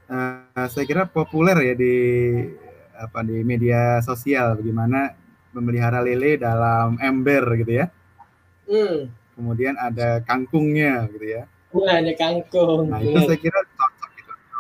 Uh, 0.07 0.67
saya 0.71 0.88
kira 0.88 1.03
populer 1.03 1.57
ya 1.67 1.73
di 1.75 1.95
apa 2.95 3.25
di 3.27 3.43
media 3.43 3.99
sosial 4.05 4.55
bagaimana 4.55 5.11
memelihara 5.51 5.99
lele 5.99 6.39
dalam 6.39 6.95
ember 7.03 7.43
gitu 7.59 7.83
ya. 7.83 7.86
Hmm. 8.71 9.11
Kemudian 9.36 9.75
ada 9.75 10.23
kangkungnya 10.23 11.11
gitu 11.11 11.27
ya. 11.27 11.43
Nah, 11.75 11.99
ada 11.99 12.13
kangkung. 12.15 12.88
Nah, 12.88 13.03
itu 13.03 13.19
saya 13.19 13.36
kira 13.36 13.59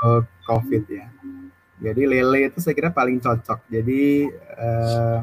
untuk 0.03 0.27
COVID 0.45 0.83
ya. 0.91 1.07
Jadi 1.75 2.01
lele 2.07 2.51
itu 2.51 2.59
saya 2.63 2.75
kira 2.75 2.89
paling 2.91 3.19
cocok. 3.19 3.67
Jadi 3.67 4.27
eh, 4.31 5.19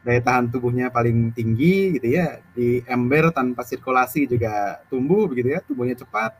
daya 0.00 0.20
tahan 0.24 0.48
tubuhnya 0.48 0.88
paling 0.88 1.32
tinggi 1.36 2.00
gitu 2.00 2.08
ya. 2.08 2.40
Di 2.56 2.80
ember 2.88 3.32
tanpa 3.32 3.64
sirkulasi 3.64 4.28
juga 4.28 4.80
tumbuh 4.88 5.28
begitu 5.28 5.52
ya, 5.52 5.60
tumbuhnya 5.60 5.96
cepat 5.96 6.36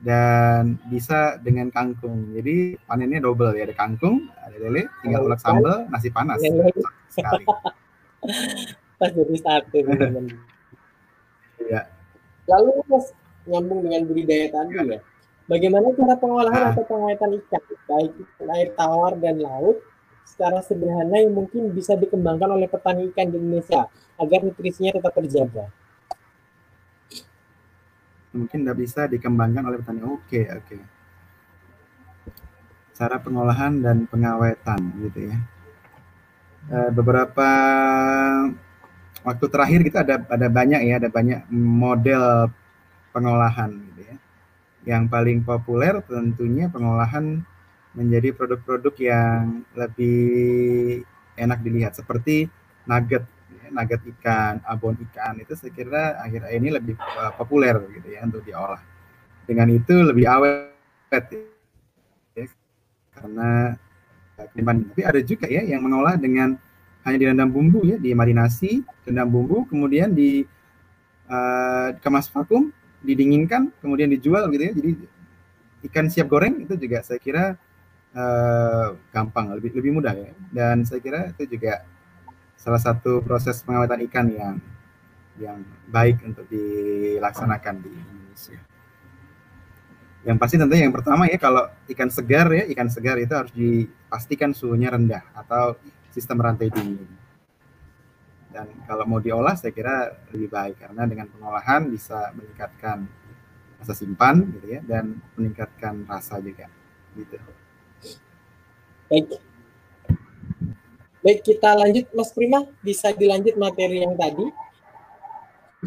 dan 0.00 0.76
bisa 0.88 1.36
dengan 1.40 1.68
kangkung. 1.68 2.32
Jadi 2.32 2.76
panennya 2.84 3.24
double 3.24 3.56
ya, 3.56 3.68
ada 3.68 3.76
kangkung, 3.76 4.28
ada 4.40 4.56
lele, 4.56 4.88
tinggal 5.04 5.28
ulek 5.28 5.40
sambal, 5.40 5.88
nasi 5.88 6.08
panas. 6.08 6.40
Sekali. 7.12 7.44
Pas 9.00 9.10
jadi 9.10 9.36
satu 9.36 9.78
Iya. 11.64 11.88
Lalu 12.44 12.70
mas 12.88 13.08
nyambung 13.48 13.80
dengan 13.84 14.04
budidaya 14.04 14.52
tadi 14.52 14.72
ya 14.76 15.00
Bagaimana 15.44 15.92
cara 15.92 16.16
pengolahan 16.16 16.62
nah. 16.64 16.72
atau 16.72 16.84
pengawetan 16.88 17.36
ikan, 17.36 17.62
baik 17.84 18.12
air 18.48 18.68
tawar 18.72 19.12
dan 19.20 19.36
laut, 19.44 19.76
secara 20.24 20.64
sederhana 20.64 21.20
yang 21.20 21.36
mungkin 21.36 21.68
bisa 21.68 21.92
dikembangkan 22.00 22.56
oleh 22.56 22.64
petani 22.64 23.12
ikan 23.12 23.28
di 23.28 23.36
Indonesia 23.36 23.84
agar 24.16 24.40
nutrisinya 24.40 24.96
tetap 24.96 25.12
terjaga? 25.12 25.68
Mungkin 28.32 28.64
tidak 28.64 28.78
bisa 28.80 29.04
dikembangkan 29.04 29.68
oleh 29.68 29.78
petani. 29.84 30.00
Oke, 30.08 30.48
oke. 30.48 30.76
Cara 32.96 33.20
pengolahan 33.20 33.84
dan 33.84 34.08
pengawetan, 34.08 34.80
gitu 35.04 35.28
ya. 35.28 35.36
Eh, 36.72 36.90
beberapa 36.96 37.48
waktu 39.20 39.44
terakhir 39.52 39.80
kita 39.84 39.98
ada 40.00 40.16
ada 40.24 40.48
banyak 40.48 40.80
ya, 40.88 40.96
ada 40.96 41.12
banyak 41.12 41.44
model 41.52 42.48
pengolahan 43.12 43.70
yang 44.84 45.08
paling 45.08 45.40
populer 45.40 46.00
tentunya 46.04 46.68
pengolahan 46.68 47.40
menjadi 47.96 48.36
produk-produk 48.36 48.94
yang 49.00 49.64
lebih 49.72 51.02
enak 51.40 51.58
dilihat 51.64 51.96
seperti 51.96 52.50
nugget 52.84 53.24
ya, 53.54 53.66
nugget 53.72 54.02
ikan, 54.16 54.60
abon 54.68 54.98
ikan 55.10 55.40
itu 55.40 55.56
saya 55.56 55.72
kira 55.72 56.20
akhir 56.20 56.44
ini 56.52 56.68
lebih 56.74 56.94
uh, 57.00 57.32
populer 57.38 57.80
gitu 57.96 58.08
ya 58.12 58.20
untuk 58.26 58.44
diolah. 58.44 58.82
Dengan 59.48 59.68
itu 59.72 59.94
lebih 60.04 60.26
awet 60.28 60.74
ya, 62.34 62.44
karena 63.14 63.78
ketimbang 64.34 64.90
tapi 64.90 65.02
ada 65.06 65.20
juga 65.22 65.46
ya 65.46 65.62
yang 65.62 65.80
mengolah 65.86 66.18
dengan 66.18 66.58
hanya 67.04 67.16
direndam 67.20 67.52
bumbu 67.52 67.84
ya, 67.84 67.96
dimarinasi, 68.00 68.80
rendam 69.04 69.28
bumbu, 69.28 69.68
kemudian 69.68 70.16
di 70.16 70.42
uh, 71.28 71.94
kemas 72.00 72.26
vakum 72.32 72.72
didinginkan 73.04 73.70
kemudian 73.84 74.08
dijual 74.08 74.48
gitu 74.50 74.62
ya. 74.64 74.72
Jadi 74.72 74.90
ikan 75.92 76.08
siap 76.08 76.26
goreng 76.32 76.64
itu 76.64 76.74
juga 76.80 77.04
saya 77.04 77.20
kira 77.20 77.54
uh, 78.16 78.96
gampang 79.12 79.52
lebih 79.54 79.76
lebih 79.76 79.92
mudah 80.00 80.16
ya. 80.16 80.32
Dan 80.48 80.88
saya 80.88 81.04
kira 81.04 81.30
itu 81.36 81.44
juga 81.56 81.84
salah 82.56 82.80
satu 82.80 83.20
proses 83.20 83.60
pengawatan 83.60 84.08
ikan 84.08 84.26
yang 84.32 84.56
yang 85.36 85.60
baik 85.92 86.24
untuk 86.24 86.48
dilaksanakan 86.48 87.84
di 87.84 87.92
Indonesia. 87.92 88.58
Yang 90.24 90.36
pasti 90.40 90.56
tentunya 90.56 90.88
yang 90.88 90.96
pertama 90.96 91.28
ya 91.28 91.36
kalau 91.36 91.68
ikan 91.92 92.08
segar 92.08 92.48
ya 92.48 92.64
ikan 92.72 92.88
segar 92.88 93.20
itu 93.20 93.34
harus 93.36 93.52
dipastikan 93.52 94.56
suhunya 94.56 94.88
rendah 94.88 95.20
atau 95.36 95.76
sistem 96.08 96.40
rantai 96.40 96.72
dingin 96.72 97.23
dan 98.54 98.70
kalau 98.86 99.02
mau 99.10 99.18
diolah 99.18 99.58
saya 99.58 99.74
kira 99.74 100.14
lebih 100.30 100.46
baik 100.46 100.78
karena 100.78 101.02
dengan 101.10 101.26
pengolahan 101.26 101.90
bisa 101.90 102.30
meningkatkan 102.38 103.10
masa 103.82 103.92
simpan 103.98 104.46
gitu 104.54 104.78
ya 104.78 104.80
dan 104.86 105.18
meningkatkan 105.34 106.06
rasa 106.06 106.38
juga 106.38 106.70
gitu. 107.18 107.34
Baik. 109.10 109.42
Baik, 111.24 111.40
kita 111.40 111.72
lanjut 111.72 112.06
Mas 112.14 112.30
Prima, 112.36 112.68
bisa 112.84 113.10
dilanjut 113.16 113.56
materi 113.56 114.04
yang 114.06 114.14
tadi. 114.14 114.46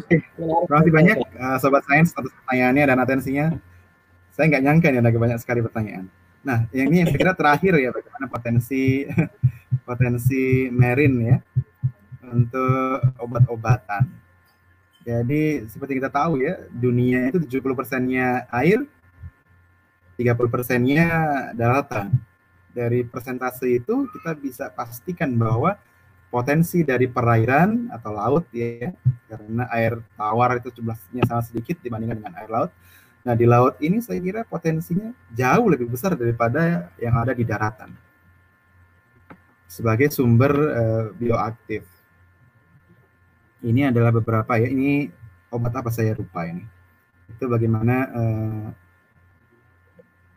Terima 0.06 0.66
kasih 0.66 0.92
banyak 0.94 1.16
uh, 1.38 1.58
Sobat 1.58 1.82
Sains 1.86 2.10
atas 2.14 2.30
pertanyaannya 2.42 2.84
dan 2.84 2.98
atensinya. 3.02 3.46
Saya 4.34 4.50
nggak 4.50 4.62
nyangka 4.62 4.86
nih 4.92 5.00
ada 5.02 5.10
banyak 5.10 5.40
sekali 5.42 5.60
pertanyaan. 5.62 6.06
Nah, 6.42 6.70
yang 6.70 6.90
ini 6.90 7.02
yang 7.02 7.08
saya 7.10 7.18
kira 7.18 7.32
terakhir 7.34 7.72
ya 7.82 7.90
bagaimana 7.90 8.26
potensi 8.30 9.06
potensi 9.88 10.70
merin 10.70 11.14
ya 11.22 11.36
untuk 12.32 13.00
obat-obatan. 13.18 14.08
Jadi 15.02 15.64
seperti 15.64 15.96
kita 15.96 16.12
tahu 16.12 16.44
ya, 16.44 16.68
dunia 16.68 17.32
itu 17.32 17.40
70 17.40 17.72
persennya 17.72 18.44
air, 18.52 18.84
30 20.20 20.52
persennya 20.52 21.08
daratan. 21.56 22.12
Dari 22.72 23.02
persentase 23.02 23.80
itu 23.80 24.06
kita 24.12 24.36
bisa 24.36 24.68
pastikan 24.68 25.32
bahwa 25.34 25.80
potensi 26.28 26.84
dari 26.84 27.08
perairan 27.08 27.88
atau 27.88 28.12
laut 28.12 28.44
ya, 28.52 28.92
karena 29.26 29.64
air 29.72 29.96
tawar 30.14 30.60
itu 30.60 30.68
jumlahnya 30.76 31.24
sangat 31.24 31.56
sedikit 31.56 31.80
dibandingkan 31.80 32.20
dengan 32.20 32.34
air 32.36 32.50
laut. 32.52 32.70
Nah 33.24 33.32
di 33.32 33.48
laut 33.48 33.80
ini 33.80 34.04
saya 34.04 34.20
kira 34.20 34.44
potensinya 34.44 35.10
jauh 35.32 35.66
lebih 35.72 35.88
besar 35.88 36.14
daripada 36.14 36.92
yang 37.00 37.16
ada 37.16 37.32
di 37.32 37.48
daratan 37.48 37.96
sebagai 39.68 40.08
sumber 40.08 40.52
uh, 40.56 41.06
bioaktif 41.14 41.84
ini 43.62 43.88
adalah 43.88 44.14
beberapa 44.14 44.58
ya. 44.58 44.68
Ini 44.70 45.10
obat 45.50 45.72
apa 45.74 45.90
saya 45.90 46.14
lupa 46.14 46.46
ini. 46.46 46.62
Itu 47.30 47.50
bagaimana 47.50 47.96
eh, 48.08 48.66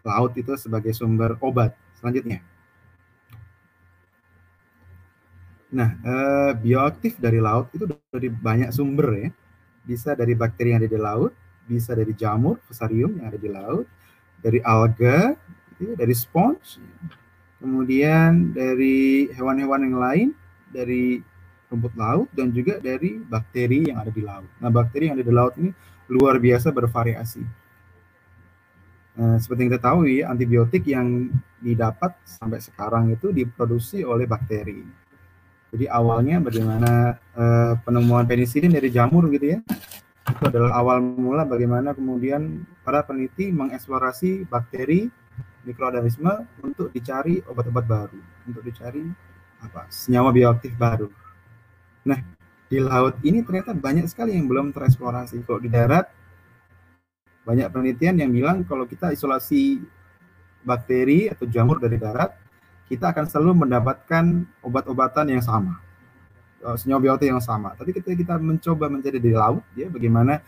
laut 0.06 0.34
itu 0.38 0.54
sebagai 0.58 0.94
sumber 0.96 1.38
obat. 1.42 1.78
Selanjutnya. 1.98 2.42
Nah, 5.72 5.90
eh, 6.04 6.52
bioaktif 6.60 7.16
dari 7.16 7.40
laut 7.40 7.72
itu 7.72 7.88
dari 7.88 8.28
banyak 8.28 8.70
sumber 8.76 9.08
ya. 9.16 9.30
Bisa 9.82 10.14
dari 10.14 10.34
bakteri 10.36 10.76
yang 10.76 10.82
ada 10.84 10.92
di 10.92 11.00
laut, 11.00 11.32
bisa 11.66 11.96
dari 11.96 12.14
jamur, 12.14 12.60
fusarium 12.68 13.18
yang 13.18 13.28
ada 13.32 13.40
di 13.40 13.50
laut, 13.50 13.88
dari 14.42 14.60
alga, 14.62 15.34
ya, 15.82 15.92
dari 15.98 16.14
sponge, 16.14 16.78
kemudian 17.58 18.54
dari 18.54 19.30
hewan-hewan 19.34 19.82
yang 19.86 19.98
lain, 19.98 20.28
dari 20.70 21.22
rumput 21.72 21.96
laut 21.96 22.28
dan 22.36 22.52
juga 22.52 22.78
dari 22.84 23.16
bakteri 23.16 23.88
yang 23.88 24.04
ada 24.04 24.12
di 24.12 24.20
laut. 24.20 24.52
Nah, 24.60 24.68
bakteri 24.68 25.08
yang 25.08 25.16
ada 25.16 25.26
di 25.26 25.34
laut 25.34 25.56
ini 25.56 25.72
luar 26.12 26.36
biasa 26.38 26.76
bervariasi. 26.76 27.44
Nah, 29.12 29.40
seperti 29.40 29.60
yang 29.64 29.72
kita 29.76 29.84
tahu 29.88 30.00
ya, 30.08 30.28
antibiotik 30.28 30.84
yang 30.84 31.32
didapat 31.64 32.12
sampai 32.28 32.60
sekarang 32.60 33.16
itu 33.16 33.32
diproduksi 33.32 34.04
oleh 34.04 34.28
bakteri. 34.28 34.84
Jadi 35.72 35.88
awalnya 35.88 36.44
bagaimana 36.44 37.16
uh, 37.32 37.80
penemuan 37.80 38.28
penisilin 38.28 38.76
dari 38.76 38.92
jamur 38.92 39.32
gitu 39.32 39.56
ya. 39.56 39.60
Itu 40.28 40.44
adalah 40.52 40.76
awal 40.76 41.00
mula 41.00 41.48
bagaimana 41.48 41.96
kemudian 41.96 42.68
para 42.84 43.04
peneliti 43.08 43.56
mengeksplorasi 43.56 44.48
bakteri 44.52 45.08
mikroorganisme 45.64 46.48
untuk 46.60 46.92
dicari 46.92 47.40
obat-obat 47.48 47.86
baru, 47.88 48.20
untuk 48.48 48.64
dicari 48.68 49.06
apa 49.64 49.88
senyawa 49.88 50.34
bioaktif 50.36 50.76
baru. 50.76 51.08
Nah, 52.08 52.20
di 52.72 52.80
laut 52.80 53.20
ini 53.22 53.44
ternyata 53.44 53.76
banyak 53.76 54.08
sekali 54.08 54.34
yang 54.34 54.48
belum 54.48 54.72
tereksplorasi. 54.72 55.44
Kalau 55.44 55.60
di 55.60 55.68
darat, 55.68 56.08
banyak 57.44 57.68
penelitian 57.74 58.16
yang 58.22 58.32
bilang 58.32 58.58
kalau 58.64 58.86
kita 58.86 59.12
isolasi 59.12 59.82
bakteri 60.62 61.28
atau 61.28 61.50
jamur 61.50 61.82
dari 61.82 61.98
darat, 61.98 62.32
kita 62.86 63.12
akan 63.12 63.26
selalu 63.26 63.66
mendapatkan 63.66 64.46
obat-obatan 64.62 65.32
yang 65.32 65.44
sama, 65.44 65.82
eh, 66.62 66.76
senyawa 66.78 67.02
biotik 67.02 67.32
yang 67.34 67.42
sama. 67.42 67.74
Tapi 67.74 67.92
ketika 67.98 68.14
kita 68.14 68.36
mencoba 68.38 68.92
mencari 68.92 69.18
di 69.18 69.32
laut, 69.34 69.66
ya 69.74 69.90
bagaimana 69.90 70.40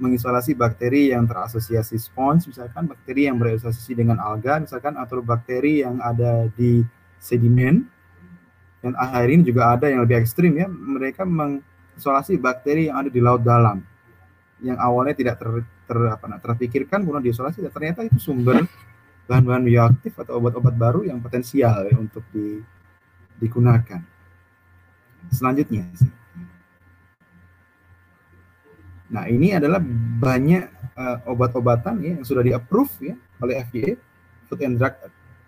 mengisolasi 0.00 0.56
bakteri 0.56 1.12
yang 1.12 1.28
terasosiasi 1.28 2.00
spons, 2.00 2.48
misalkan 2.48 2.88
bakteri 2.88 3.28
yang 3.28 3.36
berasosiasi 3.36 3.92
dengan 3.92 4.16
alga, 4.16 4.56
misalkan 4.64 4.96
atau 4.96 5.20
bakteri 5.20 5.84
yang 5.84 6.00
ada 6.00 6.48
di 6.56 6.80
sedimen. 7.20 7.84
Dan 8.80 8.96
akhir 8.96 9.28
ini 9.28 9.42
juga 9.44 9.76
ada 9.76 9.92
yang 9.92 10.00
lebih 10.00 10.24
ekstrim 10.24 10.56
ya, 10.56 10.66
mereka 10.68 11.28
mengisolasi 11.28 12.40
bakteri 12.40 12.88
yang 12.88 13.04
ada 13.04 13.10
di 13.12 13.20
laut 13.20 13.44
dalam, 13.44 13.84
yang 14.64 14.80
awalnya 14.80 15.12
tidak 15.12 15.36
ter, 15.36 15.64
ter 15.84 15.98
apa, 16.08 16.40
terpikirkan, 16.40 17.04
kemudian 17.04 17.28
diisolasi, 17.28 17.60
ternyata 17.68 18.08
itu 18.08 18.16
sumber 18.16 18.64
bahan-bahan 19.28 19.62
bioaktif 19.62 20.16
atau 20.16 20.40
obat-obat 20.40 20.74
baru 20.74 21.04
yang 21.04 21.20
potensial 21.20 21.84
ya, 21.84 21.94
untuk 22.00 22.24
di, 22.32 22.64
digunakan. 23.36 24.00
Selanjutnya. 25.28 25.84
Nah, 29.10 29.26
ini 29.26 29.52
adalah 29.52 29.82
banyak 30.22 30.94
uh, 30.94 31.18
obat-obatan 31.28 31.98
ya 32.00 32.10
yang 32.16 32.24
sudah 32.24 32.46
di-approve 32.46 33.12
ya 33.12 33.14
oleh 33.42 33.60
FDA, 33.60 33.98
Food 34.46 34.62
and 34.64 34.78
Drug 34.78 34.94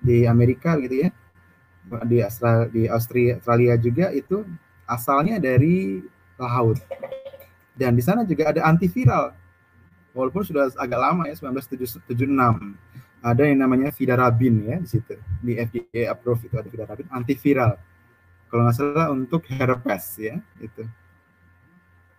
di 0.02 0.26
Amerika 0.26 0.74
gitu 0.82 1.06
ya. 1.06 1.10
Di 2.06 2.22
Australia, 2.22 2.66
di 2.70 2.82
Australia 2.88 3.74
juga 3.76 4.14
itu 4.14 4.46
asalnya 4.86 5.42
dari 5.42 6.00
laut. 6.38 6.78
Dan 7.74 7.96
di 7.96 8.02
sana 8.04 8.22
juga 8.22 8.54
ada 8.54 8.64
antiviral. 8.68 9.34
Walaupun 10.12 10.44
sudah 10.44 10.68
agak 10.76 11.00
lama 11.00 11.24
ya 11.24 11.34
1976 11.34 12.04
ada 13.22 13.46
yang 13.46 13.62
namanya 13.62 13.94
Vidarabin 13.94 14.66
ya 14.66 14.76
di 14.82 14.88
situ 14.90 15.14
di 15.38 15.54
FDA 15.54 16.10
approve 16.10 16.50
itu 16.50 16.58
ada 16.58 16.66
Vidarabin 16.66 17.06
antiviral 17.14 17.78
kalau 18.50 18.66
nggak 18.66 18.76
salah 18.76 19.08
untuk 19.14 19.46
herpes 19.46 20.18
ya 20.18 20.42
itu 20.58 20.82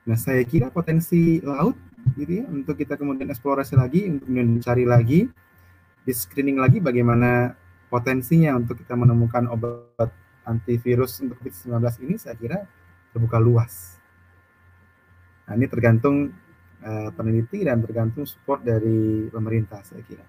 nah 0.08 0.16
saya 0.16 0.40
kira 0.48 0.72
potensi 0.72 1.44
laut 1.44 1.76
gitu 2.16 2.44
ya 2.44 2.46
untuk 2.48 2.80
kita 2.80 2.96
kemudian 2.96 3.28
eksplorasi 3.28 3.76
lagi 3.76 4.08
untuk 4.08 4.32
kemudian 4.32 4.50
mencari 4.60 4.88
lagi 4.88 5.28
di 6.04 6.12
screening 6.12 6.60
lagi 6.60 6.80
bagaimana 6.80 7.56
potensinya 7.94 8.58
untuk 8.58 8.82
kita 8.82 8.98
menemukan 8.98 9.46
obat 9.54 10.10
antivirus 10.50 11.22
untuk 11.22 11.38
COVID-19 11.46 11.78
ini 12.10 12.16
saya 12.18 12.34
kira 12.34 12.66
terbuka 13.14 13.38
luas. 13.38 14.02
Nah, 15.46 15.54
ini 15.54 15.70
tergantung 15.70 16.34
uh, 16.82 17.14
peneliti 17.14 17.62
dan 17.62 17.86
tergantung 17.86 18.26
support 18.26 18.66
dari 18.66 19.30
pemerintah 19.30 19.86
saya 19.86 20.02
kira 20.02 20.26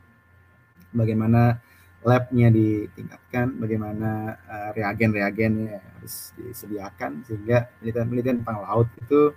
bagaimana 0.93 1.59
labnya 2.05 2.53
ditingkatkan, 2.53 3.57
bagaimana 3.57 4.37
uh, 4.45 4.71
reagen-reagennya 4.77 5.81
harus 5.81 6.37
disediakan 6.37 7.25
sehingga 7.25 7.73
penelitian-penelitian 7.81 8.45
tentang 8.45 8.61
laut 8.61 8.93
itu 9.01 9.33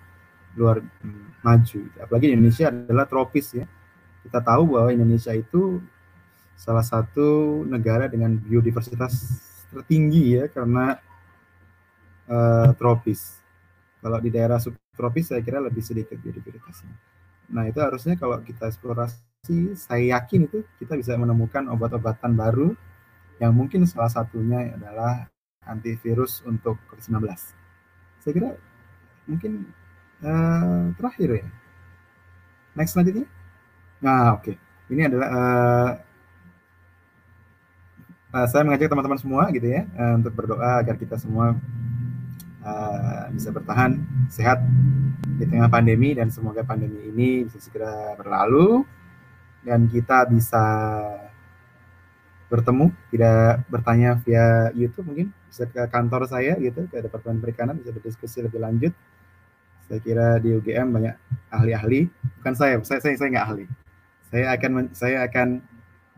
luar 0.59 0.83
hmm, 0.83 1.47
maju. 1.47 1.79
Apalagi 2.03 2.35
Indonesia 2.35 2.67
adalah 2.67 3.07
tropis 3.07 3.55
ya. 3.55 3.65
Kita 4.27 4.43
tahu 4.43 4.75
bahwa 4.75 4.91
Indonesia 4.91 5.31
itu 5.31 5.79
salah 6.57 6.81
satu 6.81 7.61
negara 7.69 8.09
dengan 8.09 8.33
biodiversitas 8.33 9.13
tertinggi 9.69 10.41
ya 10.41 10.49
karena 10.49 10.97
uh, 12.25 12.73
tropis. 12.73 13.37
Kalau 14.01 14.17
di 14.17 14.33
daerah 14.33 14.57
subtropis 14.57 15.29
saya 15.29 15.45
kira 15.45 15.61
lebih 15.61 15.85
sedikit 15.85 16.17
biodiversitasnya. 16.17 16.91
Nah 17.53 17.63
itu 17.69 17.79
harusnya 17.79 18.17
kalau 18.17 18.41
kita 18.41 18.67
eksplorasi 18.67 19.77
saya 19.77 20.17
yakin 20.17 20.49
itu 20.49 20.65
kita 20.81 20.97
bisa 20.97 21.13
menemukan 21.15 21.69
obat-obatan 21.71 22.35
baru 22.35 22.73
yang 23.37 23.53
mungkin 23.53 23.85
salah 23.85 24.09
satunya 24.09 24.73
adalah 24.73 25.29
antivirus 25.69 26.41
untuk 26.43 26.81
COVID-19. 26.89 27.21
Saya 28.23 28.33
kira 28.33 28.49
mungkin 29.29 29.69
uh, 30.25 30.91
terakhir 30.97 31.45
ya. 31.45 31.47
Next 32.73 32.97
selanjutnya. 32.97 33.27
Nah, 34.01 34.37
oke. 34.37 34.53
Okay. 34.53 34.55
Ini 34.87 35.11
adalah 35.11 35.27
uh, 35.27 35.89
uh, 38.37 38.45
saya 38.45 38.61
mengajak 38.61 38.93
teman-teman 38.93 39.17
semua 39.17 39.49
gitu 39.49 39.65
ya 39.65 39.89
uh, 39.97 40.21
untuk 40.21 40.37
berdoa 40.37 40.85
agar 40.85 40.93
kita 40.93 41.17
semua 41.17 41.57
uh, 42.61 43.23
bisa 43.33 43.49
bertahan 43.49 43.97
sehat 44.29 44.61
di 45.25 45.49
tengah 45.49 45.65
pandemi 45.73 46.13
dan 46.13 46.29
semoga 46.29 46.61
pandemi 46.61 47.09
ini 47.09 47.49
bisa 47.49 47.57
segera 47.57 48.13
berlalu 48.13 48.85
dan 49.65 49.89
kita 49.89 50.29
bisa 50.29 50.63
bertemu, 52.47 52.95
tidak 53.11 53.67
bertanya 53.67 54.15
via 54.23 54.71
YouTube 54.71 55.11
mungkin 55.11 55.35
bisa 55.51 55.67
ke 55.67 55.83
kantor 55.91 56.27
saya 56.31 56.55
gitu, 56.55 56.87
ke 56.87 57.03
Departemen 57.03 57.43
Perikanan 57.43 57.75
bisa 57.75 57.91
berdiskusi 57.91 58.39
lebih 58.39 58.63
lanjut. 58.63 58.95
Saya 59.87 59.99
kira 60.03 60.39
di 60.39 60.55
UGM 60.55 60.87
banyak 60.91 61.15
ahli-ahli, 61.51 62.07
bukan 62.39 62.53
saya, 62.55 62.79
saya 62.83 63.03
saya 63.03 63.27
nggak 63.31 63.47
ahli. 63.51 63.65
Saya 64.27 64.45
akan 64.55 64.71
saya 64.91 65.17
akan 65.27 65.47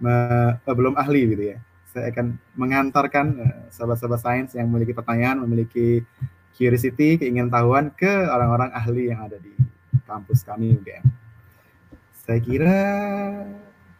me, 0.02 0.14
eh, 0.58 0.76
belum 0.78 0.98
ahli 0.98 1.22
gitu 1.34 1.44
ya. 1.54 1.58
Saya 1.90 2.14
akan 2.14 2.38
mengantarkan 2.54 3.26
eh, 3.42 3.66
sahabat-sahabat 3.74 4.20
sains 4.22 4.52
yang 4.54 4.70
memiliki 4.70 4.94
pertanyaan, 4.94 5.42
memiliki 5.42 6.06
curiosity, 6.54 7.18
keingin 7.18 7.50
tahuan 7.50 7.90
ke 7.94 8.10
orang-orang 8.30 8.70
ahli 8.76 9.10
yang 9.10 9.26
ada 9.26 9.38
di 9.42 9.54
kampus 10.06 10.42
kami 10.42 10.74
UGM 10.78 11.20
saya 12.30 12.46
kira 12.46 12.80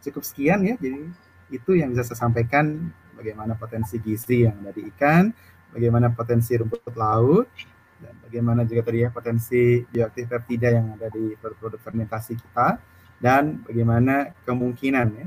cukup 0.06 0.22
sekian 0.22 0.62
ya. 0.62 0.78
Jadi 0.78 1.02
itu 1.50 1.70
yang 1.74 1.90
bisa 1.90 2.06
saya 2.06 2.30
sampaikan 2.30 2.94
bagaimana 3.18 3.58
potensi 3.58 3.98
gizi 3.98 4.46
yang 4.46 4.62
ada 4.62 4.70
di 4.70 4.86
ikan, 4.94 5.34
bagaimana 5.74 6.14
potensi 6.14 6.54
rumput 6.54 6.94
laut, 6.94 7.50
dan 7.98 8.14
bagaimana 8.22 8.62
juga 8.62 8.86
tadi 8.86 9.02
ya 9.02 9.10
potensi 9.10 9.82
bioaktif 9.82 10.30
peptida 10.30 10.70
yang 10.70 10.94
ada 10.94 11.10
di 11.10 11.34
produk-produk 11.34 11.82
fermentasi 11.82 12.38
kita, 12.38 12.78
dan 13.18 13.66
bagaimana 13.66 14.30
kemungkinan 14.46 15.06
ya 15.10 15.26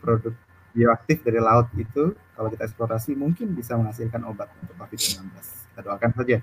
produk 0.00 0.32
bioaktif 0.72 1.20
dari 1.20 1.38
laut 1.38 1.68
itu 1.76 2.16
kalau 2.32 2.48
kita 2.48 2.64
eksplorasi 2.66 3.12
mungkin 3.12 3.52
bisa 3.52 3.76
menghasilkan 3.76 4.24
obat 4.24 4.48
untuk 4.64 4.74
COVID-19. 4.80 5.28
Kita 5.72 5.80
doakan 5.84 6.10
saja 6.16 6.36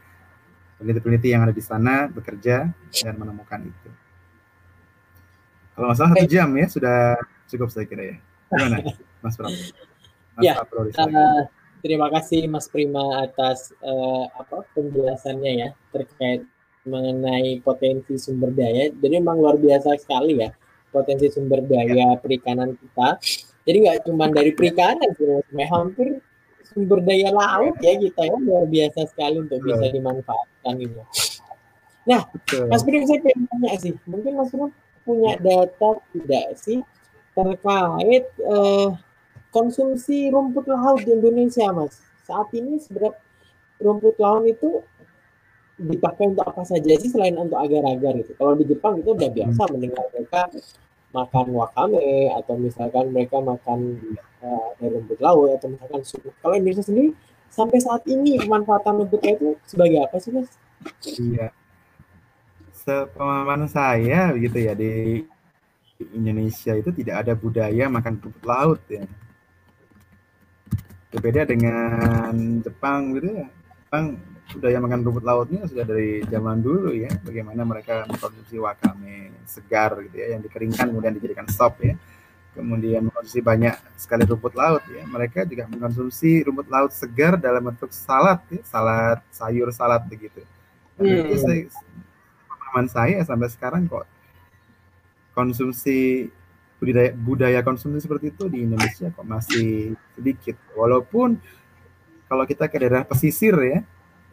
peneliti-peneliti 0.80 1.30
yang 1.34 1.44
ada 1.44 1.54
di 1.54 1.64
sana 1.66 2.08
bekerja 2.08 2.72
dan 2.72 3.14
menemukan 3.18 3.60
itu. 3.68 3.90
Kalau 5.76 5.86
nggak 5.92 5.98
salah 5.98 6.12
satu 6.16 6.28
jam 6.30 6.50
ya 6.56 6.66
sudah 6.70 6.98
cukup 7.52 7.68
saya 7.74 7.86
kira 7.90 8.04
ya. 8.16 8.18
Gimana, 8.50 8.78
Mas 9.24 9.36
Pram? 9.36 9.52
Mas 9.52 10.44
ya, 10.46 10.54
uh, 10.56 11.44
terima 11.84 12.08
kasih 12.08 12.48
Mas 12.48 12.72
Prima 12.72 13.24
atas 13.24 13.76
uh, 13.84 14.26
apa 14.40 14.64
penjelasannya 14.72 15.52
ya 15.68 15.70
terkait 15.92 16.48
mengenai 16.88 17.60
potensi 17.60 18.16
sumber 18.16 18.56
daya. 18.56 18.92
Jadi 18.94 19.20
memang 19.20 19.40
luar 19.40 19.60
biasa 19.60 20.00
sekali 20.00 20.40
ya 20.40 20.52
potensi 20.90 21.30
sumber 21.30 21.62
daya 21.66 22.16
ya. 22.16 22.20
perikanan 22.20 22.74
kita. 22.76 23.20
Jadi 23.68 23.78
nggak 23.86 23.97
cuma 24.07 24.32
dari 24.32 24.51
perikanan, 24.55 25.10
hampir 25.70 26.22
sumber 26.70 27.01
daya 27.01 27.34
laut 27.34 27.76
ya 27.82 27.97
kita 27.97 28.30
ya 28.30 28.38
luar 28.38 28.66
biasa 28.70 29.10
sekali 29.10 29.41
untuk 29.41 29.60
bisa 29.66 29.89
dimanfaatkan 29.89 30.76
ini. 30.78 31.01
Nah, 32.05 32.22
Mas 32.70 32.82
Prima 32.86 33.05
saya 33.05 33.20
pengen 33.22 33.45
tanya 33.49 33.70
sih, 33.78 33.93
mungkin 34.05 34.32
Mas 34.38 34.49
Prima 34.53 34.70
punya 35.03 35.34
data 35.41 35.89
tidak 36.14 36.45
sih 36.62 36.80
terkait 37.34 38.26
uh, 38.45 38.93
konsumsi 39.49 40.30
rumput 40.30 40.70
laut 40.70 41.01
di 41.05 41.12
Indonesia, 41.14 41.70
Mas? 41.74 42.01
Saat 42.26 42.53
ini 42.53 42.78
sebenarnya 42.78 43.18
rumput 43.82 44.16
laut 44.22 44.45
itu 44.45 44.86
dipakai 45.80 46.36
untuk 46.36 46.45
apa 46.45 46.62
saja 46.68 46.93
sih 46.99 47.10
selain 47.10 47.38
untuk 47.38 47.57
agar-agar 47.57 48.14
itu? 48.22 48.34
Kalau 48.38 48.53
di 48.57 48.66
Jepang 48.70 49.01
itu 49.01 49.10
udah 49.14 49.30
biasa 49.30 49.62
hmm. 49.66 49.72
mendengar 49.74 50.05
mereka 50.14 50.41
makan 51.10 51.45
wakame 51.57 52.30
atau 52.38 52.53
misalkan 52.60 53.10
mereka 53.10 53.41
makan 53.41 53.97
uh, 54.45 54.70
rumput 54.78 55.18
laut 55.18 55.57
atau 55.57 55.74
misalkan 55.74 56.01
sup. 56.05 56.22
Kalau 56.41 56.53
Indonesia 56.53 56.86
sendiri 56.86 57.14
sampai 57.49 57.82
saat 57.82 58.05
ini 58.05 58.38
pemanfaatan 58.38 59.05
rumputnya 59.05 59.38
itu 59.38 59.57
sebagai 59.66 60.05
apa 60.05 60.18
sih, 60.22 60.32
Mas? 60.34 60.49
Iya 61.18 61.49
sepemahaman 62.89 63.70
saya 63.70 64.34
gitu 64.34 64.57
ya 64.57 64.74
di 64.74 65.22
Indonesia 66.16 66.74
itu 66.74 66.89
tidak 66.95 67.28
ada 67.28 67.34
budaya 67.38 67.86
makan 67.86 68.18
rumput 68.18 68.43
laut 68.47 68.82
ya. 68.89 69.05
Berbeda 71.14 71.45
dengan 71.45 72.64
Jepang 72.66 73.14
gitu 73.18 73.45
ya. 73.45 73.47
Jepang 73.86 74.05
budaya 74.50 74.78
makan 74.82 75.06
rumput 75.06 75.24
lautnya 75.26 75.62
sudah 75.70 75.86
dari 75.86 76.26
zaman 76.26 76.60
dulu 76.60 76.91
ya. 76.95 77.12
Bagaimana 77.22 77.62
mereka 77.66 78.10
mengkonsumsi 78.10 78.58
wakame 78.58 79.34
segar 79.45 79.97
gitu 80.10 80.16
ya 80.18 80.38
yang 80.38 80.41
dikeringkan 80.41 80.89
kemudian 80.89 81.14
dijadikan 81.18 81.47
sop 81.50 81.78
ya. 81.86 81.93
Kemudian 82.58 83.06
mengkonsumsi 83.06 83.45
banyak 83.45 83.76
sekali 83.93 84.26
rumput 84.26 84.58
laut 84.58 84.84
ya. 84.89 85.06
Mereka 85.06 85.45
juga 85.45 85.70
mengkonsumsi 85.70 86.50
rumput 86.50 86.68
laut 86.68 86.91
segar 86.91 87.38
dalam 87.38 87.62
bentuk 87.70 87.93
salad 87.93 88.41
ya, 88.50 88.62
salad 88.66 89.22
sayur 89.30 89.70
salad 89.70 90.02
begitu. 90.10 90.41
Hmm. 90.97 91.30
Itu 91.30 91.36
saya, 91.39 91.70
pengalaman 92.50 92.88
saya 92.89 93.18
sampai 93.24 93.50
sekarang 93.54 93.86
kok 93.86 94.06
konsumsi 95.38 96.28
budaya 96.80 97.12
budaya 97.12 97.60
konsumsi 97.64 98.04
seperti 98.04 98.32
itu 98.32 98.47
di 98.47 98.66
Indonesia 98.66 99.14
kok 99.14 99.28
masih 99.28 99.93
sedikit. 100.18 100.58
Walaupun 100.74 101.38
kalau 102.30 102.43
kita 102.45 102.70
ke 102.70 102.78
daerah 102.78 103.06
pesisir 103.06 103.56
ya, 103.58 103.80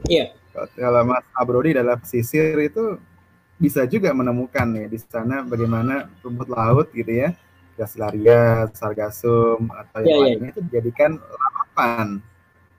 Iya. 0.05 0.37
kalau 0.77 1.03
Mas 1.05 1.25
Abrodi 1.33 1.73
adalah 1.73 1.97
pesisir 1.97 2.57
itu 2.61 2.97
bisa 3.57 3.89
juga 3.89 4.13
menemukan 4.13 4.69
ya 4.73 4.87
di 4.87 4.99
sana 5.01 5.41
bagaimana 5.41 6.13
rumput 6.21 6.49
laut 6.49 6.93
gitu 6.93 7.09
ya, 7.09 7.33
Gracilaria, 7.77 8.69
sargasum 8.73 9.69
atau 9.69 10.01
yang 10.01 10.09
Iya, 10.09 10.17
iya. 10.17 10.25
lainnya 10.37 10.49
itu 10.53 10.61
dijadikan 10.69 11.11
lalapan 11.17 12.07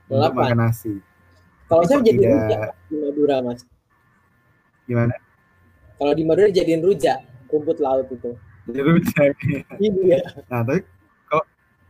untuk 0.09 0.33
makan 0.33 0.57
nasi. 0.59 0.93
Kalau 1.67 1.83
saya 1.83 1.99
jadi 1.99 2.17
tidak- 2.17 2.33
rujak 2.33 2.69
di 2.87 2.95
Madura, 2.97 3.35
Mas. 3.41 3.61
Gimana? 4.87 5.13
Kalau 5.97 6.13
di 6.13 6.23
Madura 6.23 6.47
jadiin 6.47 6.81
rujak 6.81 7.19
rumput 7.49 7.77
laut 7.77 8.07
itu. 8.07 8.31
Jadi 8.67 8.79
rujak. 8.81 9.33
Iya. 9.77 10.19
Nah, 10.47 10.61
tapi 10.63 10.81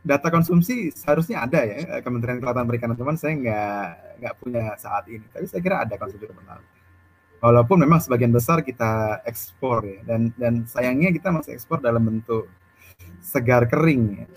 data 0.08 0.32
konsumsi 0.32 0.96
seharusnya 0.96 1.44
ada 1.44 1.60
ya 1.68 2.00
Kementerian 2.00 2.40
Kelautan 2.40 2.64
Perikanan 2.64 2.96
teman 2.96 3.20
saya 3.20 3.36
nggak 3.36 3.86
nggak 4.24 4.34
punya 4.40 4.64
saat 4.80 5.04
ini. 5.12 5.28
Tapi 5.28 5.46
saya 5.52 5.60
kira 5.60 5.84
ada 5.84 6.00
konsumsi 6.00 6.26
laut. 6.32 6.64
Walaupun 7.38 7.78
memang 7.84 8.00
sebagian 8.02 8.32
besar 8.32 8.64
kita 8.66 9.22
ekspor 9.28 9.86
ya 9.86 10.00
dan 10.08 10.34
dan 10.40 10.66
sayangnya 10.66 11.14
kita 11.14 11.30
masih 11.30 11.54
ekspor 11.54 11.84
dalam 11.84 12.02
bentuk 12.02 12.48
segar 13.22 13.68
kering 13.68 14.24
ya. 14.24 14.28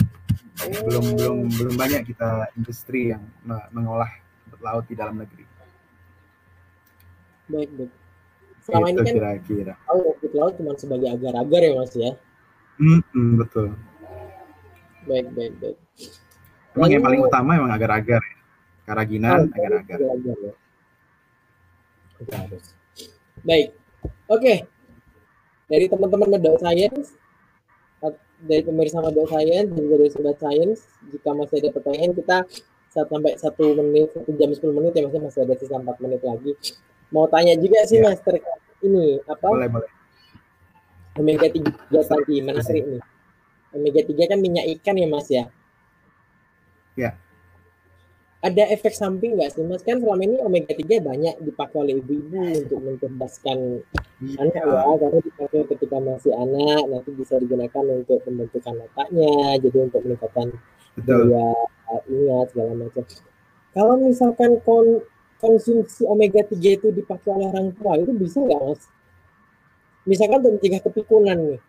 Belum 0.85 1.17
belum 1.17 1.37
belum 1.49 1.75
banyak 1.79 2.03
kita 2.13 2.53
industri 2.59 3.15
yang 3.15 3.25
me- 3.47 3.71
mengolah 3.73 4.11
laut 4.61 4.85
di 4.85 4.93
dalam 4.93 5.17
negeri. 5.17 5.49
Baik, 7.49 7.71
baik. 7.79 7.91
Selama 8.61 8.87
Itu 8.87 8.93
ini 8.93 9.01
kan 9.01 9.15
kira-kira. 9.17 9.75
laut 10.37 10.53
cuma 10.61 10.77
sebagai 10.77 11.09
agar-agar 11.09 11.61
ya, 11.65 11.73
Mas 11.81 11.95
ya. 11.97 12.13
Mm-mm, 12.77 13.41
betul. 13.41 13.73
Baik, 15.09 15.27
baik, 15.33 15.53
baik. 15.61 15.77
Emang 16.77 16.91
yang 16.91 17.03
paling 17.03 17.21
utama 17.21 17.51
emang 17.57 17.73
agar-agar 17.73 18.21
ya. 18.21 18.37
Karaginan, 18.85 19.47
Oh, 19.47 19.55
agar-agar. 19.55 19.99
ya. 19.99 20.53
Harus. 22.21 22.65
Baik. 23.43 23.69
Oke. 24.29 24.55
Dari 25.71 25.87
teman-teman 25.87 26.29
Medok 26.35 26.59
Science, 26.59 27.15
dari 28.43 28.63
pemirsa 28.65 28.99
Medok 28.99 29.31
Science, 29.31 29.71
dan 29.71 29.81
juga 29.81 29.97
dari 30.03 30.11
Sobat 30.11 30.37
Science, 30.43 30.81
jika 31.15 31.31
masih 31.33 31.57
ada 31.63 31.71
pertanyaan, 31.71 32.13
kita 32.13 32.37
saat 32.91 33.07
sampai 33.07 33.33
satu 33.39 33.65
menit, 33.79 34.11
satu 34.11 34.31
jam 34.35 34.51
10 34.51 34.75
menit 34.75 34.93
ya, 34.99 35.07
masih 35.07 35.21
masih 35.23 35.41
ada 35.47 35.55
sisa 35.55 35.79
4 35.79 35.97
menit 36.03 36.21
lagi. 36.27 36.53
Mau 37.15 37.31
tanya 37.31 37.55
juga 37.55 37.87
sih, 37.87 38.03
Ya. 38.03 38.11
Mas, 38.11 38.19
terkait 38.19 38.61
ini, 38.83 39.23
apa, 39.25 39.47
Boleh, 39.47 39.71
boleh. 39.71 39.91
omega 41.15 41.47
3 41.47 41.71
tadi, 42.03 42.37
menarik 42.43 42.85
nih. 42.85 43.03
Omega 43.71 44.03
3 44.03 44.25
kan 44.27 44.39
minyak 44.43 44.67
ikan 44.79 44.99
ya, 44.99 45.07
Mas 45.07 45.29
ya? 45.31 45.45
Ya. 46.99 47.15
Ada 48.41 48.73
efek 48.73 48.97
samping 48.97 49.37
nggak 49.37 49.53
sih, 49.53 49.63
Mas? 49.69 49.85
Kan 49.85 50.01
selama 50.01 50.25
ini 50.25 50.41
omega 50.41 50.73
3 50.73 50.97
banyak 50.99 51.45
dipakai 51.45 51.77
oleh 51.77 51.95
ibu-ibu 52.01 52.41
untuk 52.65 52.81
mencerdaskan 52.81 53.85
anak 54.41 54.65
Iya. 54.65 54.65
ya, 54.65 54.95
karena 54.97 55.19
dipakai 55.21 55.61
ketika 55.69 55.97
masih 56.01 56.33
anak, 56.33 56.83
nanti 56.89 57.11
bisa 57.13 57.37
digunakan 57.37 57.85
untuk 58.01 58.19
pembentukan 58.25 58.75
otaknya, 58.89 59.61
jadi 59.61 59.79
untuk 59.85 60.01
meningkatkan 60.09 60.57
Betul. 60.97 61.37
daya 61.37 61.49
ingat 62.09 62.47
segala 62.51 62.73
macam. 62.81 63.05
Kalau 63.71 63.95
misalkan 64.01 64.51
kon- 64.65 65.05
konsumsi 65.37 66.09
omega 66.09 66.41
3 66.41 66.71
itu 66.81 66.89
dipakai 66.91 67.29
oleh 67.37 67.47
orang 67.53 67.77
tua, 67.77 68.01
itu 68.01 68.13
bisa 68.17 68.41
nggak, 68.41 68.61
Mas? 68.61 68.83
Misalkan 70.09 70.41
untuk 70.41 70.53
mencegah 70.57 70.81
kepikulan 70.81 71.39
nih, 71.45 71.61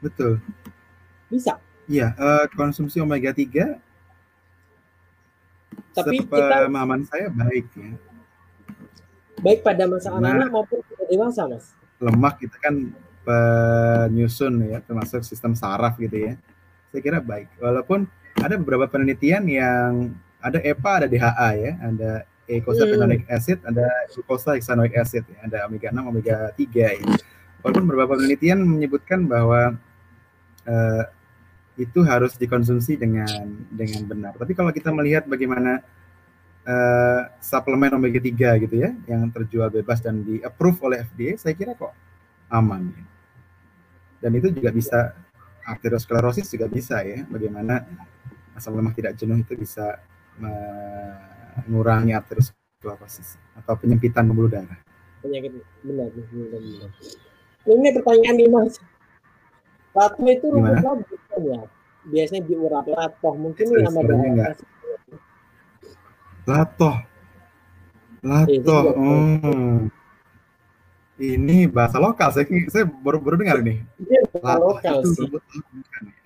Betul. 0.00 0.40
bisa. 1.28 1.60
Iya, 1.86 2.10
eh, 2.14 2.44
konsumsi 2.54 2.98
omega 2.98 3.30
3 3.30 3.78
Tapi 5.94 6.22
kita 6.22 6.66
sepemahaman 6.66 7.02
saya 7.06 7.30
baik 7.30 7.66
ya. 7.74 7.92
baik 9.40 9.60
pada 9.64 9.86
masa 9.86 10.10
Karena- 10.12 10.36
anak-anak 10.36 10.48
maupun 10.52 10.78
dewasa, 11.08 11.42
Mas. 11.48 11.72
Lemak 11.98 12.36
itu 12.40 12.56
kan 12.60 12.74
penyusun 13.22 14.54
ya, 14.68 14.78
termasuk 14.82 15.24
sistem 15.24 15.52
saraf 15.54 15.96
gitu 15.96 16.30
ya. 16.30 16.34
Saya 16.90 17.00
kira 17.00 17.18
baik. 17.20 17.48
Walaupun 17.58 18.04
ada 18.36 18.54
beberapa 18.56 18.86
penelitian 18.86 19.44
yang 19.46 20.12
ada 20.40 20.58
EPA, 20.60 21.04
ada 21.04 21.06
DHA 21.08 21.48
ya, 21.56 21.72
ada 21.80 22.10
eicosapentaenoic 22.50 23.24
acid, 23.30 23.58
ada 23.62 23.86
glucosahexaenoic 24.10 24.92
acid, 24.98 25.22
ya, 25.28 25.38
ada 25.46 25.58
omega 25.70 25.88
6, 25.92 26.02
omega 26.04 26.36
3 26.56 26.96
ya. 26.98 27.06
Walaupun 27.62 27.84
beberapa 27.86 28.16
penelitian 28.16 28.64
menyebutkan 28.64 29.28
bahwa 29.28 29.76
eh, 30.70 31.04
itu 31.80 32.04
harus 32.06 32.36
dikonsumsi 32.38 32.94
dengan 33.00 33.66
dengan 33.72 34.02
benar. 34.06 34.32
Tapi 34.38 34.52
kalau 34.54 34.70
kita 34.70 34.94
melihat 34.94 35.26
bagaimana 35.26 35.82
eh, 36.62 37.22
suplemen 37.42 37.96
omega 37.98 38.22
3 38.22 38.62
gitu 38.62 38.76
ya, 38.78 38.94
yang 39.10 39.26
terjual 39.34 39.72
bebas 39.72 39.98
dan 39.98 40.22
di 40.22 40.38
approve 40.44 40.78
oleh 40.86 41.02
FDA, 41.02 41.34
saya 41.34 41.56
kira 41.58 41.74
kok 41.74 41.90
aman. 42.52 42.94
ya. 42.94 43.04
Dan 44.20 44.36
itu 44.36 44.52
juga 44.52 44.70
bisa 44.70 45.16
arteriosklerosis 45.64 46.52
juga 46.52 46.68
bisa 46.68 47.00
ya, 47.00 47.24
bagaimana 47.24 47.80
asam 48.52 48.76
lemak 48.76 48.98
tidak 48.98 49.16
jenuh 49.16 49.40
itu 49.40 49.56
bisa 49.56 49.96
mengurangi 51.66 52.12
arteriosklerosis 52.16 53.40
atau 53.60 53.74
penyempitan 53.76 54.28
pembuluh 54.28 54.52
darah. 54.52 54.80
penyakit 55.20 55.52
benar 55.84 56.08
benar 56.16 56.48
benar. 56.48 56.90
Ini 57.68 57.88
pertanyaan 57.92 58.36
nih 58.40 58.48
mas. 58.48 58.80
Lato 59.90 60.22
itu 60.30 60.46
rumput 60.46 60.70
Gimana? 60.70 60.86
laut 60.86 61.00
bukan 61.06 61.40
ya? 61.42 61.60
Biasanya 62.00 62.42
diurap 62.46 62.86
latoh 62.88 63.34
mungkin 63.36 63.64
ini 63.66 63.82
nama 63.84 64.00
daerah. 64.00 64.54
Latoh. 66.46 66.96
Latoh. 68.24 68.82
Hmm. 68.96 69.90
Ini 71.20 71.68
bahasa 71.68 72.00
lokal. 72.00 72.32
Saya 72.32 72.48
saya 72.72 72.84
baru 72.88 73.20
baru 73.20 73.36
dengar 73.36 73.60
ini. 73.60 73.84
Bukan 74.00 74.40
Latoh 74.40 74.78
lokal 74.78 74.96
itu 75.02 75.08
sih. 75.12 75.20
rumput 75.26 75.42
laut 75.44 75.66
bukan 75.74 76.02
ya? 76.08 76.18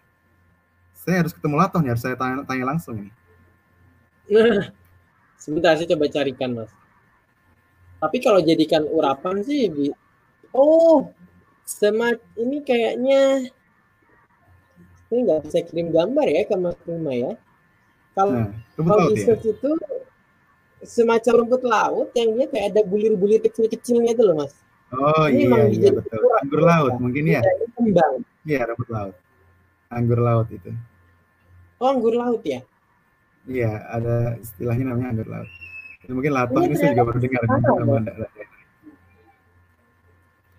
Saya 0.95 1.17
harus 1.21 1.33
ketemu 1.37 1.55
Latoh 1.61 1.81
nih, 1.85 1.91
harus 1.93 2.03
saya 2.05 2.17
tanya, 2.17 2.45
tanya 2.49 2.65
langsung 2.65 2.95
ini. 2.97 3.13
Sebentar 5.43 5.77
saya 5.77 5.89
coba 5.93 6.09
carikan 6.09 6.51
mas. 6.57 6.73
Tapi 8.01 8.17
kalau 8.21 8.41
jadikan 8.41 8.85
urapan 8.89 9.45
sih, 9.45 9.69
oh, 10.53 11.13
semat 11.65 12.21
ini 12.37 12.61
kayaknya 12.61 13.49
ini 15.11 15.19
nggak 15.25 15.41
bisa 15.49 15.59
kirim 15.65 15.89
gambar 15.93 16.27
ya 16.29 16.43
ke 16.45 16.55
Mas 16.57 16.77
Prima 16.85 17.13
ya. 17.13 17.33
Kalau 18.15 18.31
Nah, 18.31 18.51
kalau 18.79 19.11
ya. 19.11 19.35
itu 19.35 19.71
semacam 20.85 21.33
rumput 21.43 21.63
laut 21.65 22.09
yang 22.15 22.37
dia 22.37 22.47
kayak 22.47 22.67
ada 22.77 22.81
bulir-bulir 22.87 23.41
kecil-kecilnya 23.43 24.15
itu 24.15 24.23
loh 24.23 24.37
mas. 24.45 24.53
Oh 24.95 25.27
Ini 25.27 25.49
iya 25.51 25.61
iya 25.73 25.91
betul. 25.91 26.21
Anggur 26.39 26.61
ya, 26.63 26.67
laut 26.69 26.95
mungkin 27.03 27.25
ya. 27.27 27.41
Ini 27.43 27.67
kembang. 27.75 28.15
Iya 28.47 28.61
rumput 28.71 28.89
laut. 28.93 29.15
Anggur 29.91 30.21
laut 30.21 30.49
itu. 30.53 30.71
Oh 31.81 31.89
anggur 31.91 32.15
laut 32.15 32.43
ya. 32.47 32.61
Iya 33.49 33.71
ada 33.91 34.37
istilahnya 34.39 34.93
namanya 34.95 35.09
anggur 35.19 35.29
laut. 35.33 35.51
Mungkin 36.05 36.33
latoh 36.37 36.61
Ini 36.69 36.77
saya 36.77 36.93
juga 36.93 37.05
baru 37.09 37.19
dengar. 37.19 37.43
daerah. 37.49 38.31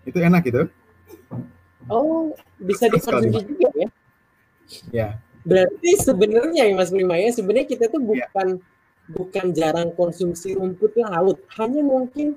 Itu 0.04 0.18
enak 0.18 0.42
gitu. 0.42 0.62
Oh 1.86 2.34
bisa 2.58 2.90
dikonsumsi 2.90 3.46
juga 3.46 3.68
ya. 3.74 3.88
Ya. 4.90 5.08
Berarti 5.46 5.90
sebenarnya 6.02 6.66
ya 6.66 6.74
Mas 6.74 6.90
Prima 6.90 7.14
ya 7.14 7.30
sebenarnya 7.30 7.66
kita 7.70 7.86
tuh 7.86 8.02
Iya. 8.02 8.26
bukan 8.26 8.48
bukan 9.06 9.46
jarang 9.54 9.94
konsumsi 9.94 10.58
rumput 10.58 10.98
laut, 10.98 11.38
hanya 11.62 11.78
mungkin 11.86 12.34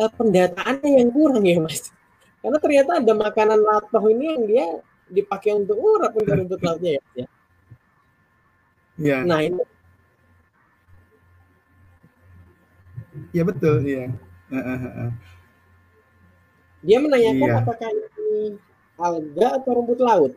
eh, 0.00 0.10
pendataannya 0.16 1.04
yang 1.04 1.10
kurang 1.12 1.44
ya 1.44 1.60
Mas. 1.60 1.92
Karena 2.40 2.56
ternyata 2.56 2.90
ada 3.04 3.12
makanan 3.12 3.60
latoh 3.60 4.04
ini 4.08 4.24
yang 4.32 4.42
dia 4.48 4.66
dipakai 5.12 5.52
untuk 5.60 5.76
urap 5.76 6.12
untuk 6.20 6.32
rumput 6.32 6.60
lautnya 6.64 6.96
ya. 6.96 7.02
Ya. 7.12 7.26
Iya. 8.98 9.18
Nah 9.28 9.40
ini 9.44 9.60
Iya 13.28 13.42
betul, 13.44 13.82
iya. 13.84 14.08
Heeh, 14.48 14.78
heeh. 14.78 15.10
dia 16.78 16.98
menanyakan 17.02 17.48
Iya. 17.50 17.58
apakah 17.58 17.88
ini 17.90 18.54
alga 18.98 19.48
atau 19.62 19.70
rumput 19.78 20.00
laut. 20.02 20.32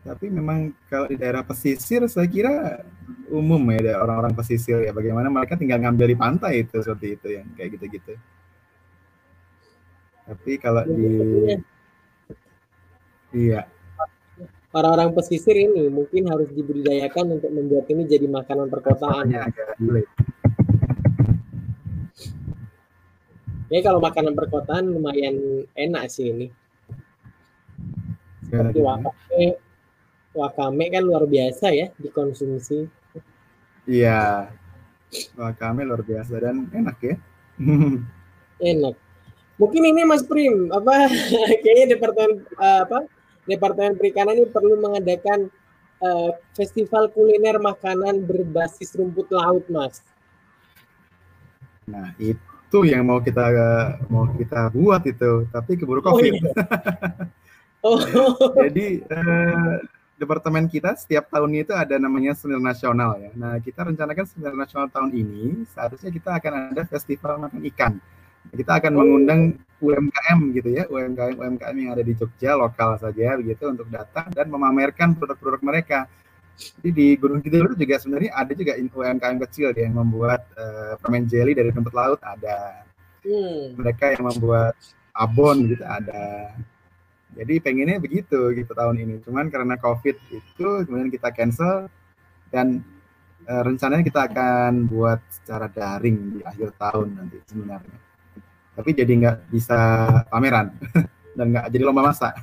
Tapi 0.00 0.32
memang 0.32 0.72
kalau 0.88 1.08
di 1.08 1.16
daerah 1.16 1.44
pesisir 1.44 2.04
saya 2.08 2.24
kira 2.24 2.80
umum 3.28 3.60
ya 3.68 3.78
ada 3.84 3.94
orang-orang 4.00 4.32
pesisir 4.32 4.80
ya 4.80 4.92
bagaimana 4.96 5.28
mereka 5.28 5.60
tinggal 5.60 5.80
ngambil 5.80 6.06
di 6.08 6.16
pantai 6.16 6.52
itu 6.64 6.80
seperti 6.80 7.08
itu 7.20 7.28
yang 7.36 7.46
kayak 7.56 7.76
gitu-gitu. 7.76 8.14
Tapi 10.24 10.52
kalau 10.56 10.86
di 10.86 11.08
iya 13.34 13.66
Orang-orang 14.70 15.10
pesisir 15.18 15.58
ini 15.58 15.90
mungkin 15.90 16.30
harus 16.30 16.46
dibudidayakan 16.54 17.42
untuk 17.42 17.50
membuat 17.50 17.90
ini 17.90 18.06
jadi 18.06 18.30
makanan 18.30 18.70
perkotaan. 18.70 19.26
soalnya 19.26 19.50
agak 19.50 19.74
sulit. 19.74 20.06
Ya 23.70 23.78
kalau 23.86 24.02
makanan 24.02 24.34
perkotaan 24.34 24.90
lumayan 24.90 25.64
enak 25.78 26.10
sih 26.10 26.34
ini. 26.34 26.48
seperti 28.50 28.82
wakame 28.82 29.62
wakame 30.34 30.84
kan 30.90 31.06
luar 31.06 31.22
biasa 31.30 31.70
ya 31.70 31.86
dikonsumsi. 32.02 32.90
Iya. 33.86 34.50
Wakame 35.38 35.86
luar 35.86 36.02
biasa 36.02 36.34
dan 36.42 36.66
enak 36.74 36.98
ya. 36.98 37.16
Enak. 38.74 38.98
Mungkin 39.54 39.82
ini 39.86 40.02
Mas 40.02 40.26
Prim 40.26 40.74
apa 40.74 41.06
kayaknya 41.62 41.94
departemen 41.94 42.42
apa 42.58 43.06
departemen 43.46 43.94
perikanan 43.94 44.34
ini 44.34 44.50
perlu 44.50 44.82
mengadakan 44.82 45.46
uh, 46.02 46.34
festival 46.58 47.06
kuliner 47.14 47.62
makanan 47.62 48.26
berbasis 48.26 48.98
rumput 48.98 49.30
laut 49.30 49.62
Mas. 49.70 50.02
Nah 51.86 52.10
itu 52.18 52.49
yang 52.86 53.02
mau 53.02 53.18
kita 53.18 53.42
mau 54.06 54.30
kita 54.38 54.70
buat 54.70 55.02
itu 55.02 55.46
tapi 55.50 55.74
keburu 55.74 55.98
oh, 56.00 56.14
covid 56.14 56.32
oh, 56.38 56.38
iya. 56.38 56.52
oh. 57.88 57.98
jadi 58.54 58.86
uh, 59.10 59.82
departemen 60.20 60.68
kita 60.68 60.92
setiap 61.00 61.32
tahunnya 61.32 61.64
itu 61.64 61.72
ada 61.72 61.96
namanya 61.96 62.36
seminar 62.36 62.76
nasional 62.76 63.16
ya. 63.16 63.32
Nah, 63.32 63.56
kita 63.56 63.88
rencanakan 63.88 64.24
seminar 64.28 64.52
nasional 64.52 64.92
tahun 64.92 65.16
ini 65.16 65.64
seharusnya 65.72 66.12
kita 66.12 66.36
akan 66.36 66.52
ada 66.76 66.82
festival 66.84 67.40
makan 67.40 67.60
ikan. 67.72 67.92
Kita 68.52 68.76
akan 68.76 68.92
mengundang 68.92 69.40
UMKM 69.80 70.38
gitu 70.52 70.68
ya, 70.76 70.84
UMKM 70.92 71.40
UMKM 71.40 71.76
yang 71.80 71.90
ada 71.96 72.04
di 72.04 72.12
Jogja 72.12 72.52
lokal 72.52 73.00
saja 73.00 73.40
begitu 73.40 73.72
untuk 73.72 73.88
datang 73.88 74.28
dan 74.36 74.52
memamerkan 74.52 75.16
produk-produk 75.16 75.64
mereka. 75.64 76.04
Jadi 76.60 76.90
di 76.92 77.06
Gunung 77.16 77.40
Kidul 77.40 77.72
juga 77.72 77.96
sebenarnya 77.96 78.36
ada 78.36 78.52
juga 78.52 78.76
UMKM 78.76 79.38
kecil 79.48 79.72
yang 79.72 79.96
membuat 79.96 80.44
uh, 80.60 80.94
permen 81.00 81.24
jelly 81.24 81.56
dari 81.56 81.72
rumput 81.72 81.94
laut 81.96 82.20
ada. 82.20 82.84
Hmm. 83.24 83.80
Mereka 83.80 84.16
yang 84.16 84.28
membuat 84.28 84.76
abon 85.16 85.68
gitu 85.68 85.84
ada 85.84 86.52
jadi 87.34 87.62
pengennya 87.62 88.02
begitu 88.02 88.50
gitu 88.54 88.72
tahun 88.74 88.96
ini. 88.98 89.14
Cuman 89.22 89.50
karena 89.52 89.78
COVID 89.78 90.16
itu 90.34 90.68
kemudian 90.86 91.10
kita 91.12 91.30
cancel 91.30 91.86
dan 92.50 92.82
e, 93.46 93.52
rencananya 93.54 94.02
kita 94.02 94.26
akan 94.26 94.90
buat 94.90 95.22
secara 95.30 95.70
daring 95.70 96.38
di 96.38 96.40
akhir 96.42 96.74
tahun 96.74 97.08
nanti 97.14 97.38
sebenarnya. 97.46 97.98
Tapi 98.74 98.90
jadi 98.96 99.12
nggak 99.12 99.36
bisa 99.50 99.78
pameran 100.30 100.74
dan 101.38 101.46
nggak 101.54 101.66
jadi 101.70 101.82
lomba 101.86 102.10
masak. 102.10 102.34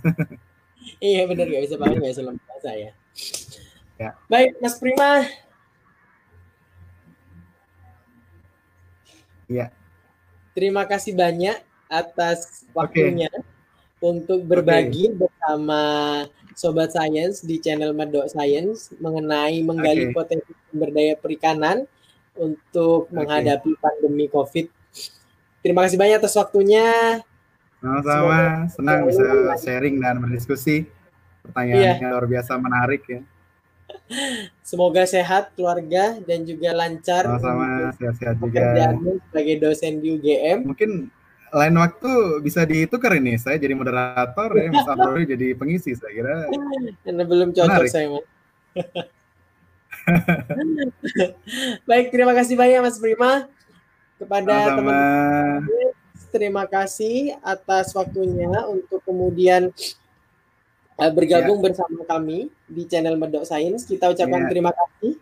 iya 1.04 1.28
benar 1.28 1.52
nggak 1.52 1.64
bisa 1.68 1.76
pameran 1.76 2.00
nggak 2.00 2.14
bisa 2.16 2.24
lomba 2.24 2.44
masak 2.48 2.76
ya. 2.80 2.92
Ya. 3.98 4.12
Baik 4.32 4.58
Mas 4.62 4.78
Prima. 4.78 5.26
Iya. 9.50 9.74
Terima 10.58 10.84
kasih 10.90 11.14
banyak 11.14 11.58
atas 11.90 12.66
waktunya. 12.74 13.30
Okay 13.30 13.58
untuk 14.02 14.46
berbagi 14.46 15.10
okay. 15.10 15.18
bersama 15.18 15.82
Sobat 16.54 16.94
Science 16.94 17.42
di 17.42 17.58
channel 17.62 17.94
Medok 17.94 18.30
Science 18.30 18.94
mengenai 19.02 19.62
menggali 19.66 20.10
okay. 20.10 20.14
potensi 20.14 20.52
sumber 20.70 20.90
daya 20.94 21.14
perikanan 21.18 21.86
untuk 22.38 23.10
okay. 23.10 23.14
menghadapi 23.14 23.72
pandemi 23.82 24.30
COVID. 24.30 24.66
Terima 25.66 25.86
kasih 25.86 25.98
banyak 25.98 26.18
atas 26.22 26.38
waktunya. 26.38 27.20
Sama-sama, 27.82 28.66
senang 28.74 29.06
bisa 29.06 29.26
sharing 29.62 30.02
dan 30.02 30.22
berdiskusi. 30.22 30.90
Pertanyaannya 31.46 32.02
iya. 32.02 32.10
luar 32.10 32.26
biasa 32.26 32.58
menarik 32.58 33.02
ya. 33.06 33.22
Semoga 34.64 35.04
sehat 35.08 35.56
keluarga 35.56 36.20
dan 36.24 36.44
juga 36.44 36.72
lancar. 36.76 37.24
Sama-sama, 37.28 37.92
sehat-sehat 37.96 38.36
juga. 38.40 38.96
Sebagai 39.32 39.56
dosen 39.64 40.00
di 40.04 40.16
UGM. 40.16 40.68
Mungkin 40.68 41.12
lain 41.52 41.76
waktu 41.80 42.44
bisa 42.44 42.68
ditukar 42.68 43.16
ini. 43.16 43.40
Saya 43.40 43.56
jadi 43.60 43.76
moderator, 43.76 44.52
ya 44.56 44.68
Mas 44.72 44.88
Abrori 44.88 45.24
jadi 45.28 45.56
pengisi. 45.56 45.96
Saya 45.96 46.12
kira. 46.12 46.48
Karena 47.04 47.24
belum 47.24 47.56
cocok 47.56 47.68
menarik. 47.68 47.92
saya, 47.92 48.08
Mas. 48.12 48.26
Baik, 51.90 52.08
terima 52.16 52.32
kasih 52.32 52.56
banyak 52.56 52.80
Mas 52.80 53.00
Prima 53.00 53.48
kepada 54.20 54.76
teman-teman. 54.76 55.68
Terima 56.28 56.64
kasih 56.68 57.40
atas 57.40 57.96
waktunya 57.96 58.52
untuk 58.68 59.00
kemudian 59.08 59.72
uh, 60.98 61.12
bergabung 61.14 61.62
ya. 61.62 61.64
bersama 61.70 62.02
kami 62.04 62.50
di 62.66 62.84
channel 62.90 63.16
Medok 63.16 63.46
Science. 63.46 63.86
Kita 63.86 64.10
ucapkan 64.12 64.46
ya. 64.46 64.50
terima 64.50 64.72
kasih. 64.74 65.14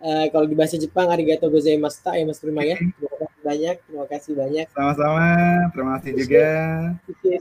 Uh, 0.00 0.26
kalau 0.32 0.48
di 0.48 0.56
bahasa 0.56 0.80
Jepang 0.80 1.12
arigato 1.12 1.44
gozaimashita 1.52 2.16
ya 2.16 2.24
Mas 2.24 2.40
Prima 2.40 2.64
ya. 2.64 2.80
Terima 2.80 3.16
kasih 3.20 3.40
banyak, 3.44 3.76
terima 3.84 4.06
kasih 4.08 4.32
banyak. 4.32 4.66
Sama-sama, 4.72 5.28
terima 5.76 5.90
kasih 6.00 6.12
juga. 6.16 6.46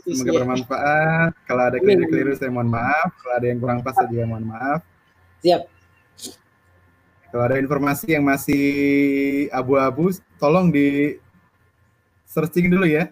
Semoga 0.03 0.31
bermanfaat. 0.43 1.31
Kalau 1.47 1.63
ada 1.63 1.77
keliru-keliru 1.79 2.35
saya 2.35 2.51
mohon 2.51 2.67
maaf. 2.67 3.15
Kalau 3.15 3.33
ada 3.39 3.47
yang 3.47 3.59
kurang 3.63 3.79
pas 3.79 3.95
saya 3.95 4.11
juga 4.11 4.27
mohon 4.27 4.43
maaf. 4.43 4.83
Siap. 5.39 5.61
Kalau 7.29 7.43
ada 7.45 7.61
informasi 7.61 8.17
yang 8.17 8.25
masih 8.25 8.65
abu-abu, 9.53 10.11
tolong 10.41 10.73
di 10.73 11.15
searching 12.27 12.67
dulu 12.67 12.89
ya. 12.89 13.07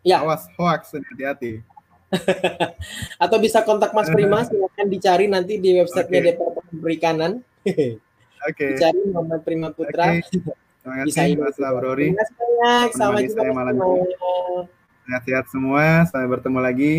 Ya. 0.00 0.24
Awas 0.24 0.48
hoax, 0.56 0.96
hati-hati. 0.96 1.60
Atau 3.22 3.38
bisa 3.38 3.62
kontak 3.62 3.94
Mas 3.94 4.10
Prima, 4.10 4.42
silakan 4.48 4.86
dicari 4.90 5.26
nanti 5.30 5.62
di 5.62 5.78
websitenya 5.78 6.20
okay. 6.20 6.28
Departemen 6.34 6.76
Perikanan. 6.82 7.32
Oke. 7.70 7.96
Okay. 8.50 8.70
Dicari 8.76 9.00
Muhammad 9.10 9.40
Prima 9.46 9.68
Putra. 9.70 10.18
Okay. 10.18 10.42
Terima 10.80 10.96
kasih 11.04 11.36
Mas 11.36 11.58
Abrori. 11.60 12.08
Terima 12.10 12.22
kasih 12.24 12.34
banyak. 12.40 12.88
Selamat 12.96 13.20
saya 13.30 13.52
malam 13.52 13.74
Sehat-sehat 15.06 15.46
semua. 15.52 15.86
Sampai 16.08 16.28
bertemu 16.28 16.58
lagi. 16.58 16.94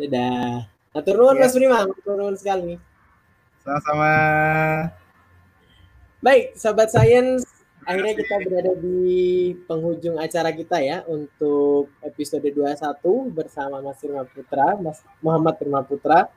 Dadah. 0.00 0.66
Atur 0.94 1.14
nuhun 1.20 1.36
Mas 1.38 1.54
Prima. 1.54 1.86
Atur 1.86 2.14
nuhun 2.18 2.36
sekali. 2.38 2.80
Sama-sama. 3.62 4.12
Baik, 6.24 6.56
sahabat 6.56 6.88
sains, 6.88 7.44
akhirnya 7.84 8.14
kita 8.16 8.34
berada 8.42 8.72
di 8.80 9.52
penghujung 9.68 10.16
acara 10.18 10.50
kita 10.50 10.80
ya 10.80 11.04
untuk 11.06 11.92
episode 12.00 12.44
21 12.44 13.00
bersama 13.30 13.78
Mas 13.84 14.00
Firma 14.00 14.24
Putra, 14.26 14.74
Mas 14.80 14.98
Muhammad 15.22 15.54
Firma 15.60 15.80
Putra. 15.86 16.28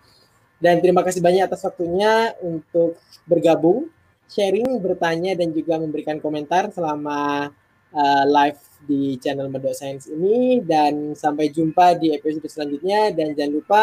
Dan 0.58 0.82
terima 0.82 1.02
kasih 1.02 1.22
banyak 1.22 1.48
atas 1.48 1.66
waktunya 1.66 2.34
untuk 2.42 2.98
bergabung, 3.26 3.90
sharing, 4.30 4.78
bertanya 4.82 5.34
dan 5.38 5.54
juga 5.54 5.78
memberikan 5.78 6.18
komentar 6.18 6.70
selama 6.74 7.50
uh, 7.94 8.24
live 8.26 8.62
di 8.86 9.18
channel 9.22 9.50
Medok 9.50 9.74
Science 9.74 10.10
ini. 10.10 10.62
Dan 10.62 11.18
sampai 11.18 11.50
jumpa 11.50 11.98
di 11.98 12.14
episode 12.14 12.50
selanjutnya. 12.50 13.14
Dan 13.14 13.34
jangan 13.38 13.54
lupa 13.54 13.82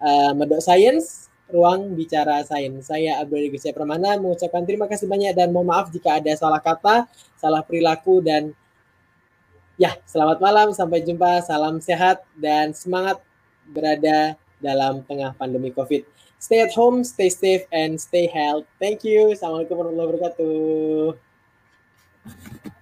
uh, 0.00 0.32
Medok 0.36 0.60
Science 0.60 1.31
ruang 1.50 1.98
bicara 1.98 2.44
sains. 2.46 2.86
Saya 2.86 3.18
Abdul 3.18 3.50
Ghazia 3.50 3.74
Pramana 3.74 4.14
mengucapkan 4.20 4.62
terima 4.62 4.86
kasih 4.86 5.10
banyak 5.10 5.34
dan 5.34 5.50
mohon 5.50 5.72
maaf 5.72 5.90
jika 5.90 6.20
ada 6.20 6.30
salah 6.38 6.62
kata, 6.62 7.08
salah 7.40 7.64
perilaku 7.64 8.22
dan 8.22 8.54
ya, 9.80 9.96
selamat 10.06 10.38
malam, 10.38 10.68
sampai 10.70 11.02
jumpa, 11.02 11.42
salam 11.42 11.82
sehat 11.82 12.22
dan 12.38 12.70
semangat 12.76 13.18
berada 13.66 14.38
dalam 14.62 15.02
tengah 15.02 15.34
pandemi 15.34 15.74
Covid. 15.74 16.06
Stay 16.42 16.62
at 16.62 16.74
home, 16.74 17.06
stay 17.06 17.30
safe, 17.30 17.66
and 17.70 17.98
stay 17.98 18.26
healthy. 18.26 18.66
Thank 18.82 19.06
you. 19.06 19.30
Assalamualaikum 19.30 19.78
warahmatullahi 19.78 20.10
wabarakatuh. 20.10 22.81